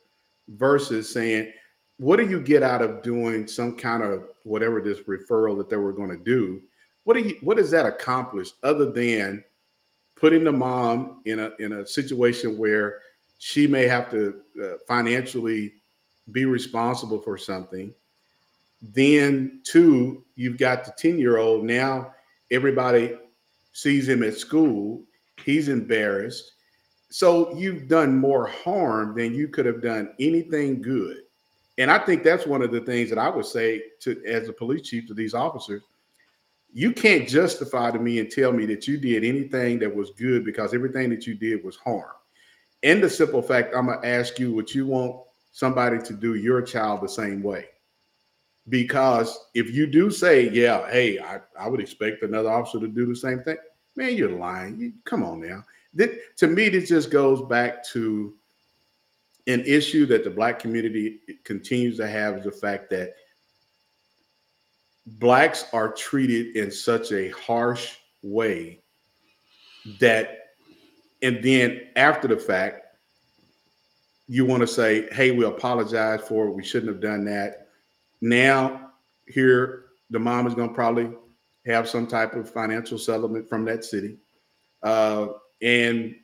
versus 0.49 1.11
saying, 1.11 1.51
what 1.97 2.17
do 2.17 2.27
you 2.27 2.41
get 2.41 2.63
out 2.63 2.81
of 2.81 3.03
doing 3.03 3.47
some 3.47 3.75
kind 3.75 4.01
of 4.01 4.23
whatever 4.43 4.81
this 4.81 4.99
referral 5.01 5.55
that 5.57 5.69
they 5.69 5.77
were 5.77 5.93
going 5.93 6.09
to 6.09 6.17
do 6.17 6.61
what 7.03 7.15
do 7.15 7.21
you 7.21 7.37
what 7.41 7.57
does 7.57 7.71
that 7.71 7.85
accomplish 7.85 8.51
other 8.63 8.91
than 8.91 9.43
putting 10.15 10.43
the 10.43 10.51
mom 10.51 11.21
in 11.25 11.39
a 11.39 11.51
in 11.59 11.73
a 11.73 11.87
situation 11.87 12.57
where 12.57 12.99
she 13.39 13.65
may 13.65 13.87
have 13.87 14.09
to 14.11 14.41
uh, 14.63 14.73
financially 14.87 15.73
be 16.31 16.45
responsible 16.45 17.19
for 17.19 17.37
something? 17.37 17.93
Then 18.81 19.61
two 19.63 20.23
you've 20.35 20.57
got 20.57 20.85
the 20.85 20.93
10 20.97 21.17
year 21.17 21.37
old 21.37 21.63
now 21.63 22.13
everybody 22.51 23.17
sees 23.73 24.07
him 24.07 24.21
at 24.23 24.35
school. 24.35 25.01
He's 25.43 25.69
embarrassed. 25.69 26.51
So 27.09 27.55
you've 27.55 27.87
done 27.87 28.17
more 28.17 28.47
harm 28.47 29.17
than 29.17 29.33
you 29.33 29.47
could 29.47 29.65
have 29.65 29.81
done 29.81 30.13
anything 30.19 30.81
good. 30.81 31.17
And 31.77 31.89
i 31.89 31.97
think 31.97 32.23
that's 32.23 32.45
one 32.45 32.61
of 32.61 32.71
the 32.71 32.81
things 32.81 33.09
that 33.09 33.17
i 33.17 33.29
would 33.29 33.45
say 33.45 33.81
to 34.01 34.21
as 34.25 34.47
a 34.47 34.53
police 34.53 34.87
chief 34.87 35.07
to 35.07 35.13
these 35.13 35.33
officers 35.33 35.81
you 36.73 36.93
can't 36.93 37.27
justify 37.27 37.91
to 37.91 37.99
me 37.99 38.19
and 38.19 38.31
tell 38.31 38.51
me 38.51 38.65
that 38.67 38.87
you 38.87 38.97
did 38.97 39.23
anything 39.23 39.79
that 39.79 39.93
was 39.93 40.11
good 40.11 40.45
because 40.45 40.73
everything 40.73 41.09
that 41.09 41.27
you 41.27 41.35
did 41.35 41.63
was 41.63 41.75
harm. 41.75 42.15
In 42.83 43.01
the 43.01 43.09
simple 43.09 43.41
fact, 43.41 43.75
I'm 43.75 43.87
gonna 43.87 44.05
ask 44.05 44.39
you 44.39 44.53
what 44.53 44.73
you 44.73 44.87
want 44.87 45.15
somebody 45.51 45.99
to 45.99 46.13
do 46.13 46.35
your 46.35 46.61
child 46.61 47.01
the 47.01 47.09
same 47.09 47.43
way. 47.43 47.65
Because 48.69 49.37
if 49.53 49.73
you 49.73 49.85
do 49.85 50.09
say, 50.09 50.49
yeah, 50.49 50.89
hey, 50.89 51.19
I, 51.19 51.41
I 51.59 51.67
would 51.67 51.81
expect 51.81 52.23
another 52.23 52.49
officer 52.49 52.79
to 52.79 52.87
do 52.87 53.05
the 53.05 53.15
same 53.15 53.41
thing, 53.41 53.57
man, 53.95 54.15
you're 54.15 54.29
lying. 54.29 54.79
You, 54.79 54.93
come 55.03 55.23
on 55.23 55.41
now. 55.41 55.63
That, 55.95 56.37
to 56.37 56.47
me, 56.47 56.69
this 56.69 56.87
just 56.87 57.11
goes 57.11 57.41
back 57.41 57.83
to 57.87 58.33
an 59.47 59.61
issue 59.65 60.05
that 60.05 60.23
the 60.23 60.29
black 60.29 60.59
community 60.59 61.19
continues 61.43 61.97
to 61.97 62.07
have 62.07 62.37
is 62.37 62.43
the 62.45 62.51
fact 62.51 62.89
that 62.91 63.15
blacks 65.05 65.65
are 65.73 65.91
treated 65.91 66.55
in 66.55 66.71
such 66.71 67.11
a 67.11 67.29
harsh 67.29 67.95
way 68.21 68.79
that 69.99 70.49
and 71.23 71.43
then 71.43 71.81
after 71.95 72.27
the 72.27 72.37
fact 72.37 72.85
you 74.27 74.45
want 74.45 74.61
to 74.61 74.67
say 74.67 75.07
hey 75.11 75.31
we 75.31 75.43
apologize 75.43 76.21
for 76.21 76.47
it. 76.47 76.51
We 76.51 76.63
shouldn't 76.63 76.91
have 76.91 77.01
done 77.01 77.25
that. 77.25 77.67
Now 78.21 78.91
here 79.27 79.85
the 80.11 80.19
mom 80.19 80.45
is 80.45 80.53
going 80.53 80.69
to 80.69 80.75
probably 80.75 81.11
have 81.65 81.89
some 81.89 82.05
type 82.05 82.33
of 82.35 82.49
financial 82.49 82.97
settlement 82.97 83.47
from 83.49 83.65
that 83.65 83.83
city 83.83 84.17
uh, 84.83 85.27
and 85.61 86.15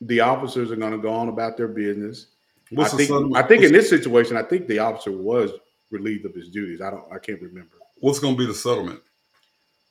the 0.00 0.20
officers 0.20 0.70
are 0.70 0.76
going 0.76 0.92
to 0.92 0.98
go 0.98 1.12
on 1.12 1.28
about 1.28 1.56
their 1.56 1.68
business. 1.68 2.28
What's 2.70 2.94
I 2.94 2.96
think, 2.98 3.36
I 3.36 3.42
think 3.42 3.62
in 3.62 3.72
this 3.72 3.88
situation, 3.88 4.36
I 4.36 4.42
think 4.42 4.66
the 4.66 4.78
officer 4.78 5.12
was 5.12 5.52
relieved 5.90 6.26
of 6.26 6.34
his 6.34 6.48
duties. 6.48 6.80
I 6.80 6.90
don't, 6.90 7.04
I 7.12 7.18
can't 7.18 7.40
remember 7.40 7.76
what's 8.04 8.18
going 8.18 8.34
to 8.34 8.38
be 8.38 8.46
the 8.46 8.54
settlement? 8.54 9.00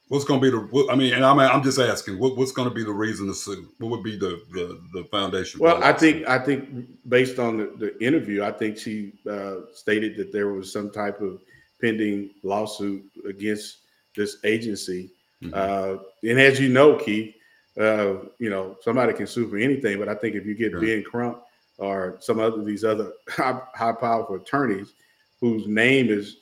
What's 0.10 0.26
going 0.26 0.40
to 0.40 0.44
be 0.44 0.52
the? 0.52 0.92
I 0.92 0.96
mean, 0.96 1.14
and 1.14 1.26
I'm 1.26 1.40
I'm 1.40 1.64
just 1.64 1.80
asking, 1.80 2.20
what, 2.20 2.38
what's 2.38 2.52
going 2.52 2.70
to 2.70 2.76
be 2.76 2.84
the 2.84 2.92
reason 2.92 3.26
to 3.28 3.34
sue? 3.34 3.68
What 3.80 3.90
would 3.90 4.04
be 4.04 4.16
the 4.16 4.42
the, 4.52 4.80
the 4.94 5.04
foundation? 5.06 5.60
Well, 5.60 5.84
I 5.84 5.94
think 5.94 6.28
I 6.28 6.38
think 6.38 6.88
based 7.10 7.40
on 7.40 7.58
the, 7.58 7.74
the 7.78 8.06
interview, 8.06 8.44
I 8.44 8.52
think 8.52 8.78
she 8.78 9.14
uh, 9.28 9.62
stated 9.74 10.16
that 10.18 10.32
there 10.32 10.50
was 10.50 10.72
some 10.72 10.92
type 10.92 11.20
of 11.22 11.42
pending 11.82 12.30
lawsuit 12.44 13.04
against 13.28 13.80
this 14.16 14.38
agency. 14.44 15.10
Mm-hmm. 15.42 15.54
Uh, 15.56 16.04
and 16.30 16.40
as 16.40 16.60
you 16.60 16.70
know, 16.70 16.96
Keith, 16.98 17.34
uh, 17.80 18.16
you 18.38 18.52
know 18.52 18.78
somebody 18.82 19.14
can 19.14 19.26
sue 19.26 19.48
for 19.48 19.58
anything, 19.58 19.98
but 19.98 20.08
I 20.08 20.16
think 20.16 20.36
if 20.36 20.46
you 20.46 20.54
get. 20.54 20.80
Ben 20.80 21.04
Crump 21.04 21.42
or 21.80 22.18
some 22.20 22.40
other 22.40 22.64
these 22.64 22.84
other 22.84 23.14
high, 23.30 23.60
high 23.74 23.94
powerful 23.94 24.36
attorneys 24.36 24.94
whose 25.42 25.66
name 25.66 26.10
is 26.10 26.38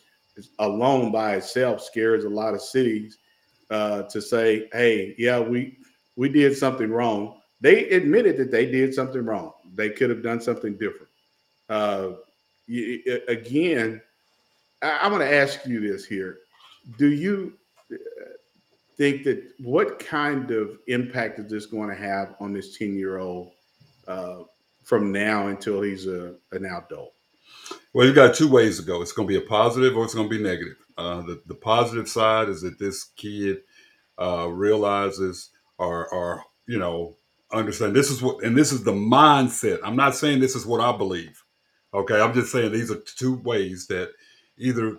alone 0.59 1.11
by 1.11 1.35
itself 1.35 1.81
scares 1.81 2.23
a 2.23 2.29
lot 2.29 2.53
of 2.53 2.61
cities 2.61 3.17
uh, 3.69 4.03
to 4.03 4.21
say, 4.21 4.69
"Hey, 4.73 5.15
yeah, 5.17 5.39
we 5.39 5.77
we 6.15 6.29
did 6.29 6.55
something 6.57 6.89
wrong." 6.89 7.39
They 7.61 7.89
admitted 7.89 8.37
that 8.37 8.51
they 8.51 8.65
did 8.65 8.93
something 8.93 9.23
wrong. 9.23 9.53
They 9.75 9.89
could 9.89 10.09
have 10.09 10.23
done 10.23 10.41
something 10.41 10.73
different. 10.73 11.07
Uh, 11.69 12.13
again, 13.27 14.01
I, 14.81 14.99
I'm 15.01 15.11
going 15.11 15.27
to 15.27 15.33
ask 15.33 15.65
you 15.65 15.79
this 15.79 16.05
here: 16.05 16.39
Do 16.97 17.11
you 17.11 17.53
uh, 17.91 17.95
think 18.97 19.23
that 19.23 19.53
what 19.59 19.99
kind 19.99 20.51
of 20.51 20.79
impact 20.87 21.39
is 21.39 21.49
this 21.49 21.65
going 21.65 21.89
to 21.89 21.95
have 21.95 22.35
on 22.39 22.53
this 22.53 22.77
10 22.77 22.95
year 22.95 23.19
old 23.19 23.51
uh, 24.07 24.39
from 24.83 25.11
now 25.11 25.47
until 25.47 25.81
he's 25.81 26.07
a, 26.07 26.35
an 26.51 26.65
adult? 26.65 27.13
Well, 27.93 28.07
you 28.07 28.13
got 28.13 28.35
two 28.35 28.47
ways 28.47 28.79
to 28.79 28.85
go. 28.85 29.01
It's 29.01 29.11
going 29.11 29.27
to 29.27 29.39
be 29.39 29.43
a 29.43 29.47
positive 29.47 29.97
or 29.97 30.05
it's 30.05 30.13
going 30.13 30.29
to 30.29 30.37
be 30.37 30.41
negative. 30.41 30.77
Uh, 30.97 31.21
the, 31.21 31.41
the 31.45 31.55
positive 31.55 32.07
side 32.07 32.47
is 32.49 32.61
that 32.61 32.79
this 32.79 33.05
kid 33.17 33.61
uh, 34.17 34.47
realizes 34.47 35.49
or, 35.77 36.07
or, 36.13 36.43
you 36.67 36.79
know, 36.79 37.17
understand 37.51 37.95
this 37.95 38.09
is 38.09 38.21
what, 38.21 38.43
and 38.43 38.57
this 38.57 38.71
is 38.71 38.83
the 38.83 38.93
mindset. 38.93 39.79
I'm 39.83 39.95
not 39.97 40.15
saying 40.15 40.39
this 40.39 40.55
is 40.55 40.65
what 40.65 40.79
I 40.79 40.95
believe. 40.95 41.43
Okay. 41.93 42.19
I'm 42.19 42.33
just 42.33 42.51
saying 42.51 42.71
these 42.71 42.91
are 42.91 42.99
two 42.99 43.35
ways 43.35 43.87
that 43.87 44.11
either, 44.57 44.97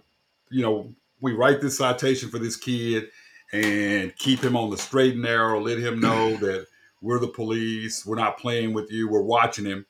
you 0.51 0.63
know, 0.63 0.95
we 1.21 1.33
write 1.33 1.61
this 1.61 1.79
citation 1.79 2.29
for 2.29 2.39
this 2.39 2.57
kid 2.57 3.09
and 3.53 4.15
keep 4.17 4.43
him 4.43 4.57
on 4.57 4.71
the 4.71 4.77
straight 4.77 5.15
and 5.15 5.23
narrow, 5.23 5.61
let 5.61 5.79
him 5.79 6.01
know 6.01 6.37
that 6.37 6.67
we're 7.01 7.21
the 7.21 7.29
police, 7.29 8.05
we're 8.05 8.17
not 8.17 8.39
playing 8.39 8.73
with 8.73 8.91
you, 8.91 9.09
we're 9.09 9.23
watching 9.23 9.65
him. 9.65 9.87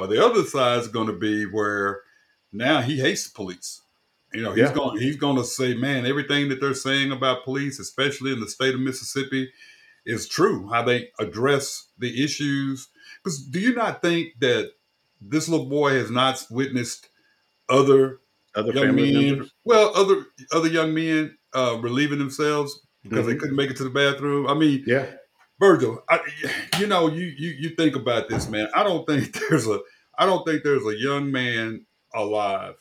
Or 0.00 0.06
the 0.06 0.24
other 0.24 0.42
side 0.44 0.78
is 0.80 0.88
going 0.88 1.06
to 1.08 1.12
be 1.12 1.44
where 1.44 2.00
now 2.52 2.80
he 2.80 2.98
hates 2.98 3.28
the 3.28 3.34
police. 3.34 3.82
You 4.32 4.42
know, 4.42 4.52
he's 4.52 4.68
yeah. 4.68 4.72
going 4.74 4.98
he's 5.00 5.16
going 5.16 5.36
to 5.36 5.44
say, 5.44 5.74
man, 5.74 6.06
everything 6.06 6.48
that 6.48 6.60
they're 6.60 6.74
saying 6.74 7.10
about 7.12 7.44
police, 7.44 7.78
especially 7.78 8.32
in 8.32 8.40
the 8.40 8.48
state 8.48 8.74
of 8.74 8.80
Mississippi, 8.80 9.50
is 10.06 10.28
true. 10.28 10.68
How 10.70 10.82
they 10.82 11.08
address 11.18 11.88
the 11.98 12.22
issues. 12.24 12.88
Because 13.22 13.42
do 13.42 13.58
you 13.60 13.74
not 13.74 14.02
think 14.02 14.34
that 14.40 14.70
this 15.20 15.48
little 15.48 15.66
boy 15.66 15.94
has 15.94 16.10
not 16.10 16.44
witnessed 16.50 17.08
other 17.68 18.20
other 18.54 18.72
young 18.72 18.94
men, 18.94 19.14
members? 19.14 19.52
well, 19.64 19.92
other 19.96 20.24
other 20.52 20.68
young 20.68 20.94
men 20.94 21.36
uh, 21.54 21.76
relieving 21.80 22.18
themselves 22.18 22.80
because 23.02 23.20
Mm-hmm. 23.20 23.28
they 23.28 23.36
couldn't 23.36 23.56
make 23.56 23.70
it 23.70 23.76
to 23.78 23.84
the 23.84 23.90
bathroom. 23.90 24.46
I 24.46 24.54
mean, 24.54 24.84
Yeah. 24.86 25.06
Virgil, 25.60 26.02
I, 26.08 26.20
you 26.78 26.86
know, 26.86 27.08
you 27.08 27.26
you 27.36 27.50
you 27.50 27.70
think 27.76 27.94
about 27.94 28.30
this, 28.30 28.48
man. 28.48 28.68
I 28.74 28.82
don't 28.82 29.06
think 29.06 29.38
there's 29.48 29.68
a 29.68 29.78
I 30.18 30.24
don't 30.24 30.44
think 30.46 30.64
there's 30.64 30.86
a 30.86 30.96
young 30.96 31.30
man 31.30 31.84
alive, 32.14 32.76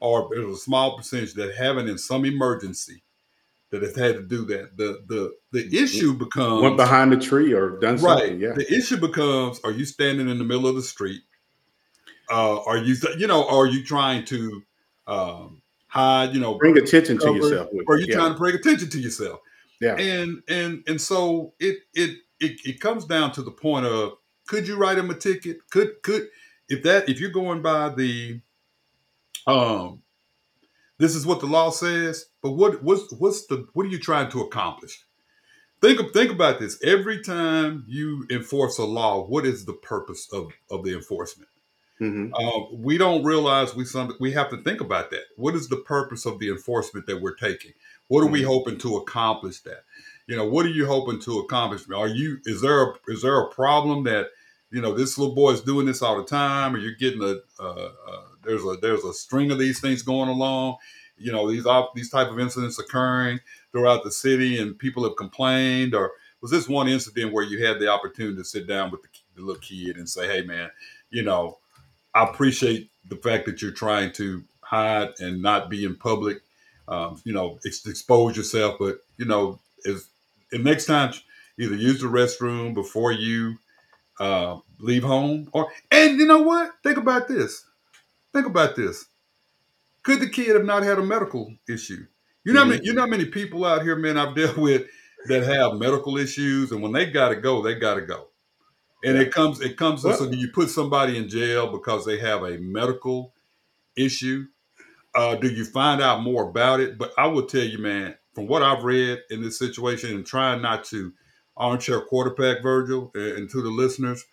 or 0.00 0.28
there's 0.30 0.54
a 0.54 0.58
small 0.58 0.98
percentage 0.98 1.32
that 1.34 1.54
haven't 1.56 1.88
in 1.88 1.96
some 1.96 2.26
emergency 2.26 3.02
that 3.70 3.82
has 3.82 3.96
had 3.96 4.16
to 4.16 4.22
do 4.22 4.44
that. 4.44 4.76
The 4.76 5.02
the 5.08 5.32
the 5.50 5.76
issue 5.76 6.12
becomes 6.12 6.62
Went 6.62 6.76
behind 6.76 7.10
the 7.10 7.16
tree 7.16 7.54
or 7.54 7.80
done 7.80 7.98
something. 7.98 8.32
right. 8.32 8.38
Yeah. 8.38 8.52
The 8.52 8.70
issue 8.70 8.98
becomes: 8.98 9.58
Are 9.64 9.72
you 9.72 9.86
standing 9.86 10.28
in 10.28 10.36
the 10.36 10.44
middle 10.44 10.66
of 10.66 10.74
the 10.74 10.82
street? 10.82 11.22
Uh, 12.30 12.62
are 12.64 12.76
you 12.76 12.96
you 13.16 13.26
know? 13.26 13.48
Are 13.48 13.66
you 13.66 13.82
trying 13.82 14.26
to 14.26 14.62
um, 15.06 15.62
hide? 15.86 16.34
You 16.34 16.40
know, 16.40 16.58
Bring 16.58 16.76
attention 16.76 17.18
to 17.18 17.32
yourself. 17.32 17.70
Or 17.88 17.94
are 17.94 17.98
you 17.98 18.06
yeah. 18.10 18.16
trying 18.16 18.32
to 18.32 18.38
bring 18.38 18.54
attention 18.54 18.90
to 18.90 18.98
yourself? 19.00 19.40
Yeah. 19.80 19.96
And 19.96 20.42
and 20.48 20.82
and 20.86 21.00
so 21.00 21.54
it 21.58 21.78
it 21.94 22.18
it 22.40 22.60
it 22.64 22.80
comes 22.80 23.04
down 23.04 23.32
to 23.32 23.42
the 23.42 23.50
point 23.50 23.86
of 23.86 24.18
could 24.46 24.68
you 24.68 24.76
write 24.76 24.98
him 24.98 25.10
a 25.10 25.14
ticket? 25.14 25.58
Could 25.70 26.02
could 26.02 26.28
if 26.68 26.82
that 26.84 27.08
if 27.08 27.20
you're 27.20 27.30
going 27.30 27.62
by 27.62 27.90
the 27.90 28.40
um 29.46 30.02
this 30.98 31.14
is 31.16 31.26
what 31.26 31.40
the 31.40 31.46
law 31.46 31.70
says, 31.70 32.26
but 32.42 32.52
what 32.52 32.82
what's 32.82 33.12
what's 33.14 33.46
the 33.46 33.66
what 33.72 33.86
are 33.86 33.90
you 33.90 33.98
trying 33.98 34.30
to 34.30 34.40
accomplish? 34.42 35.04
Think 35.82 36.00
of, 36.00 36.12
think 36.12 36.30
about 36.30 36.60
this. 36.60 36.82
Every 36.82 37.20
time 37.22 37.84
you 37.86 38.26
enforce 38.30 38.78
a 38.78 38.84
law, 38.84 39.26
what 39.26 39.44
is 39.44 39.66
the 39.66 39.74
purpose 39.74 40.28
of, 40.32 40.50
of 40.70 40.82
the 40.84 40.94
enforcement? 40.94 41.50
Mhm. 42.00 42.32
Uh, 42.34 42.74
we 42.76 42.96
don't 42.98 43.22
realize 43.24 43.74
we 43.74 43.84
some 43.84 44.14
we 44.18 44.32
have 44.32 44.50
to 44.50 44.56
think 44.62 44.80
about 44.80 45.10
that. 45.10 45.24
What 45.36 45.54
is 45.54 45.68
the 45.68 45.76
purpose 45.76 46.26
of 46.26 46.38
the 46.38 46.48
enforcement 46.48 47.06
that 47.06 47.20
we're 47.20 47.34
taking? 47.36 47.72
What 48.08 48.22
are 48.22 48.28
we 48.28 48.42
hoping 48.42 48.78
to 48.78 48.96
accomplish? 48.96 49.60
That 49.60 49.84
you 50.26 50.36
know, 50.36 50.48
what 50.48 50.66
are 50.66 50.70
you 50.70 50.86
hoping 50.86 51.20
to 51.20 51.38
accomplish? 51.40 51.82
Are 51.94 52.08
you 52.08 52.38
is 52.44 52.60
there 52.60 52.82
a, 52.82 52.94
is 53.08 53.22
there 53.22 53.40
a 53.40 53.50
problem 53.50 54.04
that 54.04 54.28
you 54.70 54.80
know 54.80 54.94
this 54.94 55.18
little 55.18 55.34
boy 55.34 55.52
is 55.52 55.60
doing 55.60 55.86
this 55.86 56.02
all 56.02 56.16
the 56.16 56.24
time, 56.24 56.74
or 56.74 56.78
you're 56.78 56.94
getting 56.94 57.22
a 57.22 57.36
uh, 57.62 57.90
uh, 58.08 58.22
there's 58.42 58.64
a 58.64 58.76
there's 58.80 59.04
a 59.04 59.12
string 59.12 59.50
of 59.50 59.58
these 59.58 59.80
things 59.80 60.02
going 60.02 60.28
along? 60.28 60.76
You 61.16 61.32
know, 61.32 61.50
these 61.50 61.66
these 61.94 62.10
type 62.10 62.28
of 62.28 62.40
incidents 62.40 62.78
occurring 62.78 63.40
throughout 63.72 64.04
the 64.04 64.10
city, 64.10 64.60
and 64.60 64.78
people 64.78 65.04
have 65.04 65.16
complained, 65.16 65.94
or 65.94 66.12
was 66.40 66.50
this 66.50 66.68
one 66.68 66.88
incident 66.88 67.32
where 67.32 67.44
you 67.44 67.64
had 67.64 67.78
the 67.78 67.88
opportunity 67.88 68.36
to 68.36 68.44
sit 68.44 68.66
down 68.66 68.90
with 68.90 69.02
the, 69.02 69.08
the 69.36 69.42
little 69.42 69.60
kid 69.60 69.96
and 69.96 70.08
say, 70.08 70.26
"Hey, 70.26 70.42
man, 70.42 70.70
you 71.10 71.22
know." 71.22 71.58
I 72.14 72.24
appreciate 72.24 72.90
the 73.08 73.16
fact 73.16 73.44
that 73.46 73.60
you're 73.60 73.72
trying 73.72 74.12
to 74.12 74.44
hide 74.60 75.10
and 75.18 75.42
not 75.42 75.68
be 75.68 75.84
in 75.84 75.96
public. 75.96 76.42
Um, 76.86 77.20
you 77.24 77.32
know, 77.32 77.58
ex- 77.66 77.86
expose 77.86 78.36
yourself, 78.36 78.76
but 78.78 78.98
you 79.16 79.24
know, 79.24 79.60
is 79.84 80.08
and 80.52 80.64
next 80.64 80.86
time 80.86 81.12
either 81.58 81.74
use 81.74 82.00
the 82.00 82.06
restroom 82.06 82.74
before 82.74 83.12
you 83.12 83.56
uh, 84.20 84.58
leave 84.78 85.02
home, 85.02 85.48
or 85.52 85.72
and 85.90 86.18
you 86.18 86.26
know 86.26 86.42
what? 86.42 86.72
Think 86.82 86.98
about 86.98 87.28
this. 87.28 87.64
Think 88.32 88.46
about 88.46 88.76
this. 88.76 89.06
Could 90.02 90.20
the 90.20 90.28
kid 90.28 90.54
have 90.54 90.64
not 90.64 90.82
had 90.82 90.98
a 90.98 91.02
medical 91.02 91.54
issue? 91.68 92.06
You 92.44 92.52
know, 92.52 92.60
how 92.64 92.66
many, 92.66 92.84
you 92.84 92.92
know 92.92 93.02
how 93.02 93.06
many 93.06 93.24
people 93.24 93.64
out 93.64 93.82
here, 93.82 93.96
man, 93.96 94.18
I've 94.18 94.34
dealt 94.36 94.58
with 94.58 94.86
that 95.26 95.42
have 95.44 95.74
medical 95.74 96.18
issues, 96.18 96.72
and 96.72 96.82
when 96.82 96.92
they 96.92 97.06
got 97.06 97.30
to 97.30 97.36
go, 97.36 97.62
they 97.62 97.74
got 97.74 97.94
to 97.94 98.02
go 98.02 98.28
and 99.04 99.18
it 99.18 99.32
comes 99.32 99.60
it 99.60 99.76
comes 99.76 100.02
Well- 100.02 100.16
so 100.16 100.28
do 100.30 100.36
you 100.36 100.48
put 100.48 100.70
somebody 100.70 101.16
in 101.16 101.28
jail 101.28 101.70
because 101.70 102.04
they 102.04 102.18
have 102.18 102.42
a 102.42 102.58
medical 102.58 103.32
issue 103.96 104.46
uh, 105.14 105.36
do 105.36 105.48
you 105.48 105.64
find 105.64 106.00
out 106.00 106.22
more 106.22 106.48
about 106.48 106.80
it? 106.80 106.98
But 106.98 107.12
i 107.18 107.26
will 107.26 107.46
tell 107.46 107.64
you 107.64 107.78
man 107.78 108.16
from 108.34 108.46
what 108.46 108.62
i've 108.62 108.84
read 108.84 109.20
in 109.30 109.42
this 109.42 109.58
situation 109.58 110.14
and 110.14 110.26
trying 110.26 110.62
not 110.62 110.84
to 110.84 111.12
armchair 111.56 112.00
quarterback 112.00 112.62
virgil 112.62 113.12
and, 113.14 113.48
to 113.48 113.62
the 113.62 113.70
listeners 113.70 114.24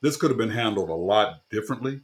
this 0.00 0.16
could 0.16 0.30
have 0.30 0.38
been 0.38 0.50
handled 0.50 0.88
a 0.88 0.94
lot 0.94 1.42
differently. 1.50 2.00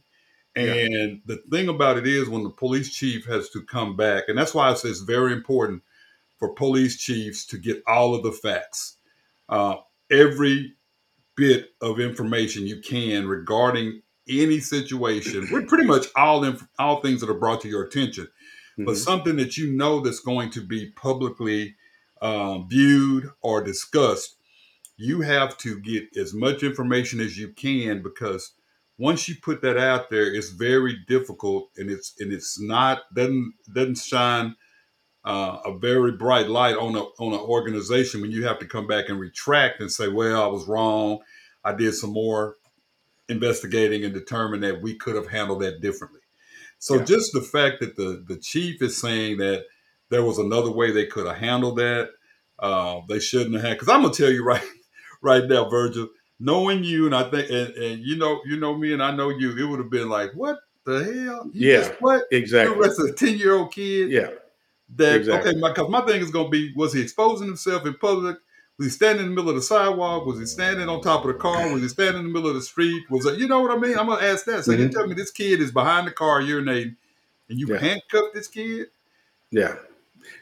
And 0.55 1.21
the 1.25 1.37
thing 1.51 1.67
about 1.67 1.97
it 1.97 2.07
is 2.07 2.29
when 2.29 2.43
the 2.43 2.49
police 2.49 2.93
chief 2.93 3.25
has 3.25 3.49
to 3.51 3.61
come 3.61 3.95
back 3.95 4.23
and 4.27 4.37
that's 4.37 4.55
why 4.55 4.69
i 4.69 4.73
say 4.73 4.89
it's 4.89 5.01
very 5.01 5.31
important 5.31 5.83
for 6.39 6.53
police 6.53 6.97
chiefs 6.97 7.45
to 7.47 7.59
get 7.59 7.83
all 7.85 8.15
of 8.15 8.23
the 8.23 8.31
facts 8.31 8.97
uh, 9.49 9.75
every 10.09 10.73
bit 11.35 11.69
of 11.79 11.99
information 11.99 12.65
you 12.65 12.81
can 12.81 13.27
regarding 13.27 14.01
any 14.29 14.59
situation, 14.59 15.47
with 15.51 15.67
pretty 15.67 15.85
much 15.85 16.07
all 16.15 16.43
inf- 16.43 16.67
all 16.79 17.01
things 17.01 17.21
that 17.21 17.29
are 17.29 17.33
brought 17.39 17.61
to 17.61 17.69
your 17.69 17.83
attention, 17.83 18.27
but 18.77 18.95
Mhm. 18.95 18.97
something 18.97 19.35
that 19.37 19.57
you 19.57 19.71
know 19.73 19.99
that's 20.01 20.19
going 20.19 20.49
to 20.51 20.61
be 20.61 20.91
publicly 20.91 21.75
um, 22.21 22.67
viewed 22.69 23.29
or 23.41 23.63
discussed, 23.63 24.37
you 24.97 25.21
have 25.21 25.57
to 25.59 25.79
get 25.79 26.05
as 26.17 26.33
much 26.33 26.63
information 26.63 27.19
as 27.19 27.37
you 27.37 27.49
can 27.49 28.01
because 28.01 28.53
once 28.97 29.29
you 29.29 29.35
put 29.41 29.61
that 29.61 29.77
out 29.77 30.09
there, 30.09 30.33
it's 30.33 30.49
very 30.49 30.97
difficult 31.07 31.69
and 31.77 31.89
it's 31.91 32.15
and 32.19 32.33
it's 32.33 32.59
not 32.59 33.01
doesn't 33.13 33.53
doesn't 33.73 33.97
shine 33.99 34.55
uh, 35.25 35.59
a 35.65 35.77
very 35.77 36.13
bright 36.13 36.47
light 36.49 36.75
on 36.77 36.95
a 36.95 37.01
on 37.19 37.33
an 37.33 37.39
organization 37.39 38.21
when 38.21 38.31
you 38.31 38.45
have 38.45 38.59
to 38.59 38.65
come 38.65 38.87
back 38.87 39.09
and 39.09 39.19
retract 39.19 39.81
and 39.81 39.91
say, 39.91 40.07
"Well, 40.07 40.41
I 40.41 40.47
was 40.47 40.67
wrong. 40.67 41.19
I 41.63 41.73
did 41.73 41.93
some 41.93 42.11
more 42.13 42.55
investigating 43.29 44.03
and 44.05 44.13
determined 44.13 44.63
that 44.63 44.81
we 44.81 44.95
could 44.95 45.15
have 45.15 45.27
handled 45.27 45.61
that 45.61 45.81
differently." 45.81 46.21
So 46.79 46.97
Yeah. 46.97 47.05
just 47.05 47.33
the 47.33 47.41
fact 47.41 47.79
that 47.81 47.95
the 47.95 48.23
the 48.27 48.37
chief 48.37 48.81
is 48.81 48.99
saying 48.99 49.37
that 49.37 49.65
there 50.09 50.23
was 50.23 50.37
another 50.37 50.71
way 50.71 50.91
they 50.91 51.05
could 51.07 51.27
have 51.27 51.37
handled 51.37 51.77
that, 51.77 52.09
uh, 52.59 53.01
they 53.09 53.19
shouldn't 53.19 53.53
have. 53.55 53.63
Had 53.63 53.73
because 53.73 53.89
I'm 53.89 54.01
gonna 54.01 54.13
tell 54.13 54.31
you 54.31 54.43
right 54.45 54.63
right 55.21 55.45
now, 55.45 55.69
Virgil, 55.69 56.09
knowing 56.39 56.83
you 56.83 57.05
and 57.05 57.15
I 57.15 57.29
think 57.29 57.49
and, 57.49 57.69
and 57.75 57.99
you 58.03 58.17
know 58.17 58.41
you 58.45 58.57
know 58.59 58.77
me 58.77 58.93
and 58.93 59.01
I 59.03 59.15
know 59.15 59.29
you, 59.29 59.57
it 59.57 59.69
would 59.69 59.79
have 59.79 59.89
been 59.89 60.09
like, 60.09 60.31
"What 60.35 60.57
the 60.85 61.03
hell? 61.03 61.49
You 61.53 61.71
Yeah. 61.71 61.77
just 61.79 61.93
what?" 62.01 62.23
Exactly. 62.31 62.75
arrested 62.77 63.09
a 63.09 63.13
ten 63.13 63.37
year 63.37 63.55
old 63.55 63.73
kid 63.73 64.11
Yeah. 64.11 64.29
that 64.95 65.15
Exactly. 65.15 65.51
okay, 65.51 65.59
my 65.59 65.73
cause 65.73 65.89
my 65.89 66.01
thing 66.01 66.21
is 66.21 66.31
gonna 66.31 66.49
be 66.49 66.73
was 66.75 66.93
he 66.93 67.01
exposing 67.01 67.47
himself 67.47 67.85
in 67.85 67.95
public? 67.95 68.37
Was 68.77 68.87
he 68.87 68.91
standing 68.91 69.25
in 69.25 69.31
the 69.31 69.35
middle 69.35 69.49
of 69.49 69.55
the 69.55 69.61
sidewalk? 69.61 70.25
Was 70.27 70.39
he 70.39 70.45
standing 70.45 70.87
on 70.87 71.01
top 71.01 71.21
of 71.25 71.27
the 71.29 71.33
car? 71.33 71.71
Was 71.73 71.81
he 71.81 71.87
standing 71.87 72.19
in 72.21 72.27
the 72.27 72.33
middle 72.33 72.49
of 72.49 72.55
the 72.55 72.61
street? 72.61 73.03
Was 73.09 73.25
it 73.25 73.39
you 73.39 73.47
know 73.47 73.59
what 73.61 73.71
I 73.71 73.77
mean? 73.77 73.97
I'm 73.97 74.07
gonna 74.07 74.23
ask 74.25 74.45
that. 74.45 74.65
So 74.65 74.71
you 74.73 74.87
Mhm. 74.87 74.91
tell 74.91 75.07
me 75.07 75.15
this 75.15 75.31
kid 75.31 75.61
is 75.61 75.71
behind 75.71 76.05
the 76.07 76.11
car 76.11 76.41
urinating 76.41 76.95
and 77.49 77.59
you 77.59 77.67
Yeah. 77.67 77.79
handcuffed 77.79 78.35
this 78.35 78.47
kid? 78.47 78.87
Yeah. 79.51 79.75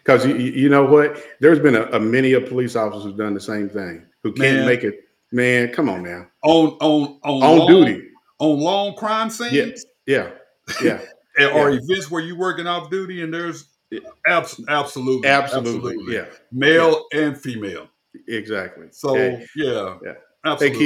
Because 0.04 0.26
you, 0.26 0.36
you 0.36 0.52
you 0.52 0.69
know 0.69 0.84
what? 0.86 1.24
There's 1.39 1.60
been 1.60 1.76
a, 1.76 1.84
a 1.91 2.00
many 2.00 2.34
of 2.34 2.45
police 2.48 2.76
officers 2.76 3.04
who've 3.04 3.17
done 3.17 3.34
the 3.36 3.39
same 3.39 3.69
thing 3.69 4.06
who 4.24 4.34
can't 4.34 4.58
Man. 4.58 4.65
make 4.65 4.84
it. 4.84 5.08
Man, 5.32 5.71
come 5.71 5.88
on 5.89 6.04
now. 6.04 6.28
On 6.43 6.69
on 6.82 7.19
on 7.24 7.43
On 7.43 7.58
long, 7.60 7.67
duty. 7.67 8.08
on 8.39 8.60
long 8.60 8.95
crime 8.95 9.30
scenes 9.30 9.86
Yeah. 10.06 10.32
Yeah. 10.84 11.00
Yeah. 11.38 11.48
Or 11.54 11.69
Yeah. 11.71 11.80
events 11.82 12.10
where 12.12 12.21
you're 12.21 12.38
working 12.38 12.65
off 12.67 12.89
duty 12.89 13.21
and 13.21 13.34
there's 13.34 13.65
Abs- 14.28 14.60
absolutely, 14.67 15.30
Absolutely, 15.30 16.13
yeah, 16.13 16.26
male 16.52 17.06
and 17.13 17.39
female. 17.39 17.88
Exactly. 18.28 18.88
So 18.91 19.15
Hey, 19.15 19.45
yeah, 19.56 19.97
Yeah. 20.04 20.13
Hey, 20.13 20.17
absolutely. 20.51 20.80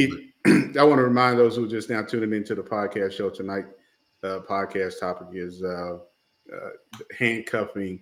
Keith, 0.45 0.77
I 0.77 0.83
want 0.83 0.99
to 0.99 1.03
remind 1.03 1.37
those 1.37 1.55
who 1.55 1.65
are 1.65 1.69
just 1.69 1.89
now 1.89 2.01
tuning 2.01 2.33
into 2.33 2.55
the 2.55 2.63
podcast 2.63 3.13
show 3.13 3.29
tonight. 3.29 3.65
Uh, 4.21 4.39
podcast 4.49 4.99
topic 4.99 5.27
is 5.33 5.63
uh, 5.63 5.97
uh, 6.53 6.69
handcuffing 7.17 8.01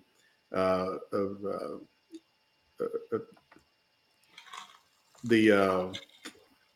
uh, 0.56 0.96
of 1.12 1.38
uh, 1.46 2.84
uh, 3.14 3.20
the 5.24 5.52
uh, 5.52 5.94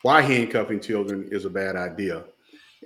why 0.02 0.20
handcuffing 0.20 0.80
children 0.80 1.28
is 1.30 1.44
a 1.44 1.50
bad 1.50 1.76
idea. 1.76 2.24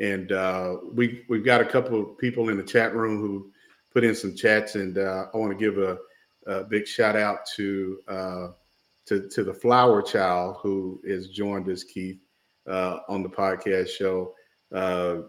And 0.01 0.33
uh, 0.33 0.77
we 0.93 1.25
we've 1.29 1.45
got 1.45 1.61
a 1.61 1.65
couple 1.65 2.01
of 2.01 2.19
people 2.19 2.49
in 2.51 2.57
the 2.57 2.63
chat 2.63 2.95
room 2.95 3.19
who 3.19 3.51
put 3.93 4.05
in 4.05 4.15
some 4.15 4.35
chats, 4.35 4.75
and 4.75 4.99
uh, 4.99 5.27
I 5.33 5.37
want 5.37 5.59
to 5.59 5.59
give 5.59 5.79
a, 5.79 5.99
a 6.47 6.65
big 6.65 6.87
shout 6.87 7.17
out 7.17 7.47
to 7.57 7.99
uh, 8.07 8.49
to 9.07 9.29
to 9.29 9.45
the 9.45 9.55
flower 9.55 10.03
child 10.03 10.57
who 10.61 11.01
has 11.09 11.29
joined 11.29 11.69
us, 11.69 11.83
Keith, 11.85 12.19
uh, 12.69 12.99
on 13.09 13.23
the 13.23 13.29
podcast 13.29 13.89
show. 13.89 14.35
Uh, 14.73 15.23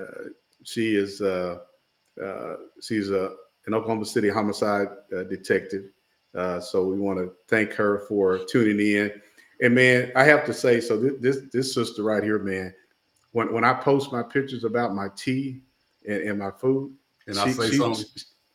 uh, 0.00 0.24
she 0.64 0.96
is 0.96 1.20
uh, 1.20 1.58
uh, 2.24 2.54
she's 2.80 3.10
a 3.10 3.32
an 3.66 3.74
Oklahoma 3.74 4.04
City 4.06 4.28
homicide 4.28 4.88
uh, 5.16 5.24
detective. 5.24 5.84
Uh, 6.34 6.60
so 6.60 6.84
we 6.86 6.98
want 6.98 7.18
to 7.18 7.32
thank 7.48 7.72
her 7.72 8.00
for 8.08 8.38
tuning 8.50 8.78
in. 8.80 9.10
And 9.60 9.74
man, 9.74 10.12
I 10.14 10.24
have 10.24 10.44
to 10.46 10.54
say, 10.54 10.80
so 10.80 10.96
this 10.98 11.14
this, 11.20 11.38
this 11.52 11.74
sister 11.74 12.02
right 12.02 12.22
here, 12.22 12.38
man, 12.38 12.72
when 13.32 13.52
when 13.52 13.64
I 13.64 13.74
post 13.74 14.12
my 14.12 14.22
pictures 14.22 14.64
about 14.64 14.94
my 14.94 15.08
tea 15.16 15.60
and, 16.06 16.22
and 16.22 16.38
my 16.38 16.50
food, 16.50 16.94
And 17.26 17.38
I 17.38 17.50
say 17.50 17.70
she- 17.70 17.76
something. 17.76 18.04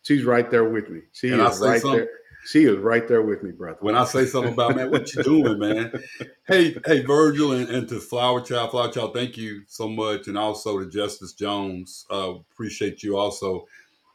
she's 0.04 0.24
right 0.24 0.50
there 0.50 0.66
with 0.70 0.90
me. 0.90 1.02
She 1.12 1.30
And 1.32 1.42
is 1.42 1.60
right 1.60 1.82
something. 1.82 2.00
there. 2.00 2.10
She 2.46 2.66
is 2.66 2.78
right 2.78 3.08
there 3.08 3.22
with 3.22 3.42
me, 3.42 3.52
brother. 3.52 3.78
When 3.80 3.96
I 3.96 4.04
say 4.06 4.26
something 4.26 4.54
about 4.54 4.76
man, 4.76 4.92
what 4.92 5.14
you 5.16 5.24
doing, 5.24 5.60
man? 5.60 5.92
Hey, 6.46 6.76
hey, 6.86 7.02
Virgil, 7.04 7.54
and, 7.54 7.70
and 7.70 7.88
to 7.88 8.02
Flower 8.02 8.42
Child, 8.42 8.72
Flower 8.72 8.92
Child, 8.92 9.14
thank 9.14 9.38
you 9.38 9.62
so 9.68 9.88
much, 9.88 10.28
and 10.28 10.38
also 10.38 10.78
to 10.78 10.90
Justice 10.90 11.32
Jones, 11.32 12.06
uh, 12.12 12.34
appreciate 12.52 13.02
you 13.02 13.16
also. 13.18 13.66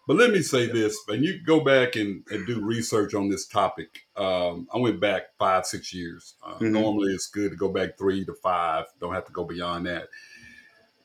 But 0.07 0.19
let 0.19 0.31
me 0.31 0.43
say 0.43 0.67
this, 0.67 0.95
and 1.09 1.25
you 1.25 1.41
go 1.43 1.61
back 1.61 1.97
and, 1.97 2.23
and 2.31 2.47
do 2.47 2.61
research 2.61 3.15
on 3.15 3.31
this 3.31 3.47
topic. 3.47 4.01
Um, 4.15 4.69
I 4.75 4.77
went 4.79 5.01
back 5.01 5.23
five, 5.39 5.65
six 5.65 5.95
years. 5.95 6.35
Uh, 6.45 6.59
Mhm. 6.59 6.73
Normally, 6.73 7.15
it's 7.15 7.29
good 7.29 7.51
to 7.51 7.57
go 7.57 7.71
back 7.71 7.97
three 7.97 8.27
to 8.27 8.35
five. 8.35 8.85
Don't 9.01 9.15
have 9.15 9.27
to 9.27 9.33
go 9.33 9.45
beyond 9.45 9.87
that. 9.87 10.09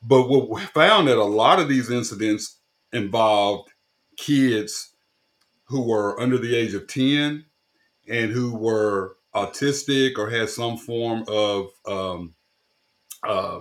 But 0.02 0.28
what 0.28 0.50
we 0.50 0.60
found 0.60 1.08
that 1.08 1.16
a 1.16 1.24
lot 1.24 1.58
of 1.58 1.68
these 1.68 1.90
incidents 1.90 2.58
involved 2.92 3.70
kids 4.18 4.93
who 5.64 5.82
were 5.82 6.20
under 6.20 6.38
the 6.38 6.54
age 6.54 6.74
of 6.74 6.86
10 6.86 7.44
and 8.08 8.30
who 8.30 8.54
were 8.54 9.16
autistic 9.34 10.18
or 10.18 10.30
had 10.30 10.48
some 10.48 10.76
form 10.76 11.24
of 11.28 11.70
um, 11.86 12.34
uh, 13.26 13.60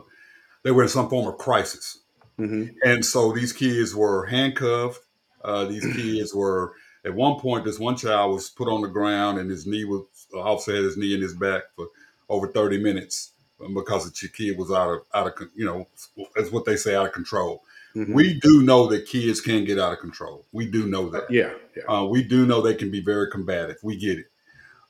they 0.64 0.72
were 0.72 0.84
in 0.84 0.90
some 0.90 1.10
form 1.10 1.28
of 1.28 1.38
crisis. 1.38 2.00
Hmm 2.38 2.66
and 2.84 3.06
so 3.06 3.32
these 3.32 3.54
kids 3.54 3.96
were 3.96 4.26
handcuffed. 4.26 5.02
Uh, 5.44 5.66
these 5.66 5.86
kids 5.96 6.34
were 6.34 6.74
at 7.06 7.14
one 7.14 7.40
point 7.40 7.66
this 7.66 7.80
one 7.80 7.96
child 7.96 8.34
was 8.34 8.50
put 8.50 8.68
on 8.68 8.82
the 8.82 8.88
ground 8.88 9.40
and 9.40 9.50
his 9.50 9.68
knee 9.68 9.86
was 9.86 10.04
officer 10.36 10.76
had 10.76 10.84
his 10.84 10.98
knee 10.98 11.14
in 11.14 11.22
his 11.22 11.34
back 11.34 11.64
for 11.76 11.88
over 12.30 12.48
30 12.48 12.82
minutes 12.82 13.32
because 13.74 14.10
the 14.10 14.28
kid 14.28 14.58
was 14.58 14.72
out 14.72 14.90
of 14.90 15.02
out 15.14 15.28
of 15.28 15.50
you 15.56 15.66
know 15.66 15.88
that's 16.36 16.52
what 16.52 16.66
they 16.66 16.76
say 16.76 16.96
out 16.96 17.06
of 17.06 17.14
control 17.14 17.64
hmm 17.94 18.14
we 18.14 18.40
do 18.40 18.62
know 18.64 18.88
that 18.88 19.06
kids 19.08 19.42
can 19.42 19.66
get 19.66 19.80
out 19.80 19.94
of 19.94 20.00
control 20.00 20.46
we 20.52 20.66
do 20.66 20.88
know 20.88 21.10
that 21.10 21.24
yeah, 21.30 21.54
yeah, 21.76 21.84
uh, 21.88 22.06
we 22.06 22.24
do 22.24 22.46
know 22.46 22.62
they 22.62 22.76
can 22.76 22.92
be 22.92 23.02
very 23.02 23.30
combative. 23.30 23.78
We 23.84 23.98
get 23.98 24.20
it. 24.20 24.26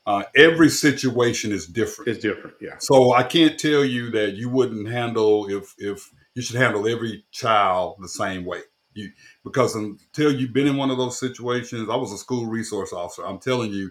Uh, 0.06 0.24
every 0.36 0.68
situation 0.68 1.50
is 1.52 1.66
different. 1.66 2.10
it's 2.10 2.20
different. 2.20 2.56
Yeah, 2.60 2.76
So 2.78 3.12
I 3.14 3.22
can't 3.22 3.58
tell 3.58 3.84
you 3.84 4.10
that 4.10 4.34
you 4.34 4.48
wouldn't 4.50 4.88
handle 4.88 5.48
if 5.48 5.74
if 5.78 6.10
you 6.34 6.42
should 6.42 6.56
handle 6.56 6.86
every 6.86 7.24
child 7.30 7.96
the 8.00 8.08
same 8.08 8.44
way. 8.44 8.60
You 8.92 9.10
because 9.44 9.74
until 9.74 10.32
you've 10.34 10.52
been 10.52 10.66
in 10.66 10.76
one 10.76 10.90
of 10.90 10.98
those 10.98 11.18
situations, 11.18 11.88
I 11.90 11.96
was 11.96 12.12
a 12.12 12.18
school 12.18 12.46
resource 12.46 12.92
officer. 12.92 13.26
I'm 13.26 13.38
telling 13.38 13.72
you, 13.72 13.90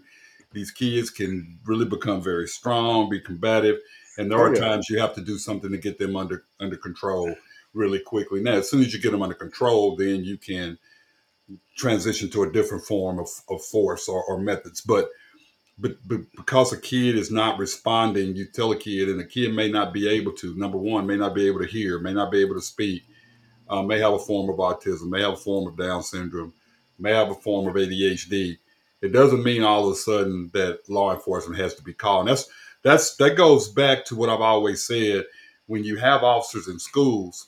these 0.52 0.70
kids 0.72 1.10
can 1.10 1.60
really 1.66 1.86
become 1.86 2.22
very 2.22 2.48
strong, 2.48 3.10
be 3.10 3.20
combative, 3.20 3.80
and 4.18 4.30
there 4.30 4.40
Oh, 4.40 4.44
are 4.44 4.54
yeah. 4.54 4.60
times 4.60 4.90
you 4.90 5.00
have 5.00 5.16
to 5.16 5.22
do 5.22 5.38
something 5.38 5.72
to 5.72 5.78
get 5.78 5.98
them 5.98 6.16
under 6.16 6.44
under 6.60 6.78
control 6.78 7.36
really 7.74 8.00
quickly. 8.00 8.42
Now, 8.42 8.54
as 8.54 8.70
soon 8.70 8.82
as 8.82 8.94
you 8.94 9.02
get 9.02 9.12
them 9.12 9.22
under 9.22 9.36
control, 9.36 9.96
then 9.96 10.24
you 10.24 10.38
can 10.38 10.78
transition 11.76 12.30
to 12.32 12.44
a 12.44 12.52
different 12.52 12.86
form 12.86 13.20
of, 13.20 13.30
of 13.50 13.64
force 13.64 14.08
or, 14.08 14.24
or 14.24 14.40
methods. 14.40 14.82
But, 14.82 15.10
but 15.78 15.96
but 16.08 16.22
because 16.36 16.72
a 16.72 16.80
kid 16.80 17.16
is 17.18 17.32
not 17.32 17.58
responding, 17.58 18.36
you 18.36 18.46
tell 18.46 18.72
a 18.72 18.78
kid, 18.78 19.10
and 19.10 19.20
the 19.20 19.26
kid 19.26 19.54
may 19.54 19.70
not 19.70 19.94
be 19.94 20.08
able 20.08 20.34
to. 20.34 20.56
Number 20.56 20.78
one, 20.78 21.08
may 21.08 21.18
not 21.18 21.34
be 21.34 21.48
able 21.48 21.60
to 21.60 21.68
hear, 21.68 22.00
may 22.00 22.14
not 22.14 22.32
be 22.32 22.42
able 22.42 22.56
to 22.56 22.62
speak, 22.62 23.04
uh, 23.70 23.82
may 23.82 24.00
have 24.00 24.14
a 24.14 24.20
form 24.20 24.50
of 24.50 24.58
autism, 24.58 25.10
may 25.10 25.22
have 25.22 25.34
a 25.34 25.38
form 25.38 25.68
of 25.68 25.78
Down 25.78 26.04
syndrome, 26.04 26.54
may 27.00 27.12
have 27.12 27.32
a 27.32 27.36
form 27.36 27.68
of 27.68 27.76
ADHD. 27.76 28.58
It 29.02 29.12
doesn't 29.12 29.44
mean 29.44 29.64
all 29.64 29.88
of 29.88 29.94
a 29.94 29.96
sudden 29.96 30.52
that 30.54 30.88
law 30.90 31.14
enforcement 31.14 31.60
has 31.60 31.74
to 31.76 31.84
be 31.84 31.94
called. 31.94 32.28
And 32.28 32.30
that's 32.30 32.50
that's 32.84 33.16
that 33.16 33.36
goes 33.36 33.68
back 33.70 34.06
to 34.06 34.16
what 34.16 34.30
I've 34.30 34.42
always 34.42 34.86
said. 34.86 35.26
When 35.66 35.84
you 35.84 35.96
have 35.96 36.24
officers 36.24 36.68
in 36.68 36.78
schools, 36.78 37.48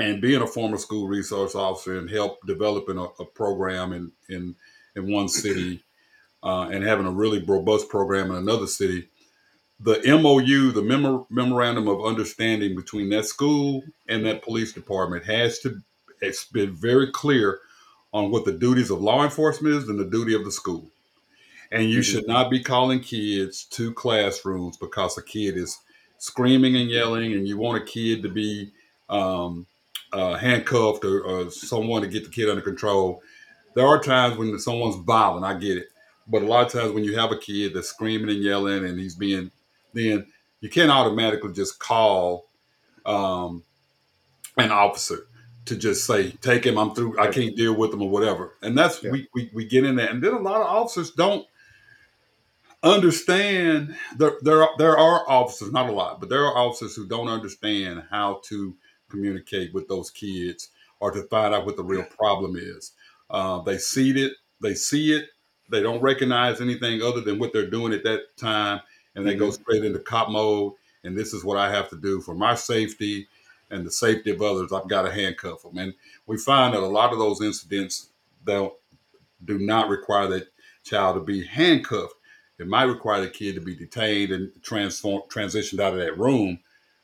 and 0.00 0.20
being 0.20 0.42
a 0.42 0.46
former 0.46 0.78
school 0.78 1.08
resource 1.08 1.54
officer 1.54 1.98
and 1.98 2.10
help 2.10 2.38
developing 2.46 2.98
a, 2.98 3.04
a 3.20 3.24
program 3.24 3.92
in 3.92 4.12
in 4.28 4.54
in 4.96 5.10
one 5.10 5.28
city 5.28 5.82
uh, 6.42 6.68
and 6.72 6.84
having 6.84 7.06
a 7.06 7.10
really 7.10 7.42
robust 7.42 7.88
program 7.88 8.30
in 8.30 8.36
another 8.36 8.66
city 8.66 9.08
the 9.80 10.00
mou 10.06 10.72
the 10.72 10.82
memor- 10.82 11.24
memorandum 11.30 11.88
of 11.88 12.04
understanding 12.04 12.74
between 12.74 13.08
that 13.10 13.24
school 13.24 13.82
and 14.08 14.24
that 14.26 14.42
police 14.42 14.72
department 14.72 15.24
has 15.24 15.58
to 15.60 15.80
it's 16.20 16.44
been 16.44 16.74
very 16.74 17.10
clear 17.10 17.60
on 18.12 18.30
what 18.30 18.44
the 18.44 18.52
duties 18.52 18.90
of 18.90 19.00
law 19.00 19.24
enforcement 19.24 19.74
is 19.74 19.88
and 19.88 19.98
the 19.98 20.04
duty 20.04 20.34
of 20.34 20.44
the 20.44 20.52
school. 20.52 20.90
And 21.70 21.90
you 21.90 22.00
should 22.00 22.26
not 22.26 22.50
be 22.50 22.60
calling 22.60 23.00
kids 23.00 23.64
to 23.72 23.92
classrooms 23.92 24.78
because 24.78 25.18
a 25.18 25.22
kid 25.22 25.56
is 25.56 25.78
screaming 26.16 26.76
and 26.76 26.88
yelling 26.88 27.34
and 27.34 27.46
you 27.46 27.58
want 27.58 27.82
a 27.82 27.84
kid 27.84 28.22
to 28.22 28.30
be 28.30 28.70
um, 29.10 29.66
uh, 30.12 30.34
handcuffed 30.36 31.04
or, 31.04 31.20
or 31.22 31.50
someone 31.50 32.02
to 32.02 32.08
get 32.08 32.24
the 32.24 32.30
kid 32.30 32.48
under 32.48 32.62
control. 32.62 33.22
There 33.74 33.86
are 33.86 34.02
times 34.02 34.36
when 34.36 34.58
someone's 34.58 34.96
violent, 35.04 35.44
I 35.44 35.54
get 35.54 35.78
it. 35.78 35.88
But 36.26 36.42
a 36.42 36.46
lot 36.46 36.66
of 36.66 36.72
times 36.72 36.92
when 36.92 37.04
you 37.04 37.16
have 37.18 37.32
a 37.32 37.38
kid 37.38 37.74
that's 37.74 37.88
screaming 37.88 38.28
and 38.30 38.42
yelling 38.42 38.84
and 38.84 38.98
he's 38.98 39.14
being, 39.14 39.50
then 39.92 40.26
you 40.60 40.68
can't 40.68 40.90
automatically 40.90 41.52
just 41.52 41.78
call 41.78 42.48
um, 43.06 43.62
an 44.56 44.70
officer 44.70 45.26
to 45.66 45.76
just 45.76 46.06
say, 46.06 46.30
take 46.40 46.64
him, 46.64 46.78
I'm 46.78 46.94
through, 46.94 47.18
I 47.18 47.28
can't 47.28 47.56
deal 47.56 47.74
with 47.74 47.92
him 47.92 48.02
or 48.02 48.10
whatever. 48.10 48.54
And 48.62 48.76
that's, 48.76 49.02
Yeah. 49.02 49.10
we, 49.10 49.28
we, 49.34 49.50
we 49.54 49.64
get 49.66 49.84
in 49.84 49.96
that. 49.96 50.10
And 50.10 50.22
then 50.22 50.34
a 50.34 50.38
lot 50.38 50.60
of 50.60 50.66
officers 50.66 51.10
don't 51.12 51.46
understand 52.82 53.94
there, 54.16 54.34
there 54.42 54.62
are 54.62 54.70
there 54.78 54.96
are 54.96 55.28
officers 55.28 55.72
not 55.72 55.88
a 55.90 55.92
lot 55.92 56.20
but 56.20 56.28
there 56.28 56.44
are 56.44 56.56
officers 56.56 56.94
who 56.94 57.08
don't 57.08 57.26
understand 57.26 58.04
how 58.08 58.40
to 58.44 58.72
communicate 59.08 59.72
with 59.74 59.88
those 59.88 60.10
kids 60.10 60.70
or 61.00 61.10
to 61.10 61.22
find 61.24 61.54
out 61.54 61.66
what 61.66 61.76
the 61.76 61.84
real 61.84 62.04
problem 62.04 62.56
is. 62.56 62.92
Uh, 63.30 63.60
they 63.62 63.78
see 63.78 64.10
it 64.10 64.32
they 64.60 64.74
see 64.74 65.12
it 65.12 65.26
they 65.70 65.82
don't 65.82 66.00
recognize 66.00 66.60
anything 66.60 67.02
other 67.02 67.20
than 67.20 67.38
what 67.38 67.52
they're 67.52 67.70
doing 67.70 67.92
at 67.92 68.02
that 68.02 68.36
time 68.36 68.80
and 69.14 69.26
they 69.26 69.34
go 69.34 69.50
straight 69.50 69.84
into 69.84 69.98
cop 69.98 70.30
mode 70.30 70.72
and 71.04 71.16
this 71.16 71.34
is 71.34 71.44
what 71.44 71.58
i 71.58 71.70
have 71.70 71.90
to 71.90 71.96
do 71.96 72.22
for 72.22 72.34
my 72.34 72.54
safety 72.54 73.28
and 73.70 73.86
the 73.86 73.90
safety 73.90 74.30
of 74.30 74.42
others. 74.42 74.72
I've 74.72 74.88
got 74.88 75.02
to 75.02 75.12
handcuff 75.12 75.62
them 75.62 75.78
and 75.78 75.94
we 76.26 76.36
find 76.38 76.74
that 76.74 76.82
a 76.82 76.86
lot 76.86 77.12
of 77.12 77.18
those 77.18 77.42
incidents 77.42 78.08
don't 78.44 78.72
do 79.44 79.58
not 79.58 79.88
require 79.88 80.26
that 80.28 80.48
child 80.84 81.16
to 81.16 81.20
be 81.20 81.44
handcuffed. 81.44 82.14
It 82.58 82.66
might 82.66 82.84
require 82.84 83.20
the 83.20 83.28
kid 83.28 83.54
to 83.54 83.60
be 83.60 83.76
detained 83.76 84.32
and 84.32 84.50
transform 84.62 85.22
transitioned 85.28 85.80
out 85.80 85.92
of 85.92 86.00
that 86.00 86.18
room. 86.18 86.58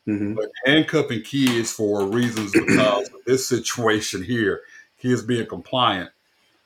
Hmm 0.06 0.34
But 0.34 0.46
handcuffing 0.66 1.22
kids 1.22 1.72
for 1.72 2.06
reasons 2.06 2.52
because 2.52 3.08
of 3.08 3.24
this 3.26 3.48
situation 3.48 4.22
here, 4.22 4.62
kids 4.98 5.22
being 5.22 5.46
compliant, 5.46 6.10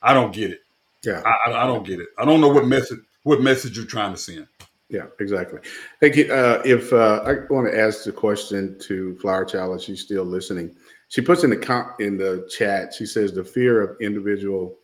I 0.01 0.13
don't 0.13 0.33
get 0.33 0.51
it. 0.51 0.61
yeah. 1.03 1.21
I, 1.25 1.51
I, 1.51 1.63
I 1.63 1.67
don't 1.67 1.85
get 1.85 1.99
it. 1.99 2.09
I 2.17 2.25
don't 2.25 2.41
know 2.41 2.49
what 2.49 2.67
message 2.67 2.99
what 3.23 3.41
message 3.41 3.75
you're 3.77 3.85
trying 3.85 4.13
to 4.13 4.17
send. 4.19 4.47
Yeah, 4.89 5.05
exactly. 5.19 5.59
Thank 5.99 6.15
you. 6.15 6.33
uh, 6.33 6.61
if 6.65 6.91
uh, 6.93 7.21
I 7.25 7.33
want 7.53 7.71
to 7.71 7.79
ask 7.79 8.05
the 8.05 8.11
question 8.11 8.77
to 8.79 9.15
Flower 9.17 9.45
Child, 9.45 9.77
if 9.77 9.83
she's 9.85 10.01
still 10.01 10.23
listening, 10.23 10.75
she 11.09 11.21
puts 11.21 11.43
in 11.43 11.51
the 11.51 11.57
com- 11.57 11.93
in 11.99 12.17
the 12.17 12.47
chat. 12.49 12.93
She 12.93 13.05
says 13.05 13.31
the 13.33 13.43
fear 13.43 13.81
of 13.81 13.97
individual 14.01 14.77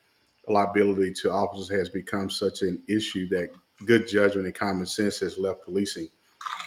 liability 0.48 1.12
to 1.14 1.32
officers 1.32 1.70
has 1.76 1.90
become 1.90 2.30
such 2.30 2.62
an 2.62 2.84
issue 2.88 3.28
that 3.30 3.50
good 3.86 4.08
judgment 4.08 4.46
and 4.46 4.56
common 4.56 4.86
sense 4.86 5.20
has 5.20 5.38
left 5.40 5.64
policing. 5.64 6.08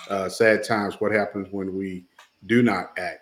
Uh, 0.08 0.28
sad 0.28 0.64
times. 0.64 0.94
What 1.00 1.12
happens 1.12 1.48
when 1.50 1.76
we 1.76 2.04
do 2.46 2.62
not 2.62 2.98
act? 2.98 3.20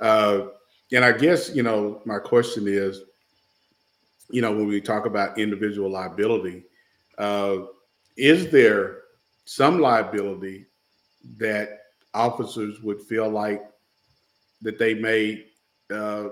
Uh, 0.00 0.46
and 0.92 1.04
I 1.04 1.12
guess 1.12 1.54
you 1.54 1.62
know 1.62 2.02
my 2.04 2.18
question 2.18 2.64
is, 2.66 3.02
you 4.30 4.40
know, 4.40 4.52
when 4.52 4.66
we 4.66 4.80
talk 4.80 5.06
about 5.06 5.38
individual 5.38 5.90
liability, 5.90 6.64
uh, 7.18 7.58
is 8.16 8.50
there 8.50 8.98
some 9.44 9.80
liability 9.80 10.66
that 11.36 11.80
officers 12.14 12.80
would 12.80 13.00
feel 13.02 13.28
like 13.28 13.62
that 14.62 14.78
they 14.78 14.94
may 14.94 15.44
uh, 15.92 16.28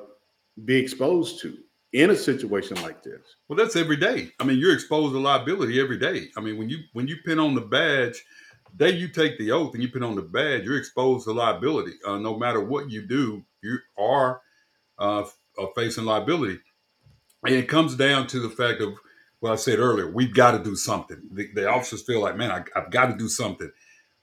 be 0.64 0.76
exposed 0.76 1.40
to 1.40 1.56
in 1.92 2.10
a 2.10 2.16
situation 2.16 2.80
like 2.82 3.02
this? 3.02 3.20
Well, 3.48 3.56
that's 3.56 3.76
every 3.76 3.96
day. 3.96 4.30
I 4.38 4.44
mean, 4.44 4.58
you're 4.58 4.74
exposed 4.74 5.12
to 5.14 5.18
liability 5.18 5.80
every 5.80 5.98
day. 5.98 6.28
I 6.36 6.40
mean, 6.40 6.58
when 6.58 6.68
you 6.68 6.78
when 6.92 7.08
you 7.08 7.16
pin 7.24 7.38
on 7.38 7.54
the 7.54 7.60
badge, 7.60 8.22
day 8.76 8.90
you 8.90 9.08
take 9.08 9.38
the 9.38 9.50
oath 9.52 9.74
and 9.74 9.82
you 9.82 9.88
put 9.88 10.02
on 10.02 10.16
the 10.16 10.22
badge, 10.22 10.64
you're 10.64 10.78
exposed 10.78 11.24
to 11.24 11.32
liability. 11.32 11.92
Uh, 12.06 12.18
no 12.18 12.38
matter 12.38 12.60
what 12.60 12.90
you 12.90 13.06
do, 13.06 13.44
you 13.62 13.78
are 13.98 14.40
uh, 14.98 15.24
facing 15.74 16.04
liability. 16.04 16.58
And 17.44 17.54
it 17.54 17.68
comes 17.68 17.94
down 17.94 18.26
to 18.28 18.40
the 18.40 18.50
fact 18.50 18.80
of 18.80 18.94
what 19.40 19.52
I 19.52 19.56
said 19.56 19.78
earlier. 19.78 20.10
We've 20.10 20.34
got 20.34 20.52
to 20.52 20.58
do 20.58 20.74
something. 20.74 21.20
The, 21.32 21.48
the 21.54 21.68
officers 21.68 22.02
feel 22.02 22.20
like, 22.20 22.36
man, 22.36 22.50
I, 22.50 22.64
have 22.78 22.90
got 22.90 23.06
to 23.06 23.16
do 23.16 23.28
something. 23.28 23.70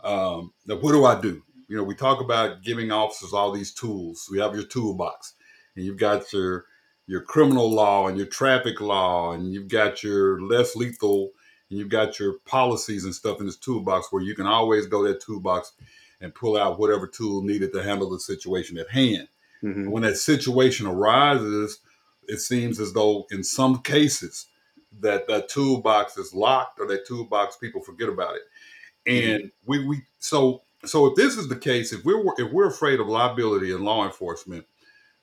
Um, 0.04 0.54
now, 0.66 0.76
what 0.76 0.92
do 0.92 1.06
I 1.06 1.20
do? 1.20 1.42
You 1.68 1.78
know, 1.78 1.84
we 1.84 1.96
talk 1.96 2.22
about 2.22 2.62
giving 2.62 2.92
officers 2.92 3.34
all 3.34 3.52
these 3.52 3.74
tools. 3.74 4.28
We 4.32 4.40
have 4.40 4.54
your 4.54 4.66
toolbox, 4.66 5.34
and 5.76 5.86
you've 5.86 5.98
got 5.98 6.32
your 6.32 6.66
your 7.08 7.22
criminal 7.22 7.72
law 7.72 8.08
and 8.08 8.18
your 8.18 8.28
traffic 8.28 8.82
law, 8.82 9.32
and 9.32 9.52
you've 9.52 9.68
got 9.68 10.04
your 10.04 10.42
less 10.42 10.76
lethal, 10.76 11.32
and 11.70 11.80
you've 11.80 11.90
got 11.90 12.20
your 12.20 12.34
policies 12.46 13.06
and 13.06 13.14
stuff 13.14 13.40
in 13.40 13.46
this 13.46 13.58
toolbox 13.58 14.12
where 14.12 14.22
you 14.22 14.36
can 14.36 14.46
always 14.46 14.88
go 14.88 15.04
that 15.04 15.22
toolbox 15.22 15.74
and 16.22 16.34
pull 16.34 16.58
out 16.58 16.80
whatever 16.80 17.08
tool 17.08 17.42
needed 17.42 17.74
to 17.74 17.84
handle 17.84 18.10
the 18.10 18.20
situation 18.20 18.78
at 18.78 18.90
hand. 18.90 19.28
Mm-hmm. 19.64 19.90
When 19.90 20.04
that 20.04 20.18
situation 20.18 20.86
arises, 20.88 21.80
it 22.28 22.40
seems 22.40 22.80
as 22.80 22.94
though 22.94 23.26
in 23.32 23.44
some 23.44 23.82
cases 23.82 24.48
that 25.00 25.28
that 25.28 25.50
toolbox 25.50 26.18
is 26.18 26.34
locked 26.34 26.80
or 26.80 26.88
that 26.88 27.06
toolbox 27.06 27.58
people 27.58 27.82
forget 27.82 28.10
about 28.10 28.36
it. 28.36 28.44
And 29.08 29.44
mm-hmm. 29.44 29.48
we 29.66 29.86
we 29.86 30.02
so 30.20 30.62
so 30.84 31.08
if 31.08 31.16
this 31.16 31.38
is 31.38 31.48
the 31.48 31.56
case, 31.56 31.94
if 31.94 32.04
we're 32.06 32.24
if 32.38 32.52
we're 32.52 32.68
afraid 32.68 33.00
of 33.00 33.08
liability 33.08 33.72
in 33.72 33.84
law 33.84 34.06
enforcement, 34.06 34.66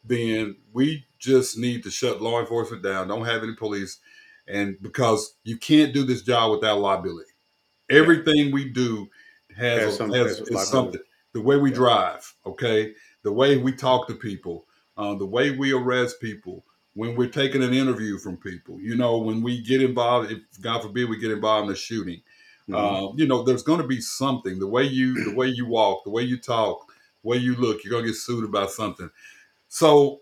then 0.04 0.56
we 0.72 1.06
just 1.18 1.56
need 1.56 1.84
to 1.84 1.90
shut 1.90 2.20
law 2.20 2.40
enforcement 2.40 2.82
down. 2.82 3.08
Don't 3.08 3.24
have 3.24 3.42
any 3.42 3.54
police, 3.54 3.98
and 4.48 4.76
because 4.80 5.34
you 5.44 5.56
can't 5.56 5.94
do 5.94 6.04
this 6.04 6.22
job 6.22 6.50
without 6.50 6.80
liability. 6.80 7.30
Everything 7.90 8.52
we 8.52 8.68
do 8.68 9.08
has, 9.56 9.82
has, 9.82 9.96
some, 9.96 10.12
has, 10.12 10.38
has 10.50 10.68
something. 10.68 11.00
The 11.32 11.40
way 11.40 11.56
we 11.56 11.70
yeah. 11.70 11.76
drive, 11.76 12.34
okay, 12.46 12.92
the 13.22 13.32
way 13.32 13.56
we 13.56 13.72
talk 13.72 14.08
to 14.08 14.14
people, 14.14 14.66
uh, 14.96 15.14
the 15.14 15.26
way 15.26 15.50
we 15.50 15.72
arrest 15.72 16.20
people, 16.20 16.64
when 16.94 17.16
we're 17.16 17.28
taking 17.28 17.62
an 17.62 17.72
interview 17.72 18.18
from 18.18 18.36
people, 18.36 18.78
you 18.80 18.96
know, 18.96 19.18
when 19.18 19.42
we 19.42 19.62
get 19.62 19.82
involved, 19.82 20.30
if 20.30 20.40
God 20.60 20.82
forbid 20.82 21.08
we 21.08 21.18
get 21.18 21.30
involved 21.30 21.68
in 21.68 21.72
a 21.72 21.76
shooting, 21.76 22.20
mm-hmm. 22.68 22.74
uh, 22.74 23.12
you 23.14 23.26
know, 23.26 23.42
there's 23.42 23.62
going 23.62 23.80
to 23.80 23.86
be 23.86 24.00
something. 24.00 24.58
The 24.58 24.66
way 24.66 24.84
you, 24.84 25.24
the 25.24 25.34
way 25.34 25.46
you 25.46 25.66
walk, 25.66 26.04
the 26.04 26.10
way 26.10 26.22
you 26.22 26.38
talk, 26.38 26.86
the 27.22 27.28
way 27.28 27.36
you 27.38 27.54
look, 27.54 27.82
you're 27.82 27.90
going 27.90 28.04
to 28.04 28.10
get 28.10 28.16
sued 28.16 28.44
about 28.44 28.70
something. 28.70 29.08
So, 29.68 30.20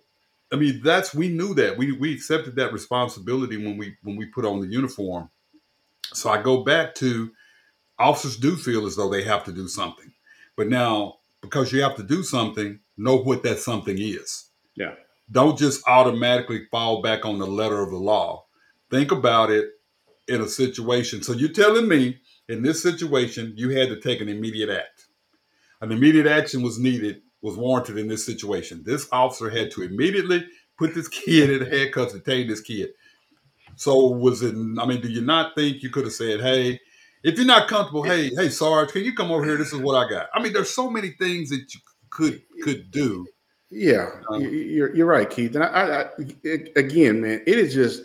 I 0.53 0.57
mean, 0.57 0.81
that's 0.83 1.15
we 1.15 1.29
knew 1.29 1.55
that 1.55 1.79
we 1.79 1.93
we 1.93 2.13
accepted 2.15 2.57
that 2.57 2.73
responsibility 2.73 3.57
when 3.57 3.77
we 3.77 3.97
when 4.03 4.17
we 4.17 4.27
put 4.27 4.45
on 4.45 4.61
the 4.61 4.67
uniform. 4.67 5.31
So 6.13 6.31
I 6.31 6.43
go 6.43 6.65
back 6.65 6.95
to 6.97 7.31
officers 7.99 8.37
do 8.37 8.57
feel 8.57 8.87
as 8.87 8.97
though 8.97 9.11
they 9.11 9.23
have 9.23 9.45
to 9.45 9.53
do 9.53 9.69
something, 9.69 10.11
but 10.57 10.69
now 10.69 11.19
because 11.41 11.73
you 11.73 11.83
have 11.83 11.97
to 11.97 12.03
do 12.03 12.23
something, 12.23 12.81
know 12.97 13.17
what 13.17 13.43
that 13.45 13.59
something 13.59 13.97
is. 13.99 14.51
Yeah. 14.75 14.95
Don't 15.31 15.59
just 15.59 15.87
automatically 15.87 16.67
fall 16.71 17.03
back 17.03 17.25
on 17.25 17.39
the 17.39 17.47
letter 17.47 17.81
of 17.81 17.91
the 17.91 17.97
law. 17.97 18.47
Think 18.91 19.13
about 19.13 19.51
it 19.51 19.71
in 20.29 20.41
a 20.41 20.49
situation. 20.49 21.23
So 21.23 21.33
you're 21.33 21.51
telling 21.51 21.89
me 21.89 22.21
in 22.49 22.63
this 22.63 22.83
situation 22.83 23.55
you 23.57 23.71
had 23.71 23.89
to 23.89 24.01
take 24.01 24.21
an 24.21 24.29
immediate 24.29 24.71
act. 24.71 25.07
An 25.81 25.93
immediate 25.93 26.27
action 26.27 26.63
was 26.63 26.79
needed, 26.79 27.23
was 27.43 27.57
warranted 27.57 27.99
in 27.99 28.09
this 28.09 28.25
situation. 28.25 28.83
This 28.85 29.09
officer 29.13 29.51
had 29.51 29.71
to 29.73 29.83
immediately 29.83 30.47
put 30.79 30.95
this 30.95 31.09
kid 31.09 31.51
in 31.51 31.71
handcuffs 31.71 32.15
and 32.15 32.25
take 32.25 32.49
this 32.49 32.61
kid. 32.61 32.91
So 33.77 34.09
was 34.09 34.43
it? 34.43 34.55
I 34.55 34.87
mean, 34.87 35.01
do 35.01 35.09
you 35.09 35.23
not 35.23 35.55
think 35.55 35.83
you 35.83 35.91
could 35.91 36.05
have 36.05 36.13
said, 36.13 36.41
"Hey, 36.41 36.81
if 37.23 37.37
you're 37.37 37.47
not 37.47 37.69
comfortable, 37.69 38.03
hey, 38.03 38.31
hey, 38.37 38.49
Sarge, 38.49 38.93
can 38.93 39.05
you 39.05 39.15
come 39.15 39.31
over 39.31 39.45
here? 39.45 39.57
This 39.57 39.73
is 39.73 39.81
what 39.81 39.95
I 39.95 40.09
got." 40.09 40.29
I 40.35 40.43
mean, 40.43 40.53
there's 40.53 40.75
so 40.75 40.91
many 40.91 41.11
things 41.11 41.51
that 41.51 41.73
you 41.73 41.81
could 42.11 42.43
could 42.63 42.91
do. 42.91 43.27
Yeah, 43.71 44.11
um, 44.31 44.43
you're 44.43 44.95
you're 44.95 45.07
right, 45.07 45.31
Keith. 45.31 45.55
And 45.55 45.65
I, 45.65 45.69
I, 45.69 46.01
I, 46.03 46.59
again, 46.77 47.21
man, 47.21 47.43
it 47.47 47.59
is 47.59 47.73
just 47.73 48.03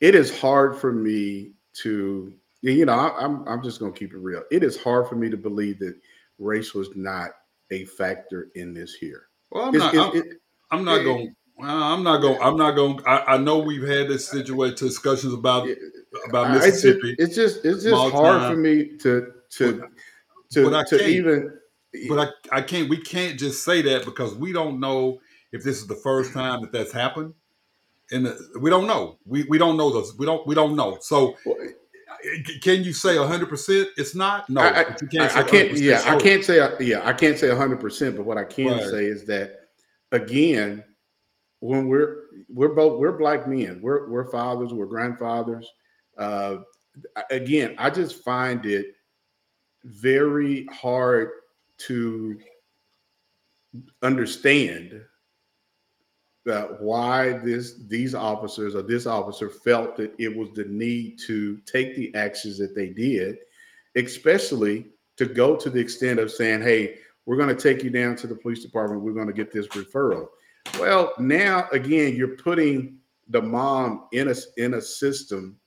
it 0.00 0.14
is 0.14 0.38
hard 0.38 0.76
for 0.76 0.92
me 0.92 1.52
to 1.82 2.32
you 2.62 2.86
know 2.86 2.92
I, 2.92 3.24
I'm 3.24 3.46
I'm 3.48 3.62
just 3.62 3.80
gonna 3.80 3.92
keep 3.92 4.12
it 4.12 4.18
real. 4.18 4.44
It 4.50 4.62
is 4.62 4.80
hard 4.80 5.08
for 5.08 5.16
me 5.16 5.28
to 5.28 5.36
believe 5.36 5.78
that 5.80 5.98
race 6.38 6.72
was 6.72 6.88
not 6.94 7.30
a 7.70 7.84
factor 7.84 8.48
in 8.54 8.74
this 8.74 8.94
here. 8.94 9.28
Well, 9.50 9.64
I'm 9.64 9.74
it's, 9.74 9.84
not. 9.84 9.94
I'm, 9.94 10.16
it, 10.16 10.26
I'm, 10.70 10.84
not 10.84 11.02
going. 11.02 11.34
I'm 11.60 12.02
not 12.02 12.20
going. 12.20 12.40
I'm 12.40 12.56
not 12.56 12.72
going. 12.72 13.00
I, 13.06 13.34
I 13.34 13.36
know 13.38 13.58
we've 13.58 13.86
had 13.86 14.08
this 14.08 14.28
situation 14.28 14.76
discussions 14.76 15.32
about 15.32 15.68
about 16.28 16.52
Mississippi. 16.52 17.16
It's 17.18 17.34
just 17.34 17.64
it's 17.64 17.84
just 17.84 18.12
hard 18.12 18.40
time. 18.40 18.52
for 18.52 18.56
me 18.58 18.96
to 18.98 19.32
to 19.50 19.88
to, 20.50 20.84
to 20.84 21.06
even 21.06 21.52
but 22.08 22.34
I, 22.52 22.58
I 22.58 22.62
can't. 22.62 22.88
We 22.88 22.98
can't 22.98 23.38
just 23.38 23.64
say 23.64 23.82
that 23.82 24.04
because 24.04 24.34
we 24.34 24.52
don't 24.52 24.80
know 24.80 25.20
if 25.52 25.62
this 25.62 25.78
is 25.78 25.86
the 25.86 25.96
first 25.96 26.32
time 26.32 26.60
that 26.62 26.72
that's 26.72 26.92
happened, 26.92 27.32
and 28.10 28.26
uh, 28.26 28.34
we 28.60 28.68
don't 28.68 28.86
know. 28.86 29.18
We 29.24 29.44
we 29.44 29.58
don't 29.58 29.76
know 29.76 29.90
those. 29.90 30.16
We 30.18 30.26
don't 30.26 30.46
we 30.46 30.54
don't 30.54 30.76
know. 30.76 30.98
So. 31.00 31.36
Can 32.62 32.82
you 32.84 32.92
say 32.92 33.16
hundred 33.16 33.48
percent? 33.48 33.88
It's 33.96 34.14
not. 34.14 34.48
No, 34.48 34.60
I, 34.60 34.84
can't. 34.84 35.36
I, 35.36 35.42
can't 35.42 35.76
yeah, 35.76 36.00
sure. 36.00 36.14
I 36.14 36.20
can't 36.20 36.44
say. 36.44 36.76
Yeah, 36.80 37.00
I 37.04 37.12
can't 37.12 37.38
say 37.38 37.54
hundred 37.54 37.80
percent. 37.80 38.16
But 38.16 38.26
what 38.26 38.38
I 38.38 38.44
can 38.44 38.72
right. 38.72 38.82
say 38.82 39.04
is 39.06 39.24
that 39.26 39.68
again, 40.12 40.82
when 41.60 41.88
we're 41.88 42.26
we're 42.48 42.74
both 42.74 42.98
we're 42.98 43.16
black 43.16 43.46
men. 43.46 43.80
We're 43.82 44.08
we're 44.08 44.30
fathers. 44.30 44.72
We're 44.72 44.86
grandfathers. 44.86 45.70
Uh, 46.16 46.58
again, 47.30 47.74
I 47.78 47.90
just 47.90 48.22
find 48.24 48.64
it 48.66 48.86
very 49.84 50.66
hard 50.66 51.30
to 51.78 52.38
understand 54.02 55.02
that 56.46 56.80
why 56.80 57.34
this 57.34 57.74
these 57.86 58.14
officers 58.14 58.74
or 58.74 58.82
this 58.82 59.06
officer 59.06 59.50
felt 59.50 59.96
that 59.96 60.14
it 60.18 60.34
was 60.34 60.48
the 60.54 60.64
need 60.64 61.18
to 61.26 61.58
take 61.66 61.94
the 61.94 62.14
actions 62.14 62.58
that 62.58 62.74
they 62.74 62.88
did, 62.88 63.38
especially 63.96 64.86
to 65.16 65.26
go 65.26 65.56
to 65.56 65.68
the 65.68 65.80
extent 65.80 66.18
of 66.18 66.30
saying, 66.30 66.62
"Hey, 66.62 66.98
we're 67.26 67.36
going 67.36 67.54
to 67.54 67.62
take 67.62 67.84
you 67.84 67.90
down 67.90 68.16
to 68.16 68.26
the 68.26 68.36
police 68.36 68.62
department. 68.62 69.02
We're 69.02 69.12
going 69.12 69.26
to 69.26 69.32
get 69.32 69.52
this 69.52 69.68
referral." 69.68 70.28
Well, 70.78 71.12
now 71.18 71.68
again, 71.72 72.14
you're 72.16 72.36
putting 72.36 72.98
the 73.28 73.42
mom 73.42 74.08
in 74.12 74.28
a 74.28 74.34
in 74.56 74.74
a 74.74 74.80
system 74.80 75.58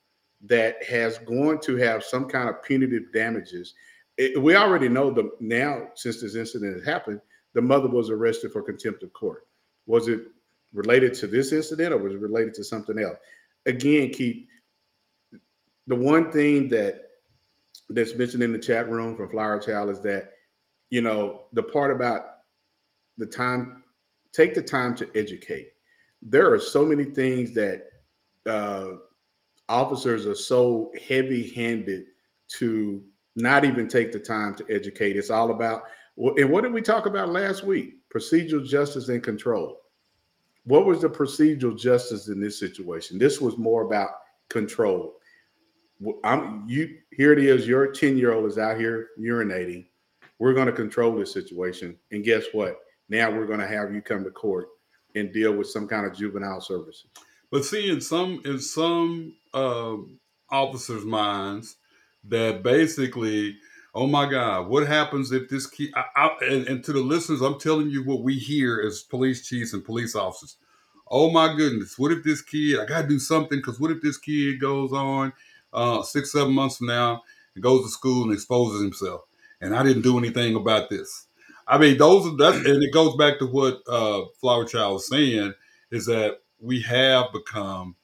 that 0.42 0.82
has 0.84 1.18
going 1.18 1.60
to 1.60 1.76
have 1.76 2.02
some 2.02 2.26
kind 2.26 2.48
of 2.48 2.62
punitive 2.62 3.12
damages 3.12 3.74
it, 4.20 4.40
we 4.40 4.54
already 4.54 4.88
know 4.88 5.10
the 5.10 5.30
now 5.40 5.88
since 5.94 6.20
this 6.20 6.34
incident 6.34 6.74
has 6.74 6.84
happened, 6.84 7.20
the 7.54 7.62
mother 7.62 7.88
was 7.88 8.10
arrested 8.10 8.52
for 8.52 8.62
contempt 8.62 9.02
of 9.02 9.12
court. 9.14 9.46
Was 9.86 10.08
it 10.08 10.20
related 10.72 11.14
to 11.14 11.26
this 11.26 11.52
incident 11.52 11.92
or 11.92 11.98
was 11.98 12.16
related 12.16 12.54
to 12.54 12.64
something 12.64 12.98
else? 12.98 13.16
Again, 13.66 14.10
keep 14.10 14.48
the 15.86 15.96
one 15.96 16.30
thing 16.30 16.68
that 16.68 17.02
that's 17.88 18.14
mentioned 18.14 18.42
in 18.42 18.52
the 18.52 18.58
chat 18.58 18.88
room 18.88 19.16
from 19.16 19.28
Flower 19.28 19.58
Child 19.58 19.90
is 19.90 20.00
that 20.00 20.30
you 20.90 21.00
know 21.00 21.42
the 21.52 21.62
part 21.62 21.90
about 21.90 22.26
the 23.18 23.26
time 23.26 23.82
take 24.32 24.54
the 24.54 24.62
time 24.62 24.94
to 24.96 25.08
educate. 25.14 25.68
There 26.22 26.52
are 26.52 26.58
so 26.58 26.84
many 26.84 27.04
things 27.04 27.54
that 27.54 27.86
uh, 28.46 28.92
officers 29.68 30.26
are 30.26 30.34
so 30.34 30.92
heavy-handed 31.08 32.04
to 32.58 33.02
not 33.36 33.64
even 33.64 33.88
take 33.88 34.12
the 34.12 34.18
time 34.18 34.54
to 34.56 34.66
educate. 34.68 35.16
It's 35.16 35.30
all 35.30 35.50
about, 35.50 35.84
and 36.16 36.50
what 36.50 36.62
did 36.62 36.72
we 36.72 36.82
talk 36.82 37.06
about 37.06 37.30
last 37.30 37.64
week? 37.64 37.94
Procedural 38.14 38.66
justice 38.66 39.08
and 39.08 39.22
control. 39.22 39.78
What 40.70 40.86
was 40.86 41.00
the 41.00 41.10
procedural 41.10 41.76
justice 41.76 42.28
in 42.28 42.40
this 42.40 42.60
situation? 42.60 43.18
This 43.18 43.40
was 43.40 43.58
more 43.58 43.82
about 43.82 44.10
control. 44.48 45.14
I'm 46.22 46.64
you 46.68 46.96
here 47.10 47.32
it 47.32 47.40
is, 47.40 47.66
your 47.66 47.90
10 47.90 48.16
year 48.16 48.32
old 48.32 48.46
is 48.46 48.56
out 48.56 48.78
here 48.78 49.08
urinating. 49.18 49.86
We're 50.38 50.54
going 50.54 50.68
to 50.68 50.72
control 50.72 51.16
this 51.16 51.32
situation. 51.32 51.98
And 52.12 52.22
guess 52.22 52.44
what? 52.52 52.76
Now 53.08 53.32
we're 53.32 53.48
going 53.48 53.58
to 53.58 53.66
have 53.66 53.92
you 53.92 54.00
come 54.00 54.22
to 54.22 54.30
court 54.30 54.68
and 55.16 55.32
deal 55.32 55.52
with 55.52 55.66
some 55.66 55.88
kind 55.88 56.06
of 56.06 56.16
juvenile 56.16 56.60
services. 56.60 57.06
But 57.50 57.64
see, 57.64 57.90
in 57.90 58.00
some 58.00 58.40
in 58.44 58.60
some 58.60 59.34
uh, 59.52 59.96
officers' 60.52 61.04
minds, 61.04 61.78
that 62.28 62.62
basically, 62.62 63.56
oh 63.94 64.06
my 64.06 64.30
God, 64.30 64.68
what 64.68 64.86
happens 64.86 65.32
if 65.32 65.48
this 65.48 65.66
key? 65.66 65.92
I, 65.94 66.04
I, 66.16 66.36
and, 66.46 66.66
and 66.68 66.84
to 66.84 66.92
the 66.92 67.00
listeners, 67.00 67.40
I'm 67.40 67.58
telling 67.58 67.90
you 67.90 68.04
what 68.04 68.22
we 68.22 68.38
hear 68.38 68.80
as 68.80 69.02
police 69.02 69.46
chiefs 69.46 69.72
and 69.72 69.84
police 69.84 70.14
officers. 70.14 70.56
oh 71.10 71.30
my 71.30 71.54
goodness, 71.56 71.98
what 71.98 72.12
if 72.12 72.22
this 72.22 72.42
kid? 72.42 72.78
I 72.78 72.86
gotta 72.86 73.08
do 73.08 73.18
something 73.18 73.58
because 73.58 73.80
what 73.80 73.90
if 73.90 74.00
this 74.00 74.16
kid 74.18 74.60
goes 74.60 74.92
on 74.92 75.32
uh, 75.72 76.02
six, 76.02 76.32
seven 76.32 76.52
months 76.54 76.78
from 76.78 76.88
now 76.88 77.22
and 77.54 77.62
goes 77.62 77.84
to 77.84 77.90
school 77.90 78.24
and 78.24 78.32
exposes 78.32 78.80
himself, 78.82 79.22
and 79.60 79.74
I 79.74 79.82
didn't 79.82 80.02
do 80.02 80.18
anything 80.18 80.54
about 80.54 80.90
this. 80.90 81.26
I 81.66 81.78
mean, 81.78 81.98
those 81.98 82.26
are 82.26 82.36
that's 82.36 82.56
and 82.58 82.82
it 82.82 82.92
goes 82.92 83.16
back 83.16 83.38
to 83.38 83.46
what 83.46 83.82
uh, 83.88 84.22
Flower 84.40 84.64
Child 84.64 84.94
was 84.94 85.08
saying 85.08 85.54
is 85.90 86.06
that 86.06 86.38
we 86.60 86.82
have 86.82 87.32
become 87.32 87.96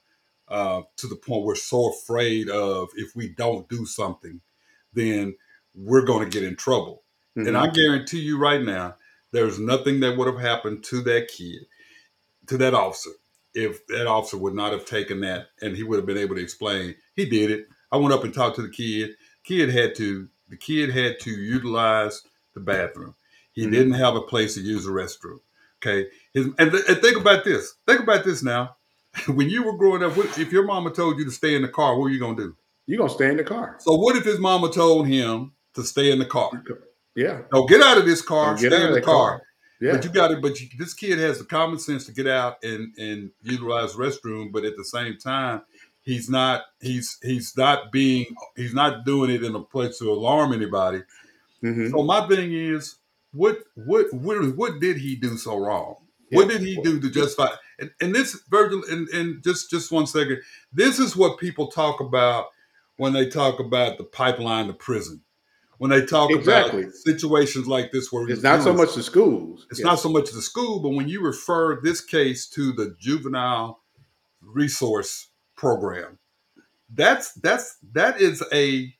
uh, 0.47 0.81
to 0.97 1.07
the 1.07 1.15
point 1.15 1.43
we're 1.43 1.55
so 1.55 1.91
afraid 1.91 2.49
of 2.49 2.89
if 2.95 3.15
we 3.15 3.29
don't 3.29 3.67
do 3.69 3.85
something, 3.85 4.41
then 4.93 5.35
we're 5.77 6.05
going 6.05 6.29
to 6.29 6.39
get 6.39 6.47
in 6.47 6.55
trouble. 6.55 7.03
Mhm. 7.37 7.47
And 7.49 7.57
I 7.57 7.67
guarantee 7.67 8.19
you 8.19 8.37
right 8.37 8.61
now, 8.61 8.95
there's 9.31 9.59
nothing 9.59 9.99
that 9.99 10.17
would 10.17 10.27
have 10.27 10.39
happened 10.39 10.83
to 10.85 11.01
that 11.03 11.27
kid, 11.27 11.65
to 12.47 12.57
that 12.57 12.73
officer, 12.73 13.11
if 13.53 13.85
that 13.87 14.07
officer 14.07 14.37
would 14.37 14.55
not 14.55 14.71
have 14.71 14.85
taken 14.85 15.19
that 15.21 15.47
and 15.61 15.75
he 15.75 15.83
would 15.83 15.97
have 15.97 16.05
been 16.05 16.17
able 16.17 16.35
to 16.35 16.41
explain 16.41 16.95
he 17.15 17.25
did 17.25 17.51
it. 17.51 17.67
I 17.91 17.97
went 17.97 18.13
up 18.13 18.23
and 18.23 18.33
talked 18.33 18.55
to 18.57 18.61
the 18.61 18.69
kid. 18.69 19.11
Kid 19.43 19.69
had 19.69 19.95
to 19.95 20.27
the 20.49 20.57
kid 20.57 20.89
had 20.89 21.19
to 21.19 21.29
utilize 21.31 22.23
the 22.53 22.61
bathroom. 22.61 23.15
He 23.51 23.65
Mhm. 23.65 23.71
didn't 23.71 23.93
have 23.93 24.15
a 24.15 24.21
place 24.21 24.53
to 24.55 24.61
use 24.61 24.85
the 24.85 24.91
restroom. 24.91 25.39
Okay. 25.83 26.09
His, 26.33 26.47
and, 26.57 26.73
and 26.73 27.01
think 27.01 27.17
about 27.17 27.43
this. 27.43 27.75
Think 27.85 27.99
about 28.01 28.23
this 28.23 28.41
now. 28.41 28.77
when 29.27 29.49
you 29.49 29.63
were 29.63 29.77
growing 29.77 30.03
up, 30.03 30.15
what, 30.15 30.37
if 30.39 30.51
your 30.51 30.63
mama 30.63 30.91
told 30.91 31.17
you 31.19 31.25
to 31.25 31.31
stay 31.31 31.55
in 31.55 31.61
the 31.63 31.67
car, 31.67 31.95
what 31.95 32.03
were 32.03 32.09
you 32.09 32.19
gonna 32.19 32.37
do? 32.37 32.55
You're 32.85 32.99
gonna 32.99 33.09
stay 33.09 33.29
in 33.29 33.37
the 33.37 33.43
car. 33.43 33.75
So 33.79 33.93
what 33.95 34.15
if 34.15 34.23
his 34.23 34.39
mama 34.39 34.71
told 34.71 35.07
him 35.07 35.51
to 35.77 35.83
stay 35.83 36.11
in 36.11 36.19
the 36.19 36.25
car? 36.25 36.51
Yeah. 37.15 37.41
No, 37.53 37.65
get 37.65 37.81
out 37.81 37.97
of 37.97 38.05
this 38.05 38.21
car, 38.21 38.55
get 38.55 38.71
stay 38.71 38.85
in 38.85 38.93
the 38.93 39.01
car. 39.01 39.29
car. 39.29 39.41
Yeah. 39.79 39.93
But 39.93 40.03
you 40.03 40.09
got 40.09 40.31
it. 40.31 40.41
But 40.41 40.59
you, 40.59 40.67
this 40.77 40.93
kid 40.93 41.19
has 41.19 41.39
the 41.39 41.45
common 41.45 41.79
sense 41.79 42.05
to 42.07 42.11
get 42.11 42.27
out 42.27 42.63
and 42.63 42.93
and 42.97 43.31
utilize 43.43 43.93
restroom. 43.93 44.51
But 44.51 44.65
at 44.65 44.75
the 44.75 44.83
same 44.83 45.17
time, 45.17 45.61
he's 46.01 46.29
not 46.29 46.63
he's 46.81 47.17
he's 47.23 47.55
not 47.55 47.91
being 47.91 48.25
he's 48.55 48.73
not 48.73 49.05
doing 49.05 49.29
it 49.31 49.43
in 49.43 49.55
a 49.55 49.61
place 49.61 49.99
to 49.99 50.11
alarm 50.11 50.53
anybody. 50.53 51.03
Mhm. 51.63 51.91
So 51.91 52.03
my 52.03 52.27
thing 52.27 52.53
is, 52.53 52.95
what 53.33 53.59
what 53.75 54.11
what 54.13 54.55
what 54.55 54.79
did 54.79 54.97
he 54.97 55.15
do 55.15 55.37
so 55.37 55.57
wrong? 55.57 55.95
What 56.31 56.49
did 56.49 56.61
he 56.61 56.81
do 56.81 56.99
to 56.99 57.09
justify? 57.09 57.55
And, 57.79 57.91
and 58.01 58.13
this 58.13 58.41
Virgil, 58.49 58.83
and, 58.89 59.07
and 59.09 59.43
just 59.43 59.69
just 59.69 59.91
one 59.91 60.07
second. 60.07 60.41
This 60.73 60.99
is 60.99 61.15
what 61.15 61.39
people 61.39 61.67
talk 61.67 61.99
about 62.01 62.47
when 62.97 63.13
they 63.13 63.29
talk 63.29 63.59
about 63.59 63.97
the 63.97 64.03
pipeline 64.03 64.67
to 64.67 64.73
prison. 64.73 65.21
When 65.79 65.91
they 65.91 66.03
talk 66.05 66.31
Exactly. 66.31 66.83
about 66.83 66.93
situations 66.95 67.67
like 67.67 67.91
this, 67.91 68.11
where 68.11 68.27
It's 68.27 68.41
not 68.41 68.63
so 68.63 68.73
much 68.73 68.95
the 68.95 69.03
schools. 69.03 69.67
it's 69.69 69.79
Yeah. 69.79 69.85
not 69.87 69.99
so 69.99 70.09
much 70.09 70.31
the 70.31 70.41
school, 70.41 70.79
but 70.79 70.89
when 70.89 71.07
you 71.07 71.21
refer 71.21 71.79
this 71.81 72.01
case 72.01 72.47
to 72.49 72.71
the 72.73 72.95
juvenile 72.99 73.83
resource 74.41 75.27
program, 75.55 76.17
that's 76.93 77.33
that's 77.33 77.77
that 77.93 78.19
is 78.21 78.43
a 78.51 78.93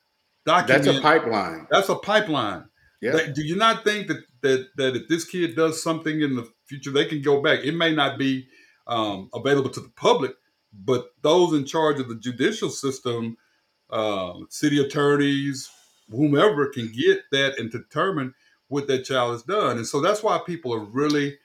document. 0.45 0.83
That's 0.85 0.97
a 0.97 1.01
pipeline. 1.01 1.67
That's 1.71 1.89
a 1.89 1.95
pipeline. 1.95 2.65
Yeah. 3.01 3.11
That- 3.13 3.35
do 3.35 3.43
you 3.43 3.55
not 3.55 3.83
think 3.83 4.07
that 4.07 4.23
that 4.41 4.67
that 4.77 4.95
if 4.95 5.07
this 5.07 5.25
kid 5.25 5.55
does 5.55 5.81
something 5.81 6.21
in 6.21 6.35
the 6.35 6.47
future, 6.65 6.91
they 6.91 7.05
can 7.05 7.21
go 7.21 7.41
back? 7.41 7.59
It 7.63 7.73
may 7.75 7.93
not 7.93 8.17
be 8.19 8.47
um, 8.85 9.29
available 9.33 9.69
to 9.71 9.81
the 9.81 9.89
public, 9.97 10.31
but 10.71 11.07
those 11.21 11.53
in 11.53 11.65
charge 11.65 11.99
of 11.99 12.07
the 12.07 12.15
judicial 12.15 12.69
system, 12.69 13.35
uh, 13.89 14.33
city 14.49 14.79
attorneys, 14.79 15.69
whomever, 16.09 16.67
can 16.67 16.91
get 16.91 17.21
that 17.31 17.57
and 17.59 17.71
determine 17.71 18.33
what 18.69 18.87
that 18.87 19.05
child 19.05 19.31
has 19.33 19.43
done. 19.43 19.77
And 19.77 19.87
so 19.87 20.01
that's 20.01 20.23
why 20.23 20.39
people 20.45 20.73
are 20.73 20.79
really. 20.83 21.37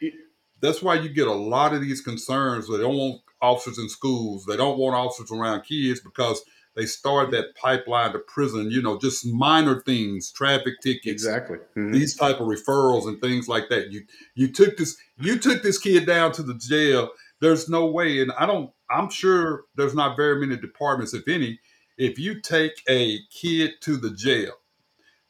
That's 0.61 0.81
why 0.83 0.95
you 0.95 1.09
get 1.09 1.27
a 1.27 1.33
lot 1.33 1.75
of 1.75 1.81
these 1.81 2.01
concerns. 2.01 2.69
They 2.69 2.79
don't 2.79 2.97
want 2.97 3.23
officers 3.41 3.79
in 3.79 3.89
schools. 3.89 4.45
They 4.47 4.57
don't 4.57 4.79
want 4.79 4.95
officers 4.95 5.33
around 5.33 5.63
kids 5.63 6.01
because 6.01 6.41
they 6.77 6.87
start 6.87 7.33
that 7.33 7.55
pipeline 7.57 8.13
to 8.13 8.21
prison. 8.21 8.71
You 8.71 8.81
know, 8.81 8.97
just 8.99 9.27
minor 9.27 9.81
things, 9.81 10.31
traffic 10.31 10.75
tickets, 10.81 11.25
Exactly. 11.25 11.59
Mhm. 11.77 11.93
these 11.93 12.15
type 12.17 12.41
of 12.41 12.47
referrals 12.47 13.09
and 13.09 13.21
things 13.21 13.49
like 13.49 13.69
that. 13.71 13.91
You 13.91 14.03
you 14.35 14.53
took 14.53 14.77
this 14.77 14.97
you 15.19 15.39
took 15.39 15.63
this 15.63 15.79
kid 15.79 16.07
down 16.07 16.33
to 16.33 16.43
the 16.43 16.55
jail. 16.55 17.11
There's 17.41 17.69
no 17.69 17.87
way, 17.87 18.21
and 18.21 18.31
I 18.39 18.47
don't. 18.47 18.71
I'm 18.89 19.11
sure 19.11 19.65
there's 19.75 19.95
not 19.95 20.17
very 20.17 20.39
many 20.47 20.61
departments, 20.61 21.13
if 21.13 21.27
any. 21.27 21.59
If 21.99 22.19
you 22.19 22.41
take 22.41 22.83
a 22.89 23.19
kid 23.31 23.73
to 23.83 23.97
the 23.97 24.11
jail, 24.11 24.53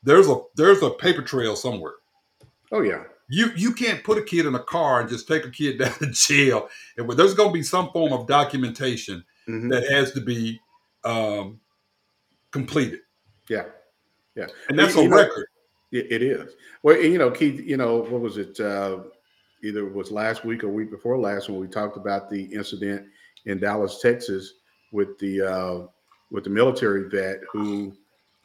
there's 0.03 0.29
a 0.29 0.37
there's 0.57 0.83
a 0.83 0.91
paper 0.91 1.23
trail 1.23 1.57
somewhere. 1.57 1.95
Oh 2.71 2.83
yeah. 2.83 3.05
You 3.29 3.51
you 3.57 3.73
can't 3.73 4.03
put 4.05 4.19
a 4.19 4.23
kid 4.23 4.47
in 4.47 4.55
a 4.55 4.63
car 4.63 5.01
and 5.01 5.09
just 5.09 5.27
take 5.29 5.45
a 5.45 5.51
kid 5.51 5.79
down 5.81 5.93
to 5.99 6.07
jail. 6.13 6.69
And 6.97 7.09
there's 7.11 7.35
going 7.35 7.49
to 7.51 7.55
be 7.55 7.63
some 7.63 7.91
form 7.91 8.13
of 8.13 8.27
documentation 8.27 9.25
Mhm. 9.49 9.71
that 9.71 9.91
has 9.91 10.13
to 10.13 10.21
be 10.21 10.61
um, 11.05 11.59
completed, 12.53 13.01
Yeah. 13.49 13.65
Yeah. 14.37 14.47
and 14.69 14.79
that's 14.79 14.95
You 14.95 15.03
a 15.03 15.09
know- 15.09 15.17
record. 15.17 15.47
It, 15.91 16.11
it 16.13 16.23
is. 16.23 16.55
Well, 16.85 16.97
you 16.97 17.19
know, 17.19 17.31
Keith, 17.31 17.61
you 17.61 17.77
know, 17.77 17.97
what 17.99 18.21
was 18.21 18.37
it? 18.39 18.59
Uh, 18.61 19.01
either 19.65 19.87
it 19.87 19.93
was 19.93 20.11
last 20.13 20.45
week 20.45 20.63
or 20.65 20.69
week 20.69 20.91
before 20.91 21.19
last 21.19 21.49
when 21.51 21.59
we 21.61 21.67
talked 21.67 21.97
about 21.97 22.31
the 22.31 22.45
incident 22.45 23.07
in 23.47 23.59
Dallas, 23.59 24.01
Texas, 24.01 24.55
with 24.93 25.19
the 25.19 25.43
uh, 25.43 25.87
with 26.33 26.45
the 26.45 26.51
military 26.51 27.09
vet 27.09 27.41
who, 27.51 27.93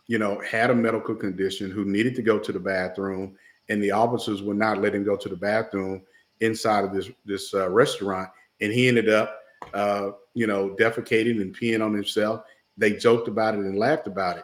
you 0.06 0.20
know, 0.20 0.40
had 0.42 0.70
a 0.70 0.76
medical 0.76 1.16
condition 1.16 1.72
who 1.72 1.86
needed 1.86 2.16
to 2.16 2.22
go 2.22 2.38
to 2.38 2.52
the 2.52 2.60
bathroom, 2.60 3.36
and 3.70 3.82
the 3.82 3.92
officers 3.92 4.44
would 4.44 4.58
not 4.58 4.82
let 4.82 4.94
him 4.94 5.04
go 5.04 5.16
to 5.16 5.30
the 5.30 5.36
bathroom 5.36 6.04
inside 6.42 6.84
of 6.84 6.94
this 6.94 7.10
this 7.26 7.54
uh, 7.54 7.70
restaurant, 7.70 8.30
and 8.62 8.72
he 8.72 8.88
ended 8.88 9.10
up, 9.10 9.40
uh, 9.74 10.12
you 10.36 10.46
know, 10.46 10.76
defecating 10.80 11.42
and 11.42 11.58
peeing 11.58 11.84
on 11.84 11.94
himself. 11.94 12.44
They 12.78 12.94
joked 12.94 13.28
about 13.28 13.56
it 13.56 13.62
and 13.62 13.80
laughed 13.80 14.06
about 14.06 14.38
it 14.38 14.44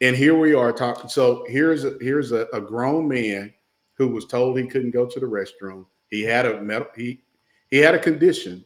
and 0.00 0.16
here 0.16 0.36
we 0.36 0.54
are 0.54 0.72
talking. 0.72 1.08
So 1.08 1.44
here's 1.48 1.84
a 1.84 1.96
here's 2.00 2.32
a, 2.32 2.46
a 2.52 2.60
grown 2.60 3.08
man 3.08 3.52
who 3.94 4.08
was 4.08 4.26
told 4.26 4.58
he 4.58 4.66
couldn't 4.66 4.90
go 4.90 5.06
to 5.06 5.20
the 5.20 5.26
restroom. 5.26 5.86
He 6.10 6.22
had 6.22 6.46
a 6.46 6.60
medical 6.60 6.92
he 6.94 7.22
he 7.70 7.78
had 7.78 7.94
a 7.94 7.98
condition, 7.98 8.64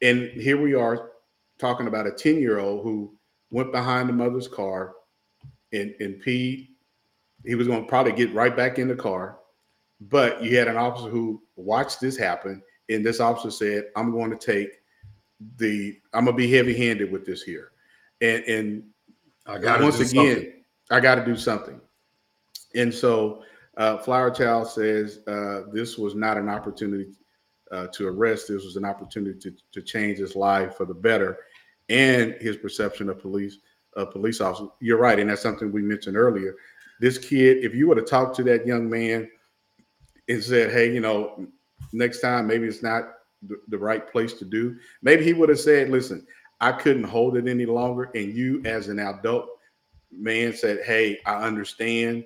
and 0.00 0.30
here 0.30 0.60
we 0.60 0.74
are 0.74 1.10
talking 1.58 1.88
about 1.88 2.06
a 2.06 2.12
ten 2.12 2.40
year 2.40 2.58
old 2.58 2.84
who 2.84 3.14
went 3.52 3.70
behind 3.70 4.08
the 4.08 4.12
mother's 4.12 4.48
car 4.48 4.94
and 5.72 5.94
and 6.00 6.20
peed. 6.22 6.70
He 7.44 7.54
was 7.54 7.68
going 7.68 7.82
to 7.82 7.88
probably 7.88 8.12
get 8.12 8.34
right 8.34 8.56
back 8.56 8.78
in 8.78 8.88
the 8.88 8.96
car, 8.96 9.38
but 10.00 10.42
you 10.42 10.56
had 10.56 10.68
an 10.68 10.76
officer 10.76 11.08
who 11.08 11.42
watched 11.56 12.00
this 12.00 12.16
happen, 12.16 12.62
and 12.88 13.06
this 13.06 13.20
officer 13.20 13.50
said, 13.50 13.84
"I'm 13.94 14.10
going 14.10 14.30
to 14.30 14.36
take 14.36 14.70
the 15.56 15.98
I'm 16.12 16.24
gonna 16.24 16.36
be 16.36 16.50
heavy 16.50 16.74
handed 16.74 17.12
with 17.12 17.24
this 17.24 17.42
here," 17.42 17.72
and 18.20 18.42
and 18.44 18.82
I 19.46 19.58
got 19.58 19.80
once 19.80 19.96
again, 19.96 20.34
something. 20.34 20.52
I 20.90 21.00
got 21.00 21.16
to 21.16 21.24
do 21.24 21.36
something. 21.36 21.80
And 22.74 22.92
so, 22.92 23.42
uh, 23.76 23.98
Flower 23.98 24.30
Child 24.30 24.68
says 24.68 25.20
uh, 25.26 25.62
this 25.72 25.98
was 25.98 26.14
not 26.14 26.38
an 26.38 26.48
opportunity 26.48 27.12
uh, 27.70 27.88
to 27.88 28.06
arrest. 28.06 28.48
This 28.48 28.64
was 28.64 28.76
an 28.76 28.84
opportunity 28.84 29.38
to, 29.40 29.54
to 29.72 29.82
change 29.82 30.18
his 30.18 30.36
life 30.36 30.76
for 30.76 30.84
the 30.84 30.94
better, 30.94 31.38
and 31.88 32.34
his 32.40 32.56
perception 32.56 33.08
of 33.08 33.20
police, 33.20 33.58
of 33.94 34.10
police 34.10 34.40
officers. 34.40 34.68
You're 34.80 34.98
right, 34.98 35.18
and 35.18 35.30
that's 35.30 35.42
something 35.42 35.72
we 35.72 35.82
mentioned 35.82 36.16
earlier. 36.16 36.54
This 37.00 37.18
kid, 37.18 37.64
if 37.64 37.74
you 37.74 37.88
were 37.88 37.96
to 37.96 38.02
talk 38.02 38.34
to 38.36 38.42
that 38.44 38.66
young 38.66 38.88
man 38.88 39.28
and 40.28 40.42
said, 40.42 40.70
"Hey, 40.72 40.92
you 40.92 41.00
know, 41.00 41.46
next 41.92 42.20
time 42.20 42.46
maybe 42.46 42.66
it's 42.66 42.82
not 42.82 43.04
the, 43.42 43.56
the 43.68 43.78
right 43.78 44.10
place 44.10 44.34
to 44.34 44.44
do," 44.44 44.76
maybe 45.02 45.24
he 45.24 45.32
would 45.32 45.48
have 45.48 45.60
said, 45.60 45.90
"Listen." 45.90 46.26
I 46.62 46.70
couldn't 46.70 47.02
hold 47.02 47.36
it 47.36 47.48
any 47.48 47.66
longer. 47.66 48.04
And 48.14 48.36
you, 48.36 48.62
as 48.64 48.86
an 48.86 49.00
adult 49.00 49.48
man, 50.12 50.54
said, 50.54 50.78
Hey, 50.84 51.18
I 51.26 51.42
understand, 51.42 52.24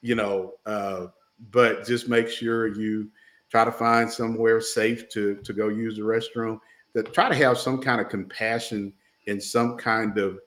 you 0.00 0.14
know, 0.14 0.54
uh, 0.64 1.08
but 1.50 1.86
just 1.86 2.08
make 2.08 2.28
sure 2.28 2.66
you 2.66 3.10
try 3.50 3.62
to 3.62 3.70
find 3.70 4.10
somewhere 4.10 4.62
safe 4.62 5.10
to, 5.10 5.36
to 5.36 5.52
go 5.52 5.68
use 5.68 5.96
the 5.96 6.02
restroom. 6.02 6.58
That 6.94 7.12
try 7.12 7.28
to 7.28 7.34
have 7.34 7.58
some 7.58 7.80
kind 7.80 8.00
of 8.00 8.08
compassion 8.08 8.92
and 9.26 9.42
some 9.42 9.76
kind 9.76 10.16
of 10.18 10.38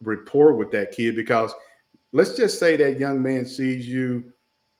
rapport 0.00 0.54
with 0.54 0.70
that 0.70 0.92
kid 0.92 1.16
because 1.16 1.52
let's 2.12 2.36
just 2.36 2.58
say 2.58 2.76
that 2.76 2.98
young 2.98 3.22
man 3.22 3.44
sees 3.44 3.88
you 3.88 4.32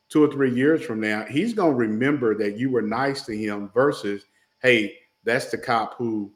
two 0.08 0.24
or 0.24 0.30
three 0.30 0.54
years 0.54 0.82
from 0.84 1.00
now, 1.00 1.24
he's 1.24 1.52
going 1.52 1.72
to 1.72 1.76
remember 1.76 2.36
that 2.36 2.56
you 2.56 2.70
were 2.70 2.82
nice 2.82 3.22
to 3.22 3.36
him 3.36 3.70
versus, 3.74 4.24
hey, 4.62 4.96
that's 5.24 5.50
the 5.50 5.58
cop 5.58 5.94
who 5.96 6.32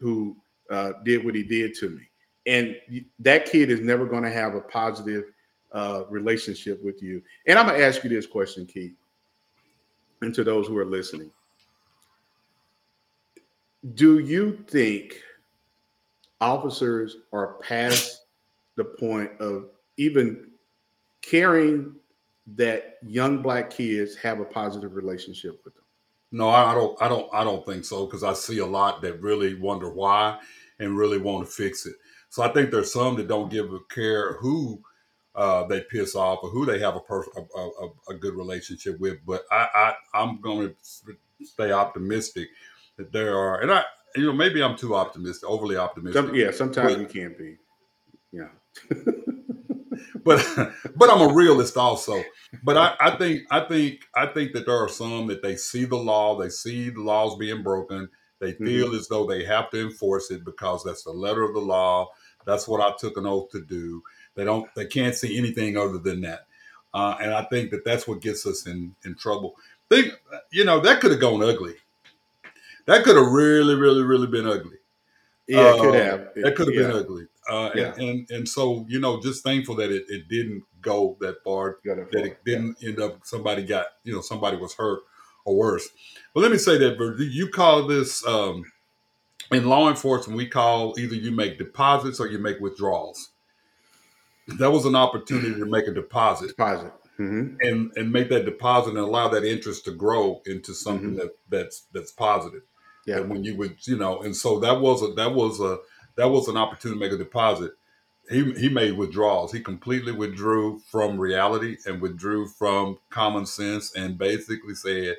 who 0.00 0.36
uh, 0.70 0.92
did 1.04 1.24
what 1.24 1.34
he 1.34 1.44
did 1.44 1.74
to 1.74 1.88
me. 1.90 2.02
And 2.46 2.76
that 3.20 3.46
kid 3.46 3.70
is 3.70 3.80
never 3.80 4.04
going 4.04 4.24
to 4.24 4.32
have 4.32 4.56
a 4.56 4.60
positive 4.60 5.26
uh, 5.70 6.02
relationship 6.10 6.82
with 6.82 7.00
you. 7.00 7.22
And 7.46 7.56
I'm 7.56 7.66
going 7.66 7.78
to 7.78 7.86
ask 7.86 8.02
you 8.02 8.10
this 8.10 8.26
question, 8.26 8.66
Keith, 8.66 8.96
and 10.22 10.34
to 10.34 10.42
those 10.42 10.66
who 10.66 10.76
are 10.76 10.84
listening. 10.84 11.30
Do 13.94 14.20
you 14.20 14.64
think 14.68 15.20
officers 16.40 17.16
are 17.32 17.54
past 17.54 18.26
the 18.76 18.84
point 18.84 19.30
of 19.40 19.70
even 19.96 20.50
caring 21.20 21.94
that 22.54 22.98
young 23.06 23.42
black 23.42 23.70
kids 23.70 24.16
have 24.16 24.40
a 24.40 24.44
positive 24.44 24.94
relationship 24.94 25.60
with 25.64 25.74
them? 25.74 25.84
No, 26.30 26.48
I, 26.48 26.74
don't. 26.74 27.00
I 27.02 27.08
don't. 27.08 27.28
I 27.34 27.44
don't 27.44 27.64
think 27.66 27.84
so 27.84 28.06
because 28.06 28.24
I 28.24 28.32
see 28.32 28.58
a 28.58 28.66
lot 28.66 29.02
that 29.02 29.20
really 29.20 29.54
wonder 29.54 29.90
why 29.90 30.38
and 30.78 30.96
really 30.96 31.18
want 31.18 31.46
to 31.46 31.52
fix 31.52 31.84
it. 31.84 31.94
So 32.30 32.42
I 32.42 32.48
think 32.48 32.70
there's 32.70 32.92
some 32.92 33.16
that 33.16 33.28
don't 33.28 33.50
give 33.50 33.72
a 33.72 33.78
care 33.90 34.34
who 34.34 34.80
uh, 35.34 35.66
they 35.66 35.82
piss 35.82 36.14
off 36.14 36.38
or 36.42 36.48
who 36.48 36.64
they 36.64 36.78
have 36.78 36.96
a, 36.96 37.00
perf- 37.00 37.36
a, 37.36 37.60
a, 37.60 38.14
a 38.14 38.18
good 38.18 38.34
relationship 38.34 38.98
with. 38.98 39.18
But 39.26 39.42
I, 39.50 39.68
I 39.74 39.94
I'm 40.14 40.40
going 40.40 40.68
to 40.68 41.44
stay 41.44 41.72
optimistic 41.72 42.48
that 42.98 43.12
there 43.12 43.36
are, 43.36 43.60
and 43.60 43.70
I 43.72 43.84
you 44.16 44.26
know 44.26 44.32
maybe 44.32 44.62
I'm 44.62 44.76
too 44.76 44.94
optimistic, 44.94 45.48
overly 45.48 45.76
optimistic. 45.76 46.24
Some, 46.24 46.34
yeah, 46.34 46.50
sometimes 46.50 46.94
But- 46.94 47.00
you 47.00 47.06
can't 47.06 47.38
be. 47.38 47.56
Yeah. 48.32 48.48
but 50.24 50.44
but 50.96 51.10
I'm 51.10 51.30
a 51.30 51.34
realist 51.34 51.76
also. 51.76 52.22
But 52.62 52.76
I, 52.76 52.94
I 53.00 53.16
think 53.16 53.42
I 53.50 53.60
think 53.60 54.00
I 54.14 54.26
think 54.26 54.52
that 54.52 54.66
there 54.66 54.76
are 54.76 54.88
some 54.88 55.26
that 55.28 55.42
they 55.42 55.56
see 55.56 55.84
the 55.84 55.96
law, 55.96 56.38
they 56.38 56.48
see 56.48 56.90
the 56.90 57.00
laws 57.00 57.36
being 57.36 57.62
broken, 57.62 58.08
they 58.40 58.52
feel 58.52 58.94
as 58.94 59.08
though 59.08 59.26
they 59.26 59.44
have 59.44 59.70
to 59.70 59.80
enforce 59.80 60.30
it 60.30 60.44
because 60.44 60.84
that's 60.84 61.04
the 61.04 61.12
letter 61.12 61.42
of 61.42 61.54
the 61.54 61.60
law. 61.60 62.08
That's 62.44 62.66
what 62.66 62.80
I 62.80 62.94
took 62.98 63.16
an 63.16 63.26
oath 63.26 63.50
to 63.50 63.64
do. 63.64 64.02
They 64.34 64.44
don't 64.44 64.68
they 64.74 64.86
can't 64.86 65.14
see 65.14 65.38
anything 65.38 65.76
other 65.76 65.98
than 65.98 66.20
that. 66.22 66.46
Uh, 66.94 67.16
and 67.20 67.32
I 67.32 67.44
think 67.44 67.70
that 67.70 67.84
that's 67.84 68.06
what 68.06 68.20
gets 68.20 68.46
us 68.46 68.66
in 68.66 68.94
in 69.04 69.14
trouble. 69.14 69.54
Think 69.88 70.12
you 70.50 70.64
know 70.64 70.80
that 70.80 71.00
could 71.00 71.10
have 71.10 71.20
gone 71.20 71.42
ugly. 71.42 71.74
That 72.86 73.04
could 73.04 73.16
have 73.16 73.26
really 73.30 73.74
really 73.74 74.02
really 74.02 74.26
been 74.26 74.46
ugly. 74.46 74.76
Yeah, 75.48 75.74
it 75.74 75.80
could 75.80 75.94
Uh, 75.94 76.04
have. 76.04 76.28
That 76.36 76.56
could 76.56 76.68
have 76.68 76.74
yeah, 76.76 76.82
been 76.88 76.96
ugly. 76.96 77.26
Uh, 77.50 77.70
Yeah. 77.74 77.92
and, 77.94 78.00
and 78.02 78.30
and 78.30 78.48
so 78.48 78.86
you 78.88 79.00
know, 79.00 79.20
just 79.20 79.42
thankful 79.42 79.74
that 79.76 79.90
it, 79.90 80.04
it 80.08 80.28
didn't 80.28 80.64
go 80.80 81.16
that 81.20 81.42
far. 81.44 81.78
That 81.84 82.08
for- 82.10 82.18
it 82.18 82.44
didn't 82.44 82.76
end 82.82 83.00
up 83.00 83.20
somebody 83.24 83.64
got 83.64 83.86
you 84.04 84.12
know 84.14 84.20
somebody 84.20 84.56
was 84.56 84.74
hurt 84.74 85.00
or 85.44 85.56
worse. 85.56 85.88
But 86.34 86.40
let 86.40 86.52
me 86.52 86.58
say 86.58 86.78
that 86.78 86.96
you 87.30 87.48
call 87.48 87.86
this 87.86 88.24
um, 88.26 88.64
in 89.50 89.68
law 89.68 89.88
enforcement. 89.90 90.36
We 90.36 90.46
call 90.48 90.98
either 90.98 91.14
you 91.16 91.32
make 91.32 91.58
deposits 91.58 92.20
or 92.20 92.28
you 92.28 92.38
make 92.38 92.60
withdrawals. 92.60 93.30
That 94.58 94.70
was 94.70 94.84
an 94.86 94.96
opportunity 94.96 95.54
to 95.54 95.66
make 95.66 95.86
a 95.86 95.92
deposit 95.94 96.48
Deposit. 96.48 96.92
hmm 97.16 97.54
and 97.60 97.92
and 97.96 98.10
make 98.12 98.28
that 98.30 98.44
deposit 98.44 98.90
and 98.90 98.98
allow 98.98 99.28
that 99.28 99.44
interest 99.44 99.84
to 99.86 99.92
grow 99.92 100.40
into 100.46 100.72
something 100.74 101.12
Mhm. 101.14 101.16
that 101.16 101.30
that's 101.48 101.86
that's 101.92 102.12
positive. 102.12 102.62
Yeah. 103.06 103.18
And 103.18 103.30
when 103.30 103.44
you 103.44 103.56
would, 103.56 103.76
you 103.86 103.96
know, 103.96 104.22
and 104.22 104.34
so 104.34 104.58
that 104.60 104.80
was 104.80 105.02
a 105.02 105.12
that 105.14 105.32
was 105.32 105.60
a 105.60 105.78
that 106.16 106.28
was 106.28 106.48
an 106.48 106.56
opportunity 106.56 106.98
to 106.98 107.04
make 107.04 107.12
a 107.12 107.22
deposit. 107.22 107.72
He 108.30 108.52
he 108.52 108.68
made 108.68 108.96
withdrawals. 108.96 109.52
He 109.52 109.60
completely 109.60 110.12
withdrew 110.12 110.80
from 110.90 111.18
reality 111.18 111.76
and 111.86 112.00
withdrew 112.00 112.48
from 112.48 112.98
common 113.10 113.46
sense 113.46 113.94
and 113.96 114.16
basically 114.16 114.74
said, 114.74 115.16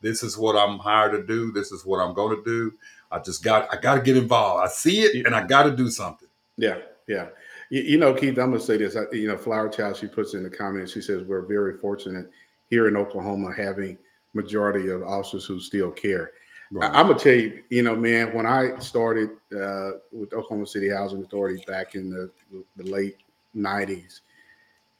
"This 0.00 0.22
is 0.22 0.38
what 0.38 0.56
I'm 0.56 0.78
hired 0.78 1.12
to 1.12 1.22
do. 1.22 1.52
This 1.52 1.72
is 1.72 1.84
what 1.84 1.98
I'm 1.98 2.14
going 2.14 2.36
to 2.36 2.44
do. 2.44 2.72
I 3.10 3.18
just 3.18 3.44
got 3.44 3.72
I 3.72 3.78
got 3.78 3.96
to 3.96 4.00
get 4.00 4.16
involved. 4.16 4.64
I 4.64 4.68
see 4.68 5.02
it 5.02 5.26
and 5.26 5.34
I 5.34 5.46
got 5.46 5.64
to 5.64 5.76
do 5.76 5.90
something." 5.90 6.28
Yeah, 6.56 6.78
yeah. 7.06 7.28
You, 7.70 7.82
you 7.82 7.98
know, 7.98 8.14
Keith, 8.14 8.38
I'm 8.38 8.50
gonna 8.50 8.60
say 8.60 8.78
this. 8.78 8.96
I, 8.96 9.02
you 9.12 9.28
know, 9.28 9.36
Flower 9.36 9.68
Child, 9.68 9.96
she 9.96 10.06
puts 10.06 10.34
in 10.34 10.42
the 10.42 10.50
comments. 10.50 10.92
She 10.92 11.02
says 11.02 11.22
we're 11.24 11.42
very 11.42 11.76
fortunate 11.78 12.30
here 12.70 12.88
in 12.88 12.96
Oklahoma 12.96 13.52
having 13.54 13.98
majority 14.32 14.88
of 14.88 15.02
officers 15.02 15.44
who 15.44 15.60
still 15.60 15.90
care. 15.90 16.32
I, 16.80 16.86
I'm 16.86 17.06
gonna 17.06 17.18
tell 17.18 17.34
you, 17.34 17.62
you 17.70 17.82
know, 17.82 17.94
man, 17.94 18.34
when 18.34 18.46
I 18.46 18.78
started 18.78 19.30
uh, 19.52 19.92
with 20.12 20.32
Oklahoma 20.32 20.66
City 20.66 20.90
Housing 20.90 21.22
Authority 21.22 21.62
back 21.66 21.94
in 21.94 22.10
the, 22.10 22.30
the 22.76 22.90
late 22.90 23.18
'90s, 23.56 24.20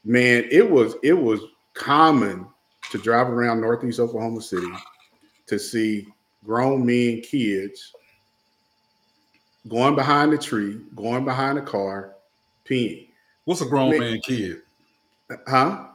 man, 0.04 0.44
it 0.50 0.68
was 0.68 0.94
it 1.02 1.14
was 1.14 1.40
common 1.74 2.46
to 2.90 2.98
drive 2.98 3.28
around 3.28 3.60
Northeast 3.60 3.98
Oklahoma 3.98 4.40
City 4.40 4.70
to 5.46 5.58
see 5.58 6.06
grown 6.44 6.86
men, 6.86 7.20
kids 7.20 7.92
going 9.68 9.94
behind 9.94 10.32
the 10.32 10.38
tree, 10.38 10.80
going 10.94 11.24
behind 11.24 11.58
the 11.58 11.62
car, 11.62 12.14
peeing. 12.64 13.08
What's 13.44 13.60
a 13.60 13.66
grown 13.66 13.90
Man- 13.90 14.00
man 14.00 14.20
kid? 14.20 14.62
Huh? 15.46 15.88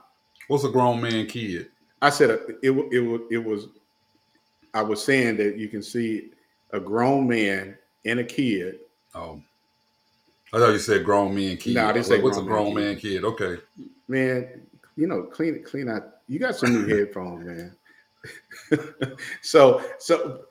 What's 0.48 0.64
a 0.64 0.70
grown 0.70 1.02
man 1.02 1.28
kid? 1.28 1.70
I 2.02 2.10
said 2.10 2.32
uh, 2.32 2.38
it. 2.62 2.72
It 2.92 3.00
was. 3.00 3.22
It 3.32 3.38
was. 3.38 3.68
I 4.74 4.82
was 4.82 5.04
saying 5.04 5.38
that 5.38 5.58
you 5.58 5.68
can 5.68 5.84
see 5.84 6.32
a 6.72 6.80
grown 6.80 7.28
man 7.28 7.78
and 8.06 8.20
a 8.20 8.24
kid. 8.24 8.80
Oh, 9.14 9.42
I 10.54 10.60
thought 10.60 10.72
you 10.72 10.80
said 10.80 11.06
grown 11.06 11.36
man 11.36 11.58
kid. 11.58 11.76
No, 11.76 11.88
I 11.88 11.94
didn't 11.94 12.06
say 12.06 12.22
What's 12.22 12.38
a 12.38 12.42
grown 12.42 12.74
man 12.74 12.74
grown 12.74 12.86
man 12.86 12.96
kid? 12.98 13.24
Okay. 13.24 13.58
Man, 14.08 14.62
you 14.96 15.08
know, 15.08 15.24
clean 15.24 15.56
it, 15.56 15.66
clean 15.66 15.90
out. 15.90 16.04
You 16.28 16.40
got 16.40 16.56
some 16.56 16.74
new 16.74 16.88
headphones, 16.98 17.46
man. 17.46 17.76
so, 19.42 19.84
so 19.98 20.42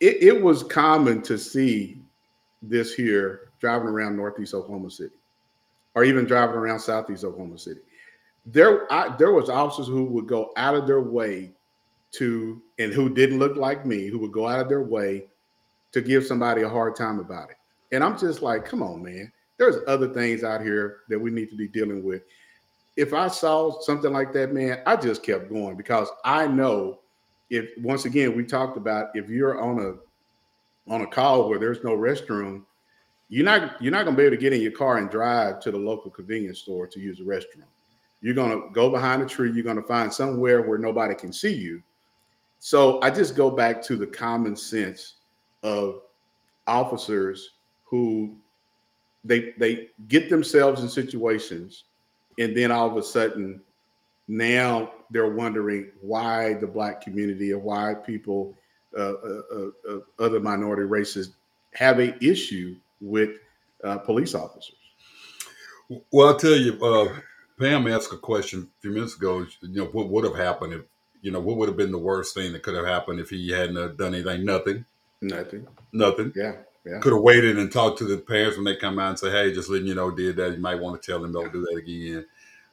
it, 0.00 0.22
it 0.22 0.42
was 0.42 0.62
common 0.62 1.22
to 1.22 1.38
see 1.38 2.00
this 2.62 2.94
here 2.94 3.50
driving 3.60 3.88
around 3.88 4.16
Northeast 4.16 4.54
Oklahoma 4.54 4.90
City, 4.90 5.14
or 5.94 6.04
even 6.04 6.24
driving 6.24 6.56
around 6.56 6.80
Southeast 6.80 7.24
Oklahoma 7.24 7.58
City. 7.58 7.80
There, 8.46 8.90
I, 8.92 9.14
there 9.16 9.32
was 9.32 9.50
officers 9.50 9.86
who 9.86 10.04
would 10.04 10.26
go 10.26 10.50
out 10.56 10.74
of 10.74 10.86
their 10.86 11.02
way 11.02 11.52
to, 12.12 12.60
and 12.78 12.92
who 12.92 13.08
didn't 13.08 13.38
look 13.38 13.56
like 13.56 13.86
me, 13.86 14.08
who 14.08 14.18
would 14.18 14.32
go 14.32 14.48
out 14.48 14.60
of 14.60 14.68
their 14.68 14.82
way 14.82 15.26
to 15.92 16.00
give 16.00 16.24
somebody 16.24 16.62
a 16.62 16.68
hard 16.68 16.96
time 16.96 17.18
about 17.18 17.50
it. 17.50 17.56
And 17.92 18.02
I'm 18.04 18.18
just 18.18 18.42
like, 18.42 18.64
come 18.64 18.82
on, 18.82 19.02
man. 19.02 19.32
There's 19.58 19.76
other 19.86 20.08
things 20.08 20.42
out 20.42 20.62
here 20.62 21.00
that 21.08 21.18
we 21.18 21.30
need 21.30 21.50
to 21.50 21.56
be 21.56 21.68
dealing 21.68 22.02
with 22.04 22.22
if 22.96 23.14
I 23.14 23.28
saw 23.28 23.80
something 23.80 24.12
like 24.12 24.32
that, 24.34 24.52
man, 24.52 24.82
I 24.86 24.96
just 24.96 25.22
kept 25.22 25.48
going 25.48 25.76
because 25.76 26.08
I 26.24 26.46
know 26.46 27.00
if 27.48 27.70
once 27.78 28.04
again 28.04 28.36
we 28.36 28.44
talked 28.44 28.76
about 28.76 29.08
if 29.14 29.28
you're 29.28 29.60
on 29.60 29.78
a 29.78 30.92
on 30.92 31.02
a 31.02 31.06
call 31.06 31.48
where 31.48 31.58
there's 31.58 31.82
no 31.84 31.96
restroom, 31.96 32.62
you're 33.28 33.44
not 33.44 33.80
you're 33.80 33.92
not 33.92 34.04
gonna 34.04 34.16
be 34.16 34.24
able 34.24 34.36
to 34.36 34.40
get 34.40 34.52
in 34.52 34.60
your 34.60 34.72
car 34.72 34.98
and 34.98 35.10
drive 35.10 35.60
to 35.60 35.70
the 35.70 35.78
local 35.78 36.10
convenience 36.10 36.58
store 36.58 36.86
to 36.88 37.00
use 37.00 37.18
the 37.18 37.24
restroom. 37.24 37.64
You're 38.20 38.34
gonna 38.34 38.68
go 38.72 38.90
behind 38.90 39.22
a 39.22 39.26
tree, 39.26 39.50
you're 39.50 39.64
gonna 39.64 39.82
find 39.82 40.12
somewhere 40.12 40.62
where 40.62 40.78
nobody 40.78 41.14
can 41.14 41.32
see 41.32 41.54
you. 41.54 41.82
So 42.60 43.00
I 43.02 43.10
just 43.10 43.34
go 43.34 43.50
back 43.50 43.82
to 43.84 43.96
the 43.96 44.06
common 44.06 44.54
sense 44.54 45.16
of 45.62 46.02
officers 46.66 47.52
who 47.84 48.36
they 49.24 49.52
they 49.58 49.88
get 50.08 50.30
themselves 50.30 50.82
in 50.82 50.88
situations 50.88 51.84
and 52.38 52.56
then 52.56 52.70
all 52.70 52.88
of 52.88 52.96
a 52.96 53.02
sudden 53.02 53.60
now 54.28 54.92
they're 55.10 55.34
wondering 55.34 55.90
why 56.00 56.54
the 56.54 56.66
black 56.66 57.00
community 57.00 57.52
or 57.52 57.58
why 57.58 57.94
people 57.94 58.54
uh, 58.96 59.14
uh, 59.14 59.42
uh, 59.52 59.66
uh, 59.90 59.98
other 60.18 60.40
minority 60.40 60.84
races 60.84 61.34
have 61.74 61.98
a 61.98 62.16
issue 62.24 62.76
with 63.00 63.30
uh, 63.84 63.98
police 63.98 64.34
officers 64.34 64.76
Well, 66.12 66.28
I'll 66.28 66.36
tell 66.36 66.56
you, 66.56 66.82
uh, 66.84 67.18
Pam 67.58 67.88
asked 67.88 68.12
a 68.12 68.16
question 68.16 68.68
a 68.78 68.80
few 68.80 68.92
minutes 68.92 69.16
ago. 69.16 69.46
You 69.60 69.68
know, 69.82 69.86
what 69.86 70.08
would 70.08 70.24
have 70.24 70.36
happened 70.36 70.72
if, 70.74 70.82
you 71.22 71.30
know, 71.30 71.40
what 71.40 71.56
would 71.56 71.68
have 71.68 71.76
been 71.76 71.92
the 71.92 71.98
worst 71.98 72.34
thing 72.34 72.52
that 72.52 72.62
could 72.62 72.74
have 72.74 72.86
happened 72.86 73.20
if 73.20 73.30
he 73.30 73.50
hadn't 73.50 73.96
done 73.96 74.14
anything? 74.14 74.44
Nothing. 74.44 74.84
nothing 75.20 75.66
Nothing. 75.92 76.32
yeah 76.34 76.52
yeah 76.84 76.98
Could 77.00 77.12
have 77.12 77.22
waited 77.22 77.58
and 77.58 77.70
talked 77.72 77.98
to 77.98 78.04
the 78.04 78.18
parents 78.18 78.56
when 78.56 78.64
they 78.64 78.76
come 78.76 78.98
out 78.98 79.10
and 79.10 79.18
say, 79.18 79.30
hey, 79.30 79.52
just 79.52 79.68
letting 79.68 79.86
you 79.86 79.94
know, 79.94 80.10
did 80.10 80.36
that. 80.36 80.52
You 80.52 80.60
might 80.60 80.80
want 80.80 81.00
to 81.00 81.10
tell 81.10 81.20
them 81.20 81.32
don't 81.32 81.52
do 81.52 81.62
that 81.62 81.76
again. 81.76 82.26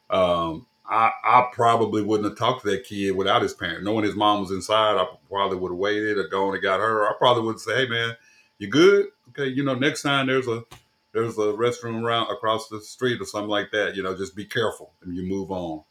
Um, 0.09 0.65
I, 0.89 1.11
I 1.23 1.49
probably 1.51 2.01
wouldn't 2.01 2.29
have 2.29 2.37
talked 2.37 2.63
to 2.63 2.71
that 2.71 2.85
kid 2.85 3.11
without 3.11 3.41
his 3.41 3.53
parent. 3.53 3.83
Knowing 3.83 4.05
his 4.05 4.15
mom 4.15 4.39
was 4.39 4.51
inside, 4.51 4.95
I 4.95 5.05
probably 5.29 5.57
would 5.57 5.71
have 5.71 5.77
waited 5.77 6.17
or 6.17 6.27
gone 6.29 6.53
and 6.53 6.63
got 6.63 6.79
her. 6.79 7.07
I 7.07 7.13
probably 7.17 7.43
would 7.43 7.59
say, 7.59 7.75
hey, 7.75 7.89
man, 7.89 8.15
you 8.57 8.69
good? 8.69 9.07
Okay, 9.29 9.47
you 9.47 9.63
know, 9.65 9.75
next 9.75 10.03
time 10.03 10.27
there's 10.27 10.47
a 10.47 10.63
there's 11.11 11.37
a 11.37 11.53
restroom 11.53 12.03
around 12.03 12.31
across 12.31 12.69
the 12.69 12.79
street 12.79 13.19
or 13.21 13.25
something 13.25 13.49
like 13.49 13.71
that. 13.71 13.95
You 13.95 14.03
know, 14.03 14.15
just 14.15 14.35
be 14.35 14.45
careful 14.45 14.93
and 15.03 15.15
you 15.15 15.23
move 15.23 15.51
on. 15.51 15.83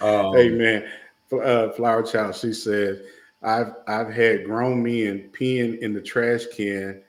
Um, 0.00 0.34
hey 0.34 0.50
man 0.50 0.86
uh, 1.40 1.72
flower 1.72 2.02
child 2.02 2.34
she 2.34 2.52
said 2.52 3.02
i've 3.42 3.72
i've 3.88 4.12
had 4.12 4.44
grown 4.44 4.82
men 4.82 5.30
peeing 5.32 5.78
in 5.80 5.92
the 5.92 6.00
trash 6.00 6.46
can 6.52 7.02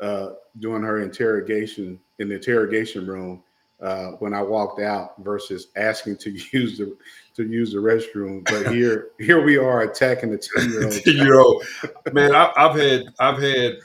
uh, 0.00 0.30
during 0.58 0.82
her 0.82 1.00
interrogation 1.00 1.98
in 2.18 2.28
the 2.28 2.34
interrogation 2.34 3.06
room 3.06 3.42
uh, 3.82 4.12
when 4.20 4.32
I 4.32 4.40
walked 4.42 4.80
out 4.80 5.14
versus 5.18 5.68
asking 5.76 6.16
to 6.18 6.30
use 6.52 6.78
the 6.78 6.96
to 7.34 7.44
use 7.44 7.72
the 7.72 7.78
restroom. 7.78 8.44
But 8.44 8.72
here 8.72 9.08
here 9.18 9.42
we 9.44 9.56
are 9.56 9.82
attacking 9.82 10.30
the 10.30 10.38
ten 10.38 10.70
year 10.70 10.84
old. 10.84 11.06
year 11.06 11.40
old 11.40 11.64
man 12.12 12.34
I, 12.34 12.52
i've 12.56 12.78
had 12.78 13.04
i've 13.18 13.42
had 13.42 13.78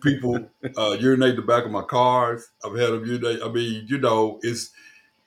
people 0.00 0.38
uh 0.76 0.96
urinate 0.98 1.36
the 1.36 1.42
back 1.42 1.64
of 1.64 1.70
my 1.70 1.82
cars 1.82 2.50
i've 2.64 2.76
had 2.76 2.90
them 2.90 3.06
urinate 3.06 3.42
i 3.42 3.48
mean 3.48 3.86
you 3.86 3.98
know 3.98 4.38
it's 4.42 4.70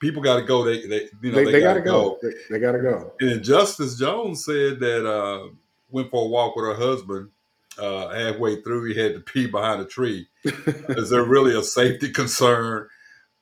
people 0.00 0.22
got 0.22 0.36
to 0.36 0.42
go 0.42 0.64
they 0.64 0.86
they 0.86 1.08
you 1.22 1.32
know 1.32 1.38
They, 1.38 1.44
they, 1.46 1.52
they 1.52 1.60
got 1.60 1.74
gotta 1.74 1.80
go. 1.82 2.18
They, 2.22 2.30
they 2.50 2.58
gotta 2.58 2.78
go. 2.80 3.12
and 3.20 3.42
justice 3.42 3.98
jones 3.98 4.44
said 4.44 4.80
that 4.80 5.06
uh 5.06 5.48
went 5.90 6.10
for 6.10 6.24
a 6.24 6.28
walk 6.28 6.56
with 6.56 6.66
her 6.66 6.74
husband 6.74 7.30
uh 7.78 8.08
halfway 8.08 8.60
through 8.62 8.92
he 8.92 8.98
had 9.00 9.14
to 9.14 9.20
pee 9.20 9.46
behind 9.46 9.80
a 9.80 9.84
tree 9.84 10.28
is 10.44 11.10
there 11.10 11.24
really 11.24 11.56
a 11.56 11.62
safety 11.62 12.10
concern 12.10 12.88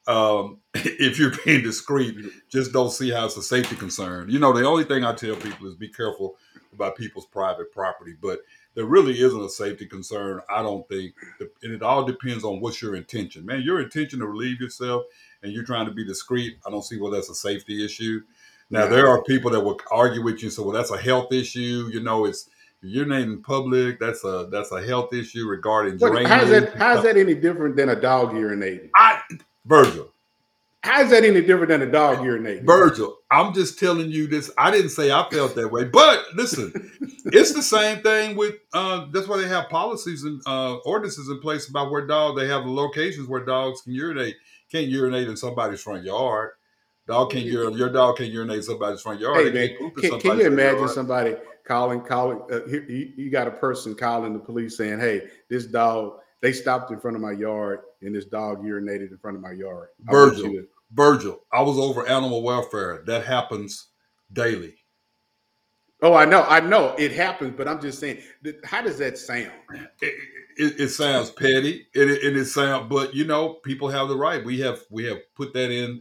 um, 0.06 0.58
if 0.74 1.18
you're 1.18 1.32
being 1.44 1.62
discreet, 1.62 2.16
just 2.48 2.72
don't 2.72 2.90
see 2.90 3.10
how 3.10 3.26
it's 3.26 3.36
a 3.36 3.42
safety 3.42 3.76
concern. 3.76 4.28
You 4.28 4.38
know, 4.38 4.52
the 4.52 4.66
only 4.66 4.84
thing 4.84 5.04
I 5.04 5.14
tell 5.14 5.36
people 5.36 5.66
is 5.66 5.74
be 5.74 5.88
careful 5.88 6.36
about 6.72 6.96
people's 6.96 7.26
private 7.26 7.72
property, 7.72 8.14
but 8.20 8.40
there 8.74 8.84
really 8.84 9.20
isn't 9.20 9.40
a 9.40 9.48
safety 9.48 9.86
concern. 9.86 10.40
I 10.50 10.62
don't 10.62 10.86
think, 10.88 11.14
and 11.62 11.72
it 11.72 11.82
all 11.82 12.04
depends 12.04 12.42
on 12.44 12.60
what's 12.60 12.82
your 12.82 12.96
intention. 12.96 13.46
Man, 13.46 13.62
your 13.62 13.80
intention 13.80 14.18
to 14.18 14.26
relieve 14.26 14.60
yourself, 14.60 15.04
and 15.44 15.52
you're 15.52 15.62
trying 15.64 15.86
to 15.86 15.92
be 15.92 16.04
discreet. 16.04 16.58
I 16.66 16.70
don't 16.70 16.82
see 16.82 16.98
where 16.98 17.12
that's 17.12 17.28
a 17.28 17.34
safety 17.34 17.84
issue. 17.84 18.22
Now 18.70 18.84
Yeah. 18.84 18.88
there 18.88 19.08
are 19.08 19.22
people 19.22 19.50
that 19.52 19.60
will 19.60 19.78
argue 19.92 20.22
with 20.22 20.42
you, 20.42 20.46
and 20.46 20.52
say, 20.52 20.62
"Well, 20.62 20.72
that's 20.72 20.90
a 20.90 20.96
health 20.96 21.32
issue." 21.32 21.88
You 21.92 22.02
know, 22.02 22.24
it's 22.24 22.48
you're 22.80 23.10
in 23.12 23.42
public. 23.42 24.00
That's 24.00 24.24
a 24.24 24.48
that's 24.50 24.72
a 24.72 24.82
health 24.82 25.12
issue 25.12 25.46
regarding 25.46 25.98
What, 25.98 26.26
how's 26.26 26.48
that? 26.50 26.74
How's 26.74 27.02
that 27.04 27.16
any 27.16 27.34
different 27.34 27.76
than 27.76 27.90
a 27.90 27.96
dog 28.00 28.32
urinating? 28.32 28.90
I, 28.96 29.20
Virgil, 29.66 30.10
How's 30.84 31.08
that 31.10 31.24
any 31.24 31.40
different 31.40 31.68
than 31.68 31.80
a 31.80 31.90
dog 31.90 32.18
urinating? 32.18 32.64
Virgil, 32.66 33.16
I'm 33.30 33.54
just 33.54 33.78
telling 33.78 34.10
you 34.10 34.26
this. 34.26 34.50
I 34.58 34.70
didn't 34.70 34.90
say 34.90 35.10
I 35.10 35.26
felt 35.30 35.54
that 35.54 35.72
way, 35.72 35.84
but 35.84 36.26
listen, 36.34 36.72
it's 37.24 37.54
the 37.54 37.62
same 37.62 38.02
thing 38.02 38.36
with. 38.36 38.56
Uh, 38.74 39.06
that's 39.10 39.26
why 39.26 39.38
they 39.38 39.48
have 39.48 39.70
policies 39.70 40.24
and 40.24 40.42
uh, 40.46 40.76
ordinances 40.84 41.30
in 41.30 41.40
place 41.40 41.70
about 41.70 41.90
where 41.90 42.06
dogs. 42.06 42.38
They 42.38 42.48
have 42.48 42.66
locations 42.66 43.28
where 43.28 43.42
dogs 43.44 43.80
can 43.80 43.94
urinate. 43.94 44.36
Can't 44.74 44.88
urinate 44.88 45.28
in 45.28 45.36
somebody's 45.36 45.80
front 45.80 46.02
yard. 46.02 46.50
Dog 47.06 47.30
can't 47.30 47.44
urinate. 47.44 47.78
Your 47.78 47.90
dog 47.90 48.16
can't 48.16 48.32
urinate 48.32 48.56
in 48.56 48.62
somebody's 48.64 49.00
front 49.00 49.20
yard. 49.20 49.36
Hey 49.36 49.52
man, 49.52 49.68
can't 49.68 49.78
poop 49.78 49.98
in 50.04 50.10
can, 50.10 50.20
can 50.20 50.38
you 50.40 50.46
imagine 50.48 50.78
yard. 50.80 50.90
somebody 50.90 51.36
calling, 51.64 52.00
calling? 52.00 52.40
Uh, 52.50 52.66
here, 52.68 52.82
you, 52.88 53.12
you 53.16 53.30
got 53.30 53.46
a 53.46 53.52
person 53.52 53.94
calling 53.94 54.32
the 54.32 54.38
police 54.40 54.76
saying, 54.76 54.98
"Hey, 54.98 55.28
this 55.48 55.66
dog 55.66 56.14
they 56.40 56.52
stopped 56.52 56.90
in 56.90 56.98
front 56.98 57.16
of 57.16 57.22
my 57.22 57.30
yard 57.30 57.82
and 58.02 58.12
this 58.12 58.24
dog 58.24 58.64
urinated 58.64 59.12
in 59.12 59.18
front 59.18 59.36
of 59.36 59.42
my 59.44 59.52
yard." 59.52 59.90
I 60.08 60.10
Virgil. 60.10 60.42
to- 60.42 60.66
Virgil, 60.92 61.38
I 61.52 61.62
was 61.62 61.78
over 61.78 62.04
animal 62.08 62.42
welfare. 62.42 63.04
That 63.06 63.24
happens 63.24 63.90
daily. 64.32 64.74
oh, 66.02 66.14
I 66.14 66.24
know, 66.24 66.42
I 66.48 66.58
know 66.58 66.96
it 66.98 67.12
happens, 67.12 67.54
but 67.56 67.68
I'm 67.68 67.80
just 67.80 68.00
saying, 68.00 68.18
how 68.64 68.82
does 68.82 68.98
that 68.98 69.18
sound? 69.18 69.52
it, 70.02 70.14
it, 70.56 70.80
it 70.80 70.88
sounds 70.88 71.30
petty 71.30 71.86
and 71.94 72.10
it, 72.10 72.22
and 72.22 72.36
it 72.36 72.46
sound 72.46 72.88
but 72.88 73.14
you 73.14 73.24
know 73.24 73.54
people 73.54 73.88
have 73.88 74.08
the 74.08 74.16
right 74.16 74.44
we 74.44 74.60
have 74.60 74.80
we 74.90 75.04
have 75.04 75.18
put 75.34 75.52
that 75.52 75.70
in 75.70 76.00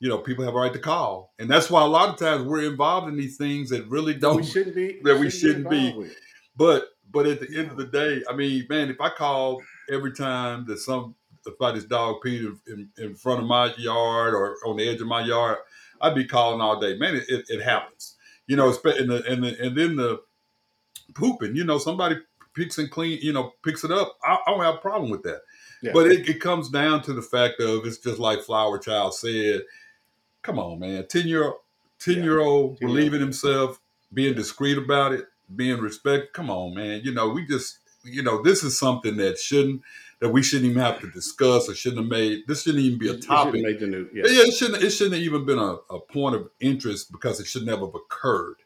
you 0.00 0.08
know 0.08 0.18
people 0.18 0.44
have 0.44 0.54
a 0.54 0.58
right 0.58 0.72
to 0.72 0.78
call 0.78 1.32
and 1.38 1.50
that's 1.50 1.70
why 1.70 1.82
a 1.82 1.86
lot 1.86 2.08
of 2.08 2.16
times 2.16 2.44
we're 2.44 2.64
involved 2.64 3.08
in 3.08 3.16
these 3.16 3.36
things 3.36 3.70
that 3.70 3.86
really 3.88 4.14
don't 4.14 4.36
we 4.36 4.44
shouldn't 4.44 4.74
be. 4.74 5.00
that 5.02 5.18
we 5.18 5.30
shouldn't 5.30 5.68
be. 5.68 5.92
with. 5.94 6.14
but 6.56 6.88
but 7.10 7.26
at 7.26 7.40
the 7.40 7.58
end 7.58 7.70
of 7.70 7.76
the 7.76 7.86
day 7.86 8.22
i 8.28 8.34
mean 8.34 8.64
man 8.68 8.88
if 8.88 9.00
i 9.00 9.08
call 9.08 9.60
every 9.90 10.12
time 10.12 10.64
that 10.66 10.78
some 10.78 11.14
somebody's 11.42 11.84
dog 11.84 12.16
peed 12.24 12.40
in, 12.40 12.90
in, 12.98 13.04
in 13.04 13.14
front 13.14 13.40
of 13.40 13.46
my 13.46 13.72
yard 13.76 14.34
or 14.34 14.56
on 14.66 14.76
the 14.76 14.88
edge 14.88 15.00
of 15.00 15.06
my 15.06 15.24
yard 15.24 15.56
i'd 16.02 16.14
be 16.14 16.24
calling 16.24 16.60
all 16.60 16.80
day 16.80 16.96
man 16.96 17.16
it, 17.16 17.24
it, 17.28 17.44
it 17.48 17.62
happens 17.62 18.16
you 18.46 18.56
know 18.56 18.68
and, 18.68 19.10
the, 19.10 19.22
and, 19.28 19.44
the, 19.44 19.64
and 19.64 19.76
then 19.76 19.96
the 19.96 20.20
pooping 21.14 21.56
you 21.56 21.64
know 21.64 21.78
somebody 21.78 22.16
picks 22.58 22.78
and 22.78 22.90
clean 22.90 23.18
you 23.22 23.32
know 23.32 23.52
picks 23.64 23.84
it 23.84 23.90
up 23.92 24.16
i, 24.24 24.36
I 24.46 24.50
don't 24.50 24.64
have 24.64 24.74
a 24.74 24.78
problem 24.78 25.10
with 25.10 25.22
that. 25.22 25.40
Yeah. 25.80 25.92
but 25.94 26.10
it, 26.10 26.28
it 26.28 26.40
comes 26.40 26.68
down 26.70 27.02
to 27.02 27.12
the 27.12 27.22
fact 27.22 27.60
of 27.60 27.86
it's 27.86 27.98
just 27.98 28.18
like 28.18 28.42
flower 28.42 28.78
child 28.78 29.14
said 29.14 29.62
come 30.42 30.58
on 30.58 30.80
man 30.80 31.06
10 31.08 31.28
year 31.28 31.52
10 32.00 32.22
year 32.24 32.40
old 32.40 32.78
10 32.78 32.88
year 32.88 32.96
relieving 32.96 33.20
himself 33.20 33.80
being 34.12 34.34
discreet 34.34 34.76
about 34.78 35.12
it 35.12 35.26
being 35.54 35.78
respect 35.80 36.32
come 36.32 36.50
on 36.50 36.74
man 36.74 37.00
you 37.04 37.14
know 37.14 37.28
we 37.28 37.46
just 37.46 37.78
you 38.02 38.22
know 38.22 38.42
this 38.42 38.62
is 38.64 38.76
something 38.78 39.16
that 39.18 39.38
shouldn't 39.38 39.80
that 40.20 40.30
we 40.30 40.42
shouldn't 40.42 40.70
even 40.70 40.82
have 40.82 41.00
to 41.00 41.08
discuss 41.12 41.68
or 41.68 41.74
shouldn't 41.76 42.02
have 42.02 42.10
made 42.10 42.40
this 42.48 42.62
shouldn't 42.64 42.82
even 42.82 42.98
be 42.98 43.08
a 43.08 43.12
It 43.12 43.22
shouldn't 43.22 43.28
topic. 43.28 43.78
the 43.78 43.86
news. 43.86 44.10
Yeah, 44.12 44.24
yeah, 44.26 44.42
it 44.48 44.54
shouldn't 44.54 44.82
it 44.82 44.90
shouldn't 44.90 45.14
have 45.14 45.22
even 45.22 45.44
been 45.46 45.58
a, 45.58 45.76
a 45.90 46.00
point 46.00 46.34
of 46.34 46.50
interest 46.60 47.12
because 47.12 47.38
it 47.40 47.46
should 47.46 47.64
never 47.64 47.86
have 47.86 47.94
occurred 47.94 48.56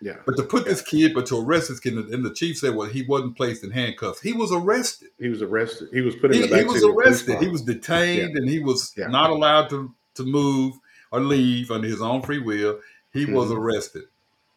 yeah. 0.00 0.16
but 0.26 0.36
to 0.36 0.42
put 0.42 0.64
this 0.64 0.82
kid, 0.82 1.14
but 1.14 1.26
to 1.26 1.38
arrest 1.40 1.68
this 1.68 1.80
kid, 1.80 1.94
and 1.94 2.24
the 2.24 2.32
chief 2.32 2.58
said, 2.58 2.74
well, 2.74 2.88
he 2.88 3.02
wasn't 3.02 3.36
placed 3.36 3.64
in 3.64 3.70
handcuffs. 3.70 4.20
He 4.20 4.32
was 4.32 4.52
arrested. 4.52 5.08
He 5.18 5.28
was 5.28 5.42
arrested. 5.42 5.88
He 5.92 6.00
was 6.00 6.16
put 6.16 6.34
in 6.34 6.42
He, 6.42 6.46
the 6.46 6.48
back 6.48 6.60
he 6.60 6.66
was 6.66 6.80
seat 6.80 6.88
of 6.88 6.94
the 6.96 7.02
police 7.02 7.06
arrested. 7.28 7.38
He 7.42 7.48
was 7.48 7.62
detained, 7.62 8.36
and 8.36 8.48
he 8.48 8.60
was 8.60 8.92
Yeah. 8.96 9.08
not 9.08 9.30
allowed 9.30 9.68
to 9.70 9.92
to 10.14 10.24
move 10.24 10.74
or 11.10 11.20
leave 11.20 11.70
under 11.72 11.88
his 11.88 12.00
own 12.00 12.22
free 12.22 12.38
will. 12.38 12.78
He 13.12 13.24
was 13.24 13.50
Mhm. 13.50 13.56
arrested. 13.58 14.04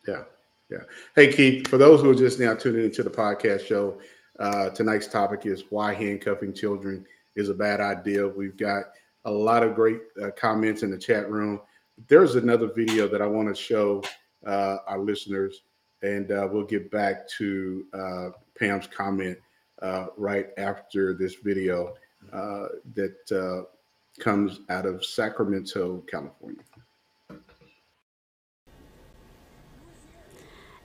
Yeah, 0.07 0.23
yeah. 0.69 0.83
Hey, 1.15 1.31
Keith, 1.33 1.67
for 1.67 1.77
those 1.77 2.01
who 2.01 2.11
are 2.11 2.15
just 2.15 2.39
now 2.39 2.53
tuning 2.53 2.85
into 2.85 3.03
the 3.03 3.09
podcast 3.09 3.65
show, 3.65 3.99
uh, 4.39 4.69
tonight's 4.69 5.07
topic 5.07 5.45
is 5.45 5.63
why 5.71 5.93
handcuffing 5.93 6.53
children 6.53 7.05
is 7.35 7.49
a 7.49 7.53
bad 7.53 7.79
idea. 7.81 8.27
We've 8.27 8.55
got 8.57 8.85
a 9.25 9.31
lot 9.31 9.63
of 9.63 9.75
great 9.75 9.99
uh, 10.21 10.29
comments 10.35 10.83
in 10.83 10.91
the 10.91 10.97
chat 10.97 11.29
room. 11.29 11.59
There's 12.07 12.35
another 12.35 12.67
video 12.67 13.07
that 13.07 13.21
I 13.21 13.27
want 13.27 13.47
to 13.49 13.55
show 13.55 14.03
uh, 14.47 14.77
our 14.87 14.99
listeners, 14.99 15.61
and 16.01 16.31
uh, 16.31 16.47
we'll 16.51 16.65
get 16.65 16.89
back 16.89 17.27
to 17.37 17.85
uh, 17.93 18.29
Pam's 18.57 18.87
comment 18.87 19.37
uh, 19.81 20.07
right 20.17 20.47
after 20.57 21.13
this 21.13 21.35
video 21.35 21.93
uh, 22.33 22.67
that 22.95 23.31
uh, 23.31 23.63
comes 24.21 24.61
out 24.69 24.85
of 24.85 25.05
Sacramento, 25.05 26.03
California. 26.09 26.63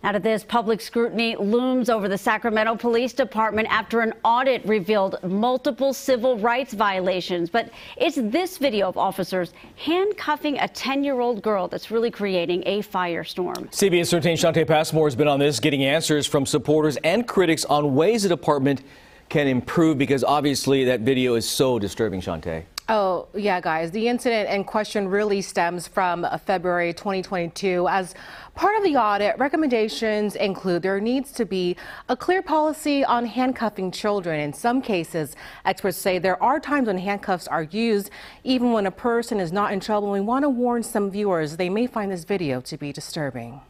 Now 0.03 0.11
to 0.11 0.19
this, 0.19 0.43
public 0.43 0.81
scrutiny 0.81 1.37
looms 1.37 1.89
over 1.89 2.09
the 2.09 2.19
Sacramento 2.19 2.75
Police 2.75 3.13
Department 3.13 3.69
after 3.71 4.01
an 4.01 4.13
audit 4.25 4.65
revealed 4.67 5.23
multiple 5.23 5.95
civil 5.95 6.37
rights 6.39 6.75
violations. 6.75 7.49
But 7.49 7.71
it's 7.97 8.17
this 8.17 8.59
video 8.59 8.89
of 8.89 8.99
officers 8.99 9.53
handcuffing 9.77 10.59
a 10.59 10.67
10 10.67 11.05
year 11.05 11.21
old 11.21 11.41
girl 11.41 11.69
that's 11.69 11.93
really 11.93 12.11
creating 12.11 12.65
a 12.67 12.83
firestorm. 12.83 13.71
CBS 13.71 14.11
13 14.11 14.37
Shantae 14.37 14.67
Passmore 14.67 15.07
has 15.07 15.15
been 15.15 15.29
on 15.29 15.39
this, 15.39 15.61
getting 15.61 15.85
answers 15.85 16.27
from 16.27 16.47
supporters 16.47 16.97
and 17.05 17.29
critics 17.29 17.65
on 17.67 17.95
ways 17.95 18.25
the 18.25 18.29
department 18.29 18.83
can 19.29 19.47
improve 19.47 19.99
because 19.99 20.25
obviously 20.25 20.85
that 20.85 21.01
video 21.01 21.37
is 21.37 21.49
so 21.49 21.79
disturbing, 21.79 22.21
Shante. 22.21 22.65
Oh, 22.89 23.29
yeah, 23.33 23.61
guys. 23.61 23.93
The 23.93 24.09
incident 24.09 24.51
in 24.51 24.65
question 24.65 25.07
really 25.07 25.41
stems 25.41 25.87
from 25.87 26.25
uh, 26.25 26.37
February 26.37 26.93
2022. 26.93 27.87
As 27.89 28.15
part 28.57 28.77
of 28.77 28.83
the 28.83 28.97
audit, 28.97 29.39
recommendations 29.39 30.35
include 30.35 30.83
there 30.83 31.01
needs 31.01 31.31
to 31.33 31.47
be 31.47 31.77
a 32.09 32.17
clear 32.17 32.43
policy 32.43 33.05
on 33.05 33.25
handcuffing 33.25 33.93
children. 33.93 34.41
In 34.41 34.53
some 34.53 34.83
cases, 34.83 35.37
experts 35.65 35.97
say 35.97 36.19
there 36.19 36.43
are 36.43 36.59
times 36.59 36.89
when 36.89 36.99
handcuffs 36.99 37.47
are 37.47 37.63
used 37.63 38.11
even 38.43 38.73
when 38.73 38.87
a 38.87 38.91
person 38.91 39.39
is 39.39 39.53
not 39.53 39.73
in 39.73 39.79
trouble. 39.79 40.11
We 40.11 40.21
want 40.21 40.43
to 40.43 40.49
warn 40.49 40.83
some 40.83 41.09
viewers 41.09 41.57
they 41.57 41.71
may 41.71 41.87
find 41.87 42.11
this 42.11 42.25
video 42.25 42.61
to 42.63 42.77
be 42.77 42.93
disturbing. 42.93 43.61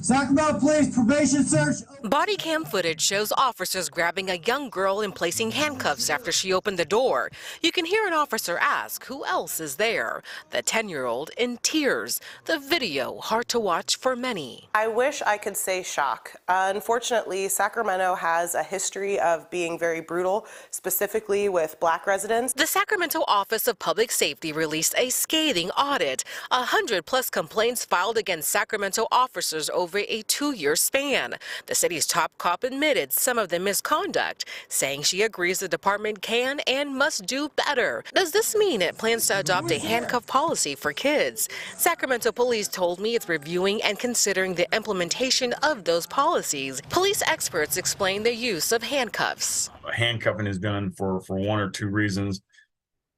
Sacramento 0.00 0.58
Police 0.60 0.94
probation 0.94 1.44
search. 1.44 1.76
Body 2.02 2.36
cam 2.36 2.64
footage 2.64 3.00
shows 3.00 3.32
officers 3.32 3.88
grabbing 3.88 4.28
a 4.28 4.34
young 4.34 4.68
girl 4.68 5.00
and 5.00 5.14
placing 5.14 5.52
handcuffs 5.52 6.10
after 6.10 6.30
she 6.30 6.52
opened 6.52 6.78
the 6.78 6.84
door. 6.84 7.30
You 7.62 7.72
can 7.72 7.86
hear 7.86 8.06
an 8.06 8.12
officer 8.12 8.58
ask 8.58 9.06
who 9.06 9.24
else 9.24 9.60
is 9.60 9.76
there. 9.76 10.22
The 10.50 10.60
10 10.60 10.88
year 10.88 11.06
old 11.06 11.30
in 11.38 11.58
tears. 11.62 12.20
The 12.44 12.58
video 12.58 13.16
hard 13.18 13.48
to 13.48 13.60
watch 13.60 13.96
for 13.96 14.14
many. 14.14 14.68
I 14.74 14.88
wish 14.88 15.22
I 15.22 15.38
could 15.38 15.56
say 15.56 15.82
shock. 15.82 16.32
unfortunately, 16.48 17.48
Sacramento 17.48 18.14
has 18.14 18.54
a 18.54 18.62
history 18.62 19.18
of 19.20 19.48
being 19.50 19.78
very 19.78 20.00
brutal, 20.00 20.46
specifically 20.70 21.48
with 21.48 21.80
black 21.80 22.06
residents. 22.06 22.52
The 22.52 22.66
Sacramento 22.66 23.24
Office 23.26 23.66
of 23.66 23.78
Public 23.78 24.12
Safety 24.12 24.52
released 24.52 24.94
a 24.98 25.08
scathing 25.10 25.70
audit. 25.70 26.24
A 26.50 26.64
hundred 26.64 27.06
plus 27.06 27.30
complaints 27.30 27.84
filed 27.84 28.18
against 28.18 28.50
Sacramento 28.50 29.06
officers 29.10 29.70
over 29.74 29.98
a 29.98 30.22
two 30.22 30.52
year 30.52 30.76
span. 30.76 31.34
The 31.66 31.74
city's 31.74 32.06
top 32.06 32.32
cop 32.38 32.64
admitted 32.64 33.12
some 33.12 33.38
of 33.38 33.48
the 33.48 33.58
misconduct, 33.58 34.44
saying 34.68 35.02
she 35.02 35.22
agrees 35.22 35.58
the 35.58 35.68
department 35.68 36.22
can 36.22 36.60
and 36.60 36.96
must 36.96 37.26
do 37.26 37.50
better. 37.56 38.04
Does 38.14 38.32
this 38.32 38.54
mean 38.56 38.80
it 38.80 38.96
plans 38.96 39.26
to 39.26 39.40
adopt 39.40 39.70
a 39.70 39.78
handcuff 39.78 40.26
policy 40.26 40.74
for 40.74 40.92
kids? 40.92 41.48
Sacramento 41.76 42.32
police 42.32 42.68
told 42.68 43.00
me 43.00 43.14
it's 43.14 43.28
reviewing 43.28 43.82
and 43.82 43.98
considering 43.98 44.54
the 44.54 44.72
implementation 44.74 45.52
of 45.62 45.84
those 45.84 46.06
policies. 46.06 46.80
Police 46.88 47.22
experts 47.26 47.76
explain 47.76 48.22
the 48.22 48.34
use 48.34 48.72
of 48.72 48.82
handcuffs. 48.82 49.70
handcuffing 49.92 50.46
is 50.46 50.58
done 50.58 50.90
for 50.92 51.20
for 51.20 51.36
one 51.36 51.60
or 51.60 51.70
two 51.70 51.88
reasons 51.88 52.40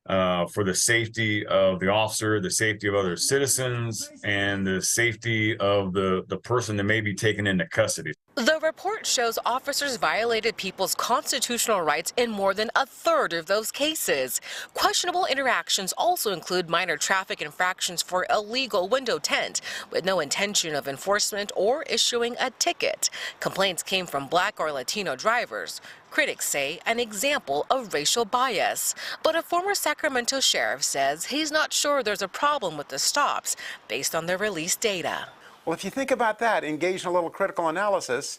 uh, 0.08 0.46
for 0.46 0.64
the 0.64 0.74
safety 0.74 1.46
of 1.46 1.80
the 1.80 1.88
officer 1.88 2.40
the 2.40 2.50
safety 2.50 2.88
of 2.88 2.94
other 2.94 3.16
citizens 3.16 4.10
and 4.24 4.66
the 4.66 4.80
safety 4.80 5.56
of 5.58 5.92
the 5.92 6.24
the 6.28 6.38
person 6.38 6.76
that 6.76 6.84
may 6.84 7.00
be 7.00 7.14
taken 7.14 7.46
into 7.46 7.66
custody 7.68 8.12
The 8.36 8.60
report 8.62 9.06
shows 9.06 9.38
officers 9.46 9.96
violated 9.96 10.58
people's 10.58 10.94
constitutional 10.94 11.80
rights 11.80 12.12
in 12.18 12.30
more 12.30 12.52
than 12.52 12.70
a 12.76 12.84
third 12.84 13.32
of 13.32 13.46
those 13.46 13.70
cases. 13.70 14.42
Questionable 14.74 15.24
interactions 15.24 15.94
also 15.96 16.34
include 16.34 16.68
minor 16.68 16.98
traffic 16.98 17.40
infractions 17.40 18.02
for 18.02 18.26
illegal 18.28 18.90
window 18.90 19.18
tint, 19.18 19.62
with 19.90 20.04
no 20.04 20.20
intention 20.20 20.74
of 20.74 20.86
enforcement 20.86 21.50
or 21.56 21.82
issuing 21.84 22.36
a 22.38 22.50
ticket. 22.50 23.08
Complaints 23.40 23.82
came 23.82 24.04
from 24.04 24.26
black 24.26 24.60
or 24.60 24.70
Latino 24.70 25.16
drivers. 25.16 25.80
Critics 26.10 26.46
say 26.46 26.78
an 26.84 27.00
example 27.00 27.64
of 27.70 27.94
racial 27.94 28.26
bias. 28.26 28.94
But 29.22 29.34
a 29.34 29.40
former 29.40 29.74
Sacramento 29.74 30.40
sheriff 30.40 30.82
says 30.82 31.26
he's 31.26 31.50
not 31.50 31.72
sure 31.72 32.02
there's 32.02 32.20
a 32.20 32.28
problem 32.28 32.76
with 32.76 32.88
the 32.88 32.98
stops 32.98 33.56
based 33.88 34.14
on 34.14 34.26
the 34.26 34.36
released 34.36 34.82
data. 34.82 35.28
Well, 35.66 35.74
if 35.74 35.84
you 35.84 35.90
think 35.90 36.12
about 36.12 36.38
that, 36.38 36.62
engage 36.62 37.02
in 37.02 37.08
a 37.08 37.12
little 37.12 37.28
critical 37.28 37.66
analysis, 37.66 38.38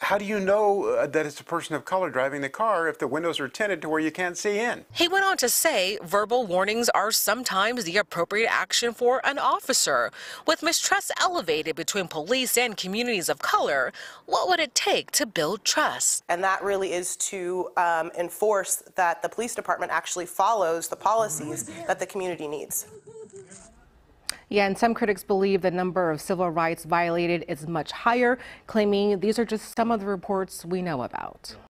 how 0.00 0.16
do 0.16 0.24
you 0.24 0.40
know 0.40 0.86
uh, 0.86 1.06
that 1.06 1.26
it's 1.26 1.38
a 1.40 1.44
person 1.44 1.76
of 1.76 1.84
color 1.84 2.08
driving 2.08 2.40
the 2.40 2.48
car 2.48 2.88
if 2.88 2.98
the 2.98 3.06
windows 3.06 3.38
are 3.38 3.48
tinted 3.48 3.82
to 3.82 3.88
where 3.90 4.00
you 4.00 4.10
can't 4.10 4.36
see 4.36 4.58
in? 4.58 4.86
He 4.94 5.08
went 5.08 5.26
on 5.26 5.36
to 5.36 5.50
say 5.50 5.98
verbal 6.02 6.46
warnings 6.46 6.88
are 6.88 7.12
sometimes 7.12 7.84
the 7.84 7.98
appropriate 7.98 8.50
action 8.50 8.94
for 8.94 9.20
an 9.26 9.38
officer. 9.38 10.10
With 10.46 10.62
mistrust 10.62 11.12
elevated 11.20 11.76
between 11.76 12.08
police 12.08 12.56
and 12.56 12.78
communities 12.78 13.28
of 13.28 13.40
color, 13.40 13.92
what 14.24 14.48
would 14.48 14.58
it 14.58 14.74
take 14.74 15.10
to 15.12 15.26
build 15.26 15.66
trust? 15.66 16.24
And 16.30 16.42
that 16.42 16.64
really 16.64 16.94
is 16.94 17.14
to 17.16 17.68
um, 17.76 18.10
enforce 18.18 18.82
that 18.96 19.20
the 19.20 19.28
police 19.28 19.54
department 19.54 19.92
actually 19.92 20.26
follows 20.26 20.88
the 20.88 20.96
policies 20.96 21.70
that 21.86 22.00
the 22.00 22.06
community 22.06 22.48
needs. 22.48 22.86
Yeah, 24.48 24.66
and 24.66 24.78
some 24.78 24.94
critics 24.94 25.22
believe 25.22 25.60
the 25.60 25.70
number 25.70 26.10
of 26.10 26.20
civil 26.20 26.50
rights 26.50 26.84
violated 26.84 27.44
is 27.48 27.66
much 27.66 27.92
higher, 27.92 28.38
claiming 28.66 29.20
these 29.20 29.38
are 29.38 29.44
just 29.44 29.76
some 29.76 29.90
of 29.90 30.00
the 30.00 30.06
reports 30.06 30.64
we 30.64 30.82
know 30.82 31.02
about. 31.02 31.54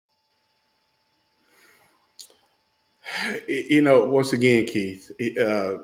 You 3.47 3.81
know, 3.81 4.03
once 4.03 4.33
again, 4.33 4.65
Keith, 4.65 5.09
uh, 5.39 5.77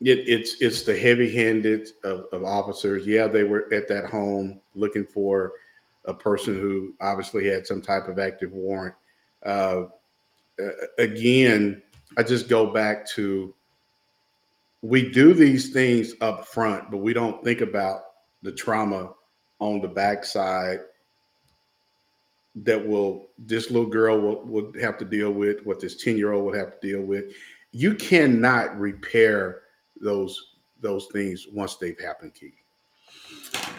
it, 0.00 0.28
it's 0.28 0.60
it's 0.60 0.82
the 0.82 0.96
heavy-handed 0.96 1.88
of, 2.04 2.26
of 2.32 2.44
officers. 2.44 3.04
Yeah, 3.04 3.26
they 3.26 3.42
were 3.42 3.66
at 3.74 3.88
that 3.88 4.06
home 4.06 4.60
looking 4.76 5.04
for 5.04 5.52
a 6.04 6.14
person 6.14 6.54
who 6.54 6.94
obviously 7.00 7.48
had 7.48 7.66
some 7.66 7.82
type 7.82 8.06
of 8.06 8.20
active 8.20 8.52
warrant. 8.52 8.94
Uh, 9.44 9.86
again, 10.98 11.82
I 12.16 12.22
just 12.22 12.48
go 12.48 12.66
back 12.66 13.06
to 13.10 13.52
we 14.82 15.10
do 15.10 15.34
these 15.34 15.72
things 15.72 16.14
up 16.20 16.46
front, 16.46 16.90
but 16.90 16.98
we 16.98 17.12
don't 17.12 17.42
think 17.44 17.60
about 17.60 18.02
the 18.42 18.52
trauma 18.52 19.12
on 19.58 19.80
the 19.80 19.88
backside 19.88 20.80
that 22.56 22.84
will 22.84 23.28
this 23.38 23.70
little 23.70 23.88
girl 23.88 24.20
will, 24.20 24.44
will 24.44 24.72
have 24.80 24.98
to 24.98 25.04
deal 25.04 25.30
with, 25.30 25.64
what 25.64 25.80
this 25.80 26.02
10 26.02 26.16
year 26.16 26.32
old 26.32 26.44
will 26.44 26.58
have 26.58 26.80
to 26.80 26.86
deal 26.86 27.02
with. 27.02 27.32
You 27.72 27.94
cannot 27.94 28.78
repair 28.78 29.62
those 30.00 30.56
those 30.80 31.06
things 31.12 31.46
once 31.52 31.76
they've 31.76 32.00
happened, 32.00 32.34
Keith. 32.34 32.54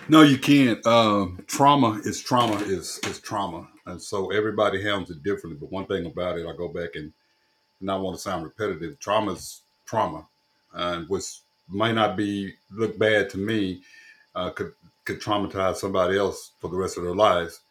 No, 0.08 0.22
you 0.22 0.38
can't. 0.38 0.86
Um, 0.86 1.43
trauma 1.47 1.99
is 2.06 2.22
trauma 2.22 2.58
is 2.58 2.99
is 3.08 3.20
trauma, 3.20 3.68
and 3.88 4.02
so 4.02 4.32
everybody 4.32 4.82
handles 4.82 5.10
it 5.10 5.24
differently. 5.24 5.58
But 5.60 5.72
one 5.72 5.88
thing 5.88 6.06
about 6.06 6.38
it, 6.38 6.47
I 6.47 6.56
go 6.56 6.68
back 6.68 6.91
and 6.95 7.12
and 7.82 7.91
I 7.91 7.95
want 7.97 8.16
to 8.16 8.22
sound 8.22 8.43
repetitive. 8.43 8.99
Trauma 8.99 9.34
is 9.34 9.62
trauma, 9.86 10.28
and 10.74 11.07
which 11.09 11.39
might 11.67 11.93
not 11.95 12.17
be 12.17 12.53
look 12.72 12.97
bad 12.97 13.30
to 13.32 13.38
me, 13.38 13.82
uh, 14.36 14.49
could 14.51 14.74
could 15.05 15.22
traumatize 15.22 15.78
somebody 15.78 16.17
else 16.17 16.51
for 16.59 16.69
the 16.69 16.78
rest 16.78 16.97
of 16.97 17.03
their 17.03 17.15
lives. 17.15 17.61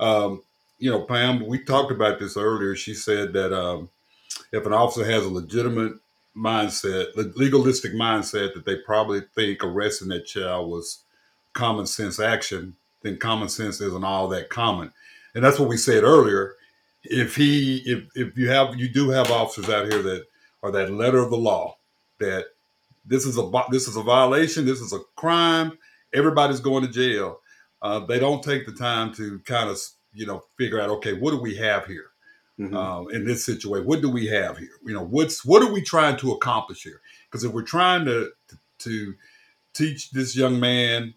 Um, 0.00 0.42
you 0.78 0.90
know, 0.90 1.02
Pam, 1.02 1.46
we 1.46 1.58
talked 1.58 1.92
about 1.92 2.18
this 2.18 2.36
earlier. 2.36 2.74
She 2.74 2.94
said 2.94 3.32
that 3.34 3.52
um, 3.52 3.88
if 4.52 4.66
an 4.66 4.72
officer 4.72 5.04
has 5.04 5.24
a 5.24 5.30
legitimate 5.30 5.94
mindset, 6.36 7.06
legalistic 7.36 7.92
mindset, 7.92 8.54
that 8.54 8.64
they 8.64 8.76
probably 8.76 9.20
think 9.34 9.62
arresting 9.62 10.08
that 10.08 10.26
child 10.26 10.68
was 10.68 11.04
common 11.52 11.86
sense 11.86 12.18
action, 12.18 12.74
then 13.02 13.18
common 13.18 13.48
sense 13.48 13.80
isn't 13.80 14.04
all 14.04 14.28
that 14.28 14.50
common. 14.50 14.92
And 15.34 15.44
that's 15.44 15.58
what 15.58 15.68
we 15.68 15.76
said 15.76 16.02
earlier. 16.02 16.56
If 17.04 17.36
he, 17.36 17.82
if 17.86 18.04
if 18.16 18.36
you 18.36 18.48
have, 18.48 18.76
you 18.76 18.88
do 18.88 19.10
have 19.10 19.30
officers 19.30 19.68
out 19.68 19.92
here 19.92 20.02
that 20.02 20.26
are 20.62 20.72
that 20.72 20.90
letter 20.90 21.18
of 21.18 21.30
the 21.30 21.36
law, 21.36 21.76
that 22.20 22.46
this 23.04 23.26
is 23.26 23.38
a 23.38 23.50
this 23.70 23.88
is 23.88 23.96
a 23.96 24.02
violation, 24.02 24.64
this 24.64 24.80
is 24.80 24.92
a 24.92 25.00
crime, 25.16 25.78
everybody's 26.14 26.60
going 26.60 26.84
to 26.84 26.90
jail. 26.90 27.40
Uh, 27.82 28.00
they 28.00 28.18
don't 28.18 28.42
take 28.42 28.64
the 28.64 28.72
time 28.72 29.12
to 29.14 29.38
kind 29.40 29.68
of 29.68 29.78
you 30.12 30.26
know 30.26 30.42
figure 30.56 30.80
out 30.80 30.90
okay, 30.90 31.12
what 31.12 31.32
do 31.32 31.38
we 31.38 31.56
have 31.56 31.86
here 31.86 32.06
mm-hmm. 32.58 32.76
uh, 32.76 33.04
in 33.06 33.24
this 33.24 33.44
situation? 33.44 33.86
What 33.86 34.00
do 34.00 34.10
we 34.10 34.26
have 34.26 34.58
here? 34.58 34.76
You 34.84 34.94
know, 34.94 35.04
what's 35.04 35.44
what 35.44 35.62
are 35.62 35.72
we 35.72 35.82
trying 35.82 36.16
to 36.18 36.32
accomplish 36.32 36.82
here? 36.82 37.00
Because 37.30 37.44
if 37.44 37.52
we're 37.52 37.62
trying 37.62 38.04
to, 38.06 38.30
to 38.48 38.56
to 38.80 39.14
teach 39.74 40.10
this 40.10 40.36
young 40.36 40.60
man 40.60 41.14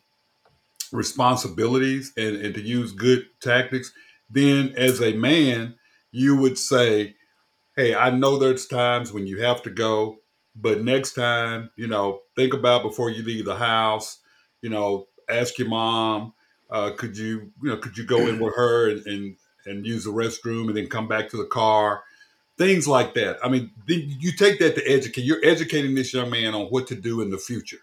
responsibilities 0.91 2.14
and, 2.18 2.36
and 2.38 2.56
to 2.56 2.62
use 2.62 2.91
good 2.91 3.28
tactics, 3.41 3.91
then 4.30 4.74
as 4.78 5.02
a 5.02 5.14
man, 5.14 5.76
you 6.12 6.36
would 6.38 6.58
say, 6.58 7.16
Hey, 7.76 7.93
I 7.93 8.10
know 8.10 8.38
there's 8.38 8.66
times 8.66 9.14
when 9.14 9.28
you 9.28 9.41
have 9.41 9.62
to 9.64 9.70
go. 9.70 10.18
But 10.60 10.84
next 10.84 11.14
time, 11.14 11.70
you 11.76 11.88
know, 11.88 12.22
think 12.36 12.53
about 12.53 12.84
before 12.84 13.10
you 13.10 13.24
leave 13.24 13.45
the 13.45 13.55
house. 13.55 14.20
You 14.62 14.70
know, 14.70 15.08
ask 15.30 15.58
your 15.60 15.68
mom, 15.68 16.34
uh, 16.70 16.91
could 16.97 17.18
you, 17.18 17.51
you 17.62 17.70
know, 17.70 17.78
could 17.78 17.97
you 17.97 18.05
go 18.05 18.28
in 18.28 18.39
with 18.39 18.53
her 18.55 18.89
and, 18.89 19.05
and 19.05 19.36
and 19.66 19.86
use 19.86 20.05
the 20.05 20.12
restroom 20.12 20.68
and 20.68 20.78
then 20.78 20.88
come 20.88 21.08
back 21.08 21.30
to 21.30 21.38
the 21.38 21.45
car? 21.45 22.03
Things 22.58 22.88
like 22.88 23.14
that. 23.14 23.38
I 23.43 23.49
mean, 23.49 23.72
you 23.86 24.32
take 24.32 24.58
that 24.60 24.74
to 24.76 24.91
educate. 24.91 25.22
You're 25.22 25.45
educating 25.45 25.93
this 25.93 26.12
young 26.14 26.32
man 26.32 26.55
on 26.55 26.68
what 26.68 26.88
to 26.88 26.95
do 26.95 27.22
in 27.22 27.30
the 27.30 27.38
future. 27.38 27.78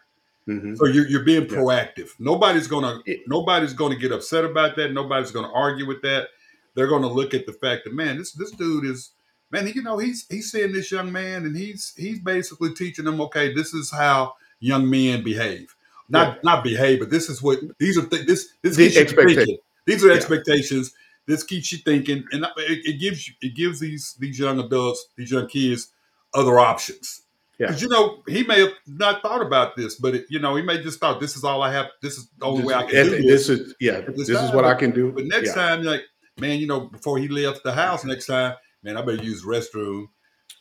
Mm-hmm. 0.48 0.74
So 0.74 0.86
you're, 0.86 1.06
you're 1.08 1.24
being 1.24 1.46
proactive. 1.46 1.96
Yeah. 1.96 2.26
Nobody's 2.26 2.66
gonna 2.66 3.00
nobody's 3.26 3.72
gonna 3.72 3.96
get 3.96 4.12
upset 4.12 4.44
about 4.44 4.76
that. 4.76 4.92
Nobody's 4.92 5.30
gonna 5.30 5.52
argue 5.52 5.86
with 5.86 6.02
that. 6.02 6.28
They're 6.74 6.88
gonna 6.88 7.08
look 7.08 7.34
at 7.34 7.46
the 7.46 7.52
fact 7.52 7.84
that 7.84 7.94
man, 7.94 8.18
this 8.18 8.32
this 8.32 8.50
dude 8.50 8.84
is 8.84 9.12
man, 9.54 9.72
you 9.74 9.82
know, 9.82 9.98
he's 9.98 10.26
he's 10.28 10.50
seeing 10.50 10.72
this 10.72 10.90
young 10.90 11.12
man 11.12 11.46
and 11.46 11.56
he's 11.56 11.94
he's 11.96 12.18
basically 12.18 12.74
teaching 12.74 13.06
him, 13.06 13.20
okay, 13.20 13.54
this 13.54 13.72
is 13.72 13.90
how 13.90 14.34
young 14.58 14.90
men 14.90 15.22
behave. 15.22 15.74
Not 16.08 16.34
yeah. 16.34 16.40
not 16.42 16.64
behave, 16.64 16.98
but 17.00 17.10
this 17.10 17.30
is 17.30 17.40
what 17.42 17.60
these 17.78 17.96
are. 17.96 18.06
Th- 18.06 18.26
this 18.26 18.48
this 18.62 18.76
the 18.76 18.98
expectations. 18.98 19.58
These 19.86 20.04
are 20.04 20.08
yeah. 20.08 20.14
expectations. 20.14 20.92
This 21.26 21.42
keeps 21.42 21.72
you 21.72 21.78
thinking, 21.78 22.24
and 22.32 22.44
it, 22.44 22.86
it, 22.86 23.00
gives 23.00 23.26
you 23.26 23.34
it 23.40 23.54
gives 23.54 23.80
these 23.80 24.14
these 24.18 24.38
young 24.38 24.58
adults, 24.58 25.06
these 25.16 25.30
young 25.30 25.46
kids, 25.46 25.92
other 26.34 26.58
options. 26.58 27.22
Because 27.56 27.80
you 27.80 27.88
know 27.88 28.22
he 28.26 28.42
may 28.42 28.60
have 28.60 28.72
not 28.86 29.22
thought 29.22 29.40
about 29.40 29.76
this, 29.76 29.94
but 29.94 30.14
it, 30.14 30.26
you 30.28 30.40
know 30.40 30.56
he 30.56 30.62
may 30.62 30.82
just 30.82 31.00
thought 31.00 31.20
this 31.20 31.36
is 31.36 31.44
all 31.44 31.62
I 31.62 31.72
have. 31.72 31.86
This 32.02 32.18
is 32.18 32.28
the 32.38 32.44
only 32.44 32.62
this, 32.62 32.66
way 32.66 32.74
I 32.74 32.82
can 32.82 33.04
do 33.04 33.10
this. 33.10 33.46
This 33.46 33.48
is 33.48 33.74
yeah. 33.80 34.00
This, 34.00 34.26
this 34.26 34.42
is 34.42 34.52
what 34.52 34.64
I 34.64 34.74
can 34.74 34.90
do. 34.90 35.12
But 35.12 35.24
next 35.24 35.50
yeah. 35.50 35.54
time, 35.54 35.84
like 35.84 36.02
man, 36.38 36.58
you 36.58 36.66
know, 36.66 36.80
before 36.80 37.18
he 37.18 37.28
left 37.28 37.62
the 37.62 37.72
house, 37.72 38.04
next 38.04 38.26
time 38.26 38.56
man, 38.84 38.96
I 38.96 39.02
better 39.02 39.22
use 39.22 39.44
restroom 39.44 40.06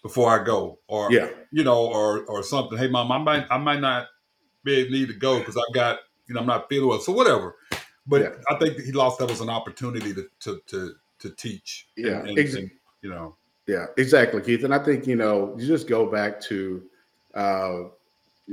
before 0.01 0.29
I 0.29 0.43
go, 0.43 0.79
or 0.87 1.11
yeah, 1.11 1.29
you 1.51 1.63
know, 1.63 1.85
or 1.85 2.25
or 2.25 2.41
something. 2.41 2.77
Hey, 2.77 2.87
mom, 2.87 3.11
I 3.11 3.17
might 3.17 3.45
I 3.51 3.57
might 3.57 3.81
not 3.81 4.07
be 4.63 4.89
need 4.89 5.09
to 5.09 5.13
go 5.13 5.39
because 5.39 5.57
I 5.57 5.63
got 5.73 5.99
you 6.27 6.33
know 6.33 6.41
I'm 6.41 6.47
not 6.47 6.69
feeling 6.69 6.89
well, 6.89 6.99
so 6.99 7.11
whatever. 7.11 7.55
But 8.07 8.21
yeah. 8.21 8.29
I 8.49 8.57
think 8.57 8.79
he 8.81 8.91
lost 8.91 9.19
that 9.19 9.29
was 9.29 9.41
an 9.41 9.49
opportunity 9.49 10.13
to 10.13 10.27
to 10.41 10.61
to, 10.67 10.95
to 11.19 11.29
teach. 11.31 11.87
Yeah, 11.95 12.19
and, 12.19 12.29
and, 12.29 12.39
ex- 12.39 12.55
and, 12.55 12.71
you 13.01 13.09
know. 13.09 13.35
Yeah, 13.67 13.85
exactly, 13.97 14.41
Keith. 14.41 14.65
And 14.65 14.73
I 14.73 14.79
think 14.79 15.07
you 15.07 15.15
know 15.15 15.55
you 15.57 15.67
just 15.67 15.87
go 15.87 16.05
back 16.05 16.41
to 16.41 16.83
uh, 17.33 17.79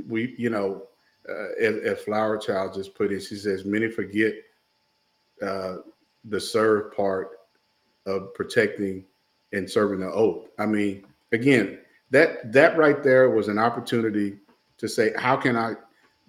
we 0.07 0.35
you 0.37 0.49
know 0.49 0.83
uh, 1.27 1.51
as, 1.59 1.77
as 1.77 1.99
Flower 2.01 2.37
Child 2.37 2.73
just 2.73 2.95
put 2.95 3.11
it, 3.11 3.21
she 3.21 3.35
says 3.35 3.65
many 3.65 3.89
forget 3.89 4.33
uh, 5.41 5.77
the 6.25 6.39
serve 6.39 6.93
part 6.95 7.39
of 8.05 8.33
protecting 8.33 9.03
and 9.53 9.69
serving 9.69 9.99
the 9.99 10.11
oath. 10.11 10.47
I 10.59 10.65
mean, 10.65 11.05
again, 11.31 11.79
that 12.09 12.51
that 12.51 12.77
right 12.77 13.01
there 13.01 13.29
was 13.29 13.47
an 13.47 13.57
opportunity 13.57 14.37
to 14.77 14.87
say, 14.87 15.13
how 15.17 15.35
can 15.35 15.55
I 15.55 15.75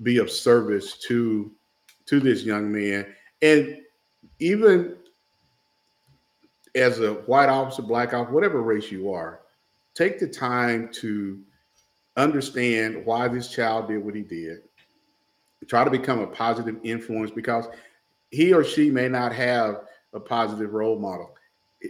be 0.03 0.19
of 0.19 0.31
service 0.31 0.99
to 1.09 1.51
to 2.07 2.21
this 2.21 2.43
young 2.45 2.71
man? 2.71 3.07
And 3.41 3.79
even 4.39 4.97
as 6.75 7.01
a 7.01 7.15
white 7.15 7.49
officer, 7.49 7.83
black 7.83 8.15
officer, 8.15 8.33
whatever 8.33 8.63
race 8.63 8.91
you 8.91 9.13
are, 9.13 9.41
take 9.95 10.19
the 10.19 10.29
time 10.29 10.89
to 10.93 11.41
understand 12.17 13.05
why 13.05 13.29
this 13.29 13.49
child 13.49 13.89
did 13.89 14.05
what 14.05 14.15
he 14.15 14.23
did. 14.23 14.63
Try 15.69 15.85
to 15.85 15.91
become 15.91 16.21
a 16.21 16.27
positive 16.27 16.77
influence 16.83 17.31
because 17.31 17.67
he 18.31 18.53
or 18.53 18.65
she 18.65 18.91
may 18.91 19.09
not 19.09 19.33
have 19.33 19.83
a 20.13 20.19
positive 20.21 20.73
role 20.73 20.99
model 20.99 21.35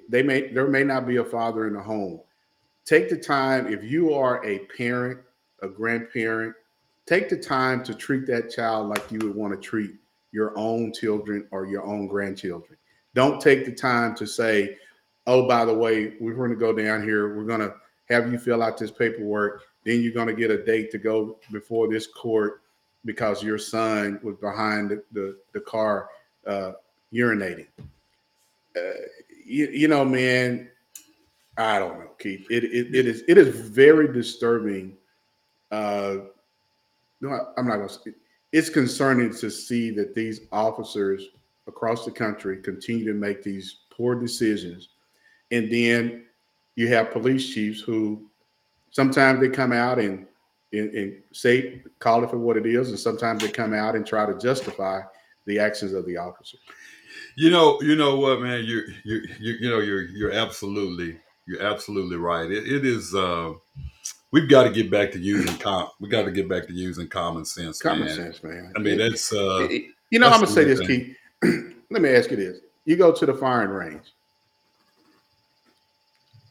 they 0.08 0.22
may 0.22 0.52
there 0.52 0.68
may 0.68 0.84
not 0.84 1.06
be 1.06 1.16
a 1.16 1.24
father 1.24 1.66
in 1.66 1.74
the 1.74 1.82
home. 1.82 2.20
Take 2.84 3.08
the 3.08 3.16
time 3.16 3.72
if 3.72 3.84
you 3.84 4.12
are 4.12 4.44
a 4.44 4.60
parent, 4.76 5.20
a 5.62 5.68
grandparent, 5.68 6.54
take 7.06 7.28
the 7.28 7.36
time 7.36 7.84
to 7.84 7.94
treat 7.94 8.26
that 8.26 8.50
child 8.50 8.88
like 8.88 9.10
you 9.10 9.18
would 9.20 9.34
want 9.34 9.52
to 9.52 9.60
treat 9.60 9.92
your 10.32 10.56
own 10.56 10.92
children 10.92 11.46
or 11.50 11.66
your 11.66 11.84
own 11.84 12.06
grandchildren. 12.06 12.76
Don't 13.14 13.40
take 13.40 13.64
the 13.64 13.72
time 13.72 14.14
to 14.16 14.26
say, 14.26 14.76
oh, 15.26 15.46
by 15.46 15.64
the 15.64 15.74
way, 15.74 16.14
we're 16.18 16.34
going 16.34 16.50
to 16.50 16.56
go 16.56 16.72
down 16.72 17.02
here. 17.02 17.36
We're 17.36 17.44
going 17.44 17.60
to 17.60 17.74
have 18.08 18.32
you 18.32 18.38
fill 18.38 18.62
out 18.62 18.78
this 18.78 18.90
paperwork. 18.90 19.62
Then 19.84 20.00
you're 20.00 20.14
going 20.14 20.28
to 20.28 20.34
get 20.34 20.50
a 20.50 20.64
date 20.64 20.90
to 20.92 20.98
go 20.98 21.38
before 21.50 21.88
this 21.88 22.06
court 22.06 22.62
because 23.04 23.42
your 23.42 23.58
son 23.58 24.18
was 24.22 24.36
behind 24.36 24.90
the, 24.90 25.02
the, 25.12 25.36
the 25.52 25.60
car 25.60 26.08
uh, 26.46 26.72
urinating. 27.12 27.66
Uh, 28.74 28.80
you, 29.52 29.68
you 29.68 29.88
know, 29.88 30.04
man, 30.04 30.68
I 31.58 31.78
don't 31.78 31.98
know, 31.98 32.10
Keith. 32.18 32.46
It, 32.50 32.64
it, 32.64 32.94
it 32.94 33.06
is 33.06 33.22
it 33.28 33.36
is 33.36 33.48
very 33.48 34.12
disturbing. 34.12 34.96
Uh, 35.70 36.16
no, 37.20 37.52
I'm 37.56 37.68
not 37.68 37.76
going 37.76 37.88
to. 37.88 38.14
It's 38.52 38.70
concerning 38.70 39.34
to 39.36 39.50
see 39.50 39.90
that 39.90 40.14
these 40.14 40.40
officers 40.50 41.28
across 41.66 42.04
the 42.04 42.10
country 42.10 42.60
continue 42.62 43.04
to 43.04 43.14
make 43.14 43.42
these 43.42 43.80
poor 43.90 44.14
decisions, 44.14 44.88
and 45.50 45.70
then 45.70 46.24
you 46.76 46.88
have 46.88 47.10
police 47.10 47.52
chiefs 47.52 47.80
who 47.80 48.28
sometimes 48.90 49.40
they 49.40 49.48
come 49.48 49.72
out 49.72 49.98
and 49.98 50.26
and, 50.72 50.94
and 50.94 51.22
say 51.32 51.82
call 51.98 52.24
it 52.24 52.30
for 52.30 52.38
what 52.38 52.56
it 52.56 52.64
is, 52.64 52.88
and 52.88 52.98
sometimes 52.98 53.42
they 53.42 53.50
come 53.50 53.74
out 53.74 53.96
and 53.96 54.06
try 54.06 54.24
to 54.24 54.38
justify 54.38 55.02
the 55.44 55.58
actions 55.58 55.92
of 55.92 56.06
the 56.06 56.16
officer. 56.16 56.56
You 57.36 57.50
know, 57.50 57.80
you 57.82 57.96
know 57.96 58.16
what, 58.16 58.40
man. 58.40 58.64
You 58.64 58.82
you 59.04 59.22
you 59.38 59.52
you 59.60 59.70
know 59.70 59.80
you're 59.80 60.02
you're 60.02 60.32
absolutely 60.32 61.18
you're 61.46 61.62
absolutely 61.62 62.16
right. 62.16 62.50
It, 62.50 62.70
it 62.70 62.84
is. 62.84 63.14
Uh, 63.14 63.52
we've 64.30 64.48
got 64.48 64.64
to 64.64 64.70
get 64.70 64.90
back 64.90 65.12
to 65.12 65.18
using 65.18 65.56
com. 65.58 65.88
We 66.00 66.08
got 66.08 66.24
to 66.24 66.30
get 66.30 66.48
back 66.48 66.66
to 66.66 66.72
using 66.72 67.08
common 67.08 67.44
sense. 67.44 67.80
Common 67.80 68.06
man. 68.06 68.16
sense, 68.16 68.42
man. 68.42 68.72
I 68.76 68.80
mean, 68.80 68.98
that's. 68.98 69.32
Uh, 69.32 69.68
you 70.10 70.18
know, 70.18 70.28
that's 70.28 70.36
I'm 70.36 70.44
gonna 70.44 70.46
say 70.46 70.64
this, 70.64 70.80
thing. 70.80 71.14
Keith. 71.42 71.74
Let 71.90 72.02
me 72.02 72.10
ask 72.10 72.30
you 72.30 72.36
this: 72.36 72.58
You 72.84 72.96
go 72.96 73.12
to 73.12 73.26
the 73.26 73.34
firing 73.34 73.70
range. 73.70 74.12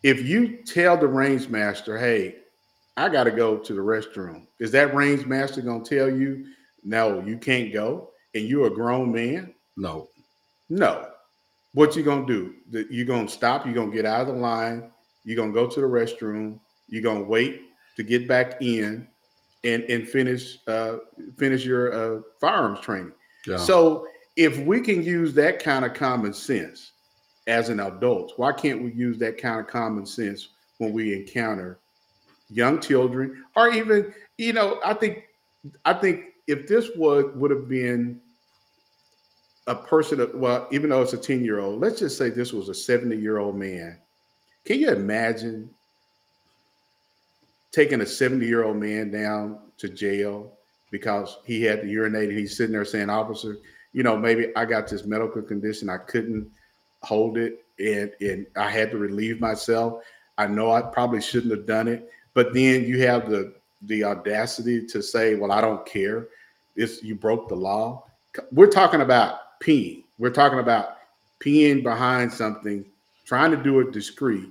If 0.04 0.26
you 0.26 0.64
tell 0.64 0.98
the 0.98 1.08
range 1.08 1.48
master, 1.50 1.98
"Hey, 1.98 2.38
I 2.98 3.10
got 3.10 3.26
to 3.26 3.32
go 3.32 3.58
to 3.58 3.74
the 3.74 3.82
restroom," 3.82 4.48
is 4.60 4.72
that 4.72 4.96
range 4.96 5.26
master 5.26 5.62
gonna 5.62 5.84
tell 5.84 6.10
you, 6.10 6.48
"No, 6.84 7.24
you 7.24 7.38
can't 7.38 7.72
go," 7.72 8.12
and 8.34 8.46
you're 8.46 8.68
a 8.68 8.72
grown 8.72 9.12
man? 9.12 9.54
No. 9.78 10.10
No. 10.72 11.06
What 11.74 11.98
you 11.98 12.04
gonna 12.04 12.26
do? 12.26 12.56
That 12.70 12.90
you 12.90 13.04
gonna 13.04 13.28
stop? 13.28 13.66
you're 13.66 13.76
gonna 13.76 13.92
get 13.92 14.06
out 14.06 14.22
of 14.22 14.28
the 14.28 14.34
line? 14.34 14.90
you're 15.24 15.36
gonna 15.36 15.52
go 15.52 15.68
to 15.68 15.82
the 15.82 15.86
restroom? 15.86 16.60
you're 16.88 17.04
gonna 17.04 17.24
wait 17.24 17.64
to 17.98 18.04
get 18.04 18.28
back 18.28 18.62
in 18.62 19.08
and 19.66 19.84
and 19.84 20.08
finish 20.08 20.60
uh, 20.68 20.98
finish 21.38 21.66
your 21.66 21.94
uh, 21.94 22.22
firearms 22.40 22.80
training? 22.80 23.12
Yeah. 23.46 23.58
So 23.58 24.08
if 24.38 24.58
we 24.60 24.80
can 24.80 25.04
use 25.04 25.34
that 25.34 25.62
kind 25.62 25.84
of 25.84 25.94
common 25.94 26.34
sense 26.34 26.94
as 27.48 27.68
an 27.68 27.82
adult, 27.82 28.34
why 28.38 28.54
can't 28.54 28.82
we 28.82 28.94
use 28.94 29.18
that 29.20 29.38
kind 29.38 29.60
of 29.60 29.68
common 29.68 30.06
sense 30.06 30.50
when 30.78 30.94
we 30.94 31.14
encounter 31.14 31.80
young 32.50 32.80
children 32.80 33.44
or 33.58 33.70
even 33.72 34.14
you 34.38 34.54
know 34.54 34.80
I 34.86 34.94
think 34.94 35.24
I 35.84 35.94
think 35.94 36.28
if 36.48 36.66
this 36.66 36.90
would 36.96 37.36
would 37.36 37.52
have 37.52 37.68
been 37.68 38.22
a 39.72 39.76
person 39.76 40.30
well 40.34 40.68
even 40.70 40.90
though 40.90 41.02
it's 41.02 41.14
a 41.14 41.18
10 41.18 41.46
year 41.46 41.60
old 41.60 41.80
let's 41.80 42.00
just 42.00 42.18
say 42.18 42.30
this 42.30 42.52
was 42.52 42.68
a 42.68 42.74
70 42.74 43.16
year 43.16 43.38
old 43.38 43.56
man. 43.56 43.98
Can 44.66 44.80
you 44.80 44.92
imagine 44.92 45.70
taking 47.72 48.02
a 48.02 48.06
70 48.06 48.46
year 48.46 48.66
old 48.66 48.76
man 48.76 49.10
down 49.10 49.60
to 49.78 49.88
jail 49.88 50.52
because 50.92 51.38
he 51.46 51.64
had 51.64 51.82
to 51.82 51.88
urinate 51.88 52.30
and 52.30 52.38
he's 52.38 52.58
sitting 52.58 52.74
there 52.74 52.84
saying 52.84 53.10
officer 53.10 53.60
you 53.94 54.04
know 54.04 54.18
maybe 54.18 54.54
i 54.58 54.66
got 54.66 54.88
this 54.88 55.06
medical 55.06 55.42
condition. 55.42 55.90
I 55.90 56.00
couldn't 56.00 56.52
hold 57.02 57.38
it 57.38 57.64
and 57.80 58.12
and 58.20 58.46
i 58.58 58.70
had 58.70 58.92
to 58.92 58.98
relieve 58.98 59.40
myself. 59.40 60.04
I 60.38 60.48
know 60.48 60.72
i 60.72 60.82
probably 60.82 61.22
shouldn't 61.22 61.56
have 61.56 61.66
done 61.66 61.88
it. 61.88 62.10
But 62.34 62.54
then 62.54 62.84
you 62.84 63.02
have 63.08 63.30
the 63.30 63.54
the 63.84 64.04
audacity 64.04 64.86
to 64.88 65.02
say 65.02 65.36
well 65.36 65.54
i 65.54 65.62
don't 65.62 65.86
care. 65.86 66.28
It's 66.76 67.02
you 67.02 67.16
broke 67.16 67.48
the 67.48 67.56
law. 67.56 68.04
We're 68.52 68.68
talking 68.68 69.00
about 69.00 69.41
peeing 69.62 70.04
we're 70.18 70.30
talking 70.30 70.60
about 70.60 70.98
peeing 71.40 71.84
behind 71.84 72.32
something 72.32 72.86
trying 73.26 73.52
to 73.52 73.58
do 73.58 73.80
it 73.80 73.92
discreet 73.92 74.50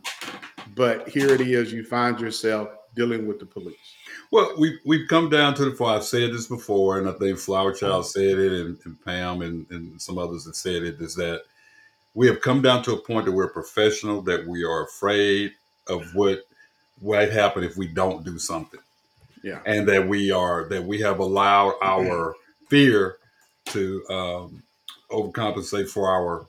but 0.74 1.08
here 1.08 1.30
it 1.30 1.40
is 1.40 1.72
you 1.72 1.84
find 1.84 2.20
yourself 2.20 2.68
dealing 2.94 3.26
with 3.26 3.38
the 3.38 3.46
police 3.46 3.94
Well, 4.30 4.54
we've 4.58 4.78
we've 4.84 5.08
come 5.08 5.28
down 5.28 5.54
to 5.54 5.64
the 5.64 5.72
point. 5.72 5.96
I've 5.96 6.04
said 6.04 6.32
this 6.32 6.46
before, 6.46 6.98
and 6.98 7.08
I 7.08 7.12
think 7.12 7.38
Flower 7.38 7.72
Child 7.72 8.06
said 8.06 8.38
it, 8.38 8.52
and, 8.52 8.78
and 8.84 9.04
Pam 9.04 9.42
and, 9.42 9.66
and 9.70 10.00
some 10.00 10.18
others 10.18 10.46
have 10.46 10.54
said 10.54 10.82
it. 10.84 11.00
Is 11.00 11.16
that 11.16 11.42
we 12.14 12.26
have 12.28 12.40
come 12.40 12.62
down 12.62 12.82
to 12.84 12.92
a 12.92 12.96
point 12.96 13.26
that 13.26 13.32
we're 13.32 13.48
professional, 13.48 14.22
that 14.22 14.46
we 14.46 14.64
are 14.64 14.84
afraid 14.84 15.52
of 15.88 16.14
what 16.14 16.46
might 17.02 17.32
happen 17.32 17.64
if 17.64 17.76
we 17.76 17.88
don't 17.88 18.24
do 18.24 18.38
something, 18.38 18.80
yeah 19.42 19.60
and 19.66 19.88
that 19.88 20.06
we 20.06 20.30
are 20.30 20.68
that 20.68 20.84
we 20.84 21.00
have 21.00 21.18
allowed 21.18 21.74
our 21.82 22.34
fear 22.68 23.16
to 23.66 24.04
um, 24.10 24.62
overcompensate 25.10 25.88
for 25.88 26.08
our 26.10 26.46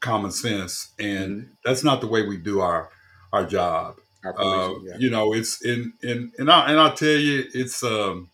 common 0.00 0.30
sense, 0.30 0.92
and 0.98 1.50
that's 1.64 1.82
not 1.84 2.00
the 2.00 2.06
way 2.06 2.22
we 2.26 2.36
do 2.36 2.60
our 2.60 2.90
our 3.32 3.44
job. 3.46 3.96
Our 4.24 4.40
Uh, 4.40 4.78
yeah. 4.82 4.96
You 4.98 5.10
know, 5.10 5.32
it's 5.34 5.62
in 5.64 5.92
in 6.02 6.32
and 6.38 6.50
I 6.50 6.70
and 6.70 6.80
I 6.80 6.90
tell 6.94 7.08
you, 7.08 7.44
it's 7.52 7.82
um, 7.82 8.30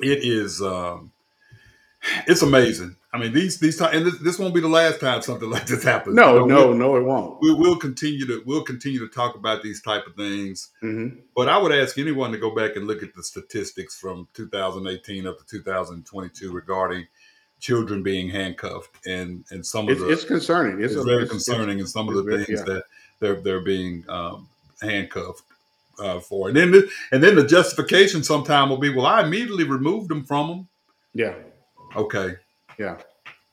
it 0.00 0.24
is 0.24 0.60
um, 0.62 1.12
it's 2.26 2.42
amazing. 2.42 2.96
I 3.12 3.18
mean, 3.18 3.32
these 3.32 3.60
these 3.60 3.76
times, 3.76 3.96
and 3.96 4.06
this, 4.06 4.18
this 4.18 4.38
won't 4.40 4.54
be 4.54 4.60
the 4.60 4.68
last 4.68 4.98
time 5.00 5.22
something 5.22 5.48
like 5.56 5.66
this 5.66 5.84
happens. 5.84 6.16
no 6.16 6.34
You 6.34 6.40
know, 6.40 6.46
no 6.46 6.68
we'll- 6.68 6.76
no 6.76 6.96
it 6.96 7.02
won't 7.04 7.40
we 7.40 7.52
will 7.54 7.76
continue 7.76 8.26
to 8.26 8.42
we'll 8.44 8.64
continue 8.64 8.98
to 9.00 9.08
talk 9.08 9.36
about 9.36 9.62
these 9.62 9.80
type 9.80 10.06
of 10.08 10.14
things. 10.16 10.70
Mhm. 10.82 11.18
But 11.36 11.48
I 11.48 11.58
would 11.58 11.70
ask 11.72 11.96
anyone 11.98 12.32
to 12.32 12.38
go 12.38 12.52
back 12.54 12.74
and 12.76 12.86
look 12.88 13.02
at 13.04 13.14
the 13.14 13.22
statistics 13.22 13.96
from 13.96 14.26
2018 14.34 15.26
up 15.28 15.38
to 15.38 15.44
2022 15.46 16.50
regarding 16.52 17.06
children 17.64 18.02
being 18.02 18.28
handcuffed 18.28 18.94
and 19.06 19.42
and 19.50 19.64
some 19.64 19.86
of 19.88 19.92
it's, 19.92 20.00
the 20.02 20.10
it's 20.10 20.24
concerning 20.24 20.82
it's, 20.84 20.92
it's, 20.92 21.00
a- 21.00 21.04
very 21.04 21.22
it's- 21.22 21.30
concerning 21.30 21.80
and 21.80 21.88
some 21.88 22.10
of 22.10 22.14
the 22.14 22.36
things 22.36 22.58
yeah. 22.58 22.64
that 22.66 22.82
they're 23.20 23.40
they're 23.40 23.62
being 23.62 24.04
um, 24.10 24.46
handcuffed 24.82 25.44
uh, 25.98 26.20
for. 26.20 26.48
And 26.48 26.56
then 26.56 26.72
the, 26.72 26.90
and 27.12 27.22
then 27.22 27.36
the 27.36 27.46
justification 27.46 28.22
sometime 28.22 28.68
will 28.68 28.76
be, 28.76 28.90
well, 28.90 29.06
I 29.06 29.22
immediately 29.22 29.64
removed 29.64 30.10
them 30.10 30.24
from 30.24 30.48
them. 30.48 30.68
yeah 31.14 31.34
Okay. 31.96 32.34
yeah 32.78 32.98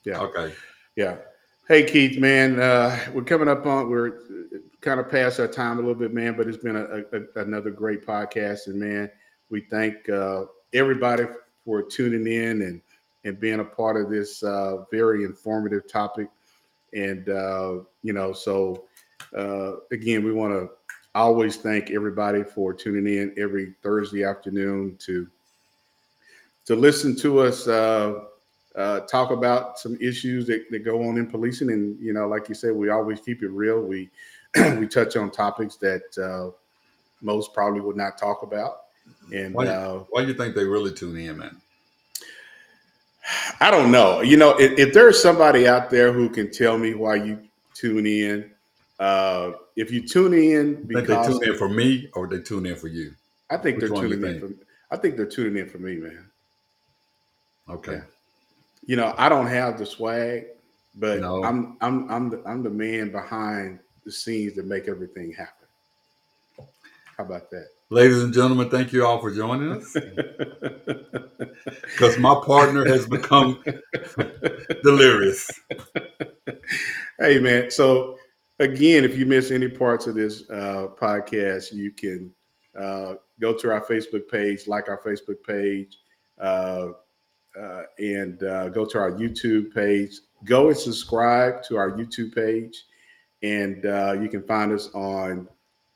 yeah 0.04 0.20
Okay. 0.20 0.54
Yeah. 0.98 1.16
Hey 1.70 1.84
Keith, 1.86 2.20
man, 2.20 2.60
uh, 2.60 3.00
we're 3.14 3.24
coming 3.24 3.48
up 3.48 3.66
on 3.66 3.90
we're 3.90 4.20
kind 4.82 5.00
of 5.00 5.10
past 5.10 5.40
our 5.40 5.48
time 5.48 5.78
a 5.78 5.82
little 5.82 5.96
bit, 5.96 6.14
man. 6.14 6.36
But 6.36 6.48
it's 6.48 6.58
been 6.58 6.76
a, 6.76 7.04
a, 7.14 7.42
another 7.42 7.70
great 7.70 8.06
podcast, 8.06 8.68
and 8.68 8.78
man, 8.78 9.10
we 9.50 9.62
thank 9.70 10.10
uh, 10.10 10.46
everybody 10.74 11.24
for 11.64 11.82
tuning 11.82 12.28
in 12.28 12.64
and 12.64 12.82
and 13.24 13.40
being 13.40 13.60
a 13.60 13.66
part 13.66 14.02
of 14.02 14.10
this 14.10 14.44
uh, 14.44 14.84
very 14.92 15.24
informative 15.24 15.88
topic. 15.88 16.28
And 16.94 17.30
uh, 17.30 17.80
you 18.04 18.14
know, 18.14 18.34
so 18.34 18.86
uh, 19.38 19.78
again, 19.92 20.24
we 20.24 20.34
want 20.34 20.54
to 20.54 20.70
always 21.14 21.58
thank 21.58 21.92
everybody 21.92 22.44
for 22.44 22.74
tuning 22.74 23.14
in 23.14 23.34
every 23.38 23.74
Thursday 23.84 24.24
afternoon 24.24 24.98
to 25.00 25.28
to 26.66 26.76
listen 26.76 27.16
to 27.18 27.40
us. 27.40 27.68
Uh, 27.68 28.26
uh, 28.76 29.02
talk 29.02 29.32
about 29.32 29.78
some 29.78 29.98
issues 30.00 30.48
that, 30.48 30.64
that 30.72 30.80
go 30.80 31.08
on 31.08 31.18
in 31.18 31.28
policing. 31.28 31.72
And, 31.72 32.00
you 32.00 32.14
know, 32.14 32.28
like 32.28 32.48
you 32.48 32.56
said, 32.56 32.74
we 32.74 32.90
always 32.90 33.20
keep 33.20 33.44
it 33.44 33.50
real. 33.50 33.82
We, 33.82 34.10
we 34.56 34.88
touch 34.88 35.18
on 35.18 35.32
topics 35.32 35.76
that 35.78 36.18
uh, 36.18 36.56
most 37.22 37.54
probably 37.54 37.82
would 37.82 37.98
not 37.98 38.18
talk 38.18 38.44
about. 38.44 38.84
And 39.34 39.54
Why, 39.54 39.68
uh, 39.68 40.04
why 40.10 40.22
do 40.22 40.28
you 40.28 40.34
think 40.34 40.56
they 40.56 40.66
really 40.66 40.94
tune 40.94 41.18
in, 41.18 41.38
man? 41.38 41.62
I 43.60 43.72
don't 43.72 43.92
know. 43.92 44.22
You 44.22 44.38
know, 44.38 44.58
if, 44.60 44.78
if 44.78 44.94
there's 44.94 45.22
somebody 45.22 45.68
out 45.68 45.90
there 45.90 46.12
who 46.12 46.30
can 46.30 46.52
tell 46.52 46.78
me 46.78 46.94
why 46.94 47.16
you 47.16 47.40
tune 47.74 48.06
in, 48.06 48.52
uh, 49.00 49.54
if 49.76 49.92
you 49.92 50.08
tune 50.08 50.34
in 50.34 50.78
Think 50.88 50.94
because 50.94 51.40
they 51.40 51.46
tune 51.46 51.54
in 51.54 51.58
for 51.58 51.70
me 51.70 52.10
or 52.14 52.28
they 52.28 52.40
tune 52.40 52.66
in 52.66 52.76
for 52.76 52.88
you? 52.88 53.14
I 53.50 53.58
think 53.58 53.82
Which 53.82 53.90
they're 53.90 54.02
tuning 54.02 54.24
in 54.24 54.40
for. 54.40 54.50
I 54.92 54.98
think 54.98 55.16
they're 55.16 55.26
tuning 55.26 55.58
in 55.58 55.70
for 55.70 55.78
me, 55.78 55.98
man. 55.98 56.26
Okay. 57.70 58.02
You 58.86 58.96
know, 58.96 59.14
I 59.18 59.30
don't 59.30 59.48
have 59.48 59.78
the 59.78 59.86
swag, 59.86 60.46
but 60.96 61.20
No. 61.20 61.44
I'm 61.44 61.78
I'm 61.82 62.10
I'm 62.12 62.30
the 62.30 62.42
I'm 62.46 62.64
the 62.64 62.70
man 62.70 63.12
behind 63.12 63.80
the 64.06 64.12
scenes 64.12 64.56
that 64.56 64.66
make 64.66 64.88
everything 64.88 65.32
happen. 65.32 65.68
How 67.18 67.24
about 67.24 67.50
that? 67.52 67.68
Ladies 67.92 68.24
and 68.24 68.34
gentlemen, 68.34 68.70
thank 68.70 68.94
you 68.94 69.06
all 69.06 69.20
for 69.20 69.32
joining 69.32 69.74
us. 69.74 69.96
Because 71.84 72.18
my 72.18 72.42
partner 72.44 72.86
has 72.86 73.06
become 73.06 73.62
delirious. 74.84 75.52
hey 77.20 77.38
man 77.40 77.70
so 77.70 78.18
again 78.60 79.04
if 79.04 79.16
you 79.16 79.28
miss 79.28 79.52
any 79.52 79.68
parts 79.68 80.08
of 80.08 80.16
this 80.16 80.50
uh, 80.50 80.88
podcast 81.00 81.72
you 81.72 81.92
can 81.92 82.34
uh, 82.80 83.14
go 83.40 83.54
to 83.54 83.72
our 83.72 83.86
facebook 83.86 84.28
page 84.28 84.68
like 84.68 84.90
our 84.90 85.00
facebook 85.04 85.44
page 85.46 86.00
uh, 86.40 86.88
uh, 87.60 87.84
and 88.00 88.42
uh, 88.44 88.70
go 88.70 88.86
to 88.86 88.98
our 88.98 89.12
YouTube 89.12 89.74
page. 89.74 90.14
Go 90.46 90.70
and 90.70 90.78
subscribe 90.78 91.62
to 91.64 91.78
our 91.78 91.92
YouTube 91.92 92.34
page, 92.34 92.86
and 93.44 93.86
uh, 93.86 94.16
you 94.20 94.30
can 94.30 94.42
find 94.44 94.72
us 94.72 94.90
on 94.94 95.48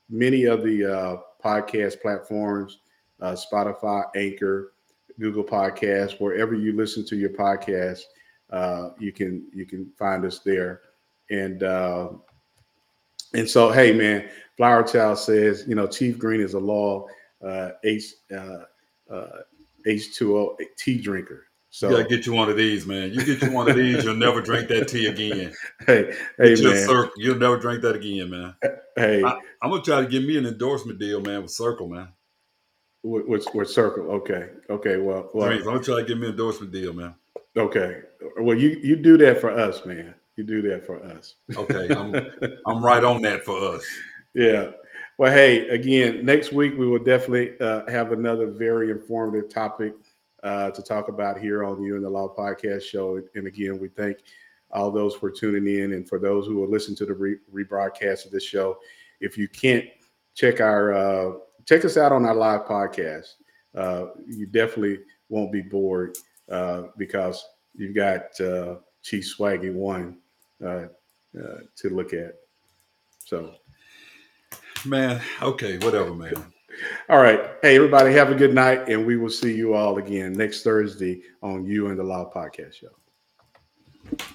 many 0.08 0.44
of 0.44 0.62
the 0.62 0.84
uh, 0.84 1.16
podcast 1.42 2.00
platforms: 2.00 2.80
uh, 3.20 3.32
Spotify, 3.34 4.04
Anchor, 4.14 4.72
Google 5.18 5.44
Podcasts, 5.44 6.20
wherever 6.20 6.54
you 6.54 6.74
listen 6.76 7.04
to 7.06 7.16
your 7.16 7.30
podcast. 7.30 8.00
Uh, 8.50 8.90
you 8.98 9.12
can 9.12 9.46
you 9.52 9.66
can 9.66 9.90
find 9.98 10.24
us 10.24 10.40
there, 10.40 10.82
and 11.30 11.62
uh, 11.62 12.08
and 13.34 13.48
so 13.48 13.70
hey 13.70 13.92
man, 13.92 14.28
Flower 14.56 14.82
Child 14.82 15.18
says 15.18 15.64
you 15.66 15.74
know 15.74 15.86
Chief 15.86 16.18
Green 16.18 16.40
is 16.40 16.54
a 16.54 16.60
law 16.60 17.06
uh, 17.44 17.70
H 17.84 18.14
uh, 18.32 18.64
uh, 19.10 19.40
H2O 19.86 20.56
tea 20.76 21.00
drinker. 21.00 21.45
So 21.76 21.90
you 21.90 21.96
gotta 21.98 22.08
get 22.08 22.24
you 22.24 22.32
one 22.32 22.48
of 22.48 22.56
these, 22.56 22.86
man. 22.86 23.12
You 23.12 23.22
get 23.22 23.42
you 23.42 23.52
one 23.52 23.68
of 23.68 23.76
these, 23.76 24.02
you'll 24.02 24.16
never 24.16 24.40
drink 24.40 24.68
that 24.68 24.88
tea 24.88 25.08
again. 25.08 25.52
hey, 25.86 26.10
hey 26.38 26.54
Get 26.54 26.60
you 26.60 26.70
a 26.70 26.72
man, 26.72 26.86
Circle. 26.86 27.12
You'll 27.18 27.36
never 27.36 27.58
drink 27.58 27.82
that 27.82 27.94
again, 27.94 28.30
man. 28.30 28.54
hey, 28.96 29.22
I, 29.22 29.38
I'm 29.60 29.68
gonna 29.68 29.82
try 29.82 30.00
to 30.00 30.06
get 30.06 30.24
me 30.24 30.38
an 30.38 30.46
endorsement 30.46 30.98
deal, 30.98 31.20
man, 31.20 31.42
with 31.42 31.50
Circle, 31.50 31.88
man. 31.88 32.08
With, 33.02 33.26
what's 33.26 33.46
what 33.52 33.68
circle? 33.68 34.10
Okay, 34.10 34.48
okay, 34.70 34.96
well, 34.96 35.28
well, 35.34 35.48
Drinks. 35.48 35.66
I'm 35.66 35.74
gonna 35.74 35.84
try 35.84 35.96
to 35.96 36.04
get 36.04 36.16
me 36.16 36.28
an 36.28 36.30
endorsement 36.30 36.72
deal, 36.72 36.94
man. 36.94 37.14
okay, 37.54 38.00
well, 38.38 38.56
you 38.56 38.80
you 38.82 38.96
do 38.96 39.18
that 39.18 39.38
for 39.38 39.50
us, 39.50 39.84
man. 39.84 40.14
You 40.36 40.44
do 40.44 40.62
that 40.70 40.86
for 40.86 41.04
us. 41.04 41.34
Okay, 41.54 41.94
I'm 41.94 42.14
I'm 42.66 42.82
right 42.82 43.04
on 43.04 43.20
that 43.20 43.44
for 43.44 43.74
us. 43.74 43.84
Yeah. 44.34 44.72
Well, 45.16 45.32
hey, 45.32 45.66
again, 45.70 46.22
next 46.26 46.52
week 46.52 46.76
we 46.76 46.86
will 46.86 47.02
definitely 47.02 47.58
uh, 47.58 47.90
have 47.90 48.12
another 48.12 48.48
very 48.48 48.90
informative 48.90 49.48
topic 49.48 49.94
uh, 50.46 50.70
to 50.70 50.80
talk 50.80 51.08
about 51.08 51.40
here 51.40 51.64
on 51.64 51.82
You 51.82 51.96
and 51.96 52.04
the 52.04 52.10
Law 52.10 52.32
podcast 52.32 52.82
show. 52.82 53.20
And 53.34 53.48
again, 53.48 53.80
we 53.80 53.88
thank 53.88 54.18
all 54.70 54.92
those 54.92 55.14
for 55.14 55.28
tuning 55.28 55.66
in 55.66 55.92
and 55.92 56.08
for 56.08 56.20
those 56.20 56.46
who 56.46 56.54
will 56.54 56.70
listen 56.70 56.94
to 56.96 57.06
the 57.06 57.14
re- 57.14 57.38
rebroadcast 57.52 58.26
of 58.26 58.30
this 58.30 58.44
show. 58.44 58.78
If 59.20 59.36
you 59.36 59.48
can't 59.48 59.86
check 60.34 60.60
our 60.60 60.92
uh, 60.92 61.32
check 61.64 61.84
us 61.84 61.96
out 61.96 62.12
on 62.12 62.24
our 62.24 62.34
live 62.34 62.64
podcast, 62.64 63.34
uh, 63.74 64.06
you 64.28 64.46
definitely 64.46 65.00
won't 65.28 65.50
be 65.50 65.62
bored 65.62 66.16
uh, 66.48 66.82
because 66.96 67.44
you've 67.74 67.96
got 67.96 68.40
uh, 68.40 68.76
Chief 69.02 69.24
Swaggy 69.24 69.74
One 69.74 70.18
uh, 70.64 70.86
uh, 71.36 71.58
to 71.76 71.90
look 71.90 72.12
at. 72.12 72.34
So. 73.24 73.54
Man, 74.84 75.20
okay, 75.42 75.78
whatever, 75.78 76.14
man. 76.14 76.52
All 77.08 77.18
right. 77.18 77.40
Hey, 77.62 77.76
everybody, 77.76 78.12
have 78.12 78.30
a 78.30 78.34
good 78.34 78.54
night, 78.54 78.88
and 78.88 79.06
we 79.06 79.16
will 79.16 79.30
see 79.30 79.54
you 79.54 79.74
all 79.74 79.98
again 79.98 80.32
next 80.32 80.62
Thursday 80.62 81.22
on 81.42 81.64
You 81.64 81.88
and 81.88 81.98
the 81.98 82.04
Law 82.04 82.30
Podcast 82.30 82.74
Show. 82.74 84.26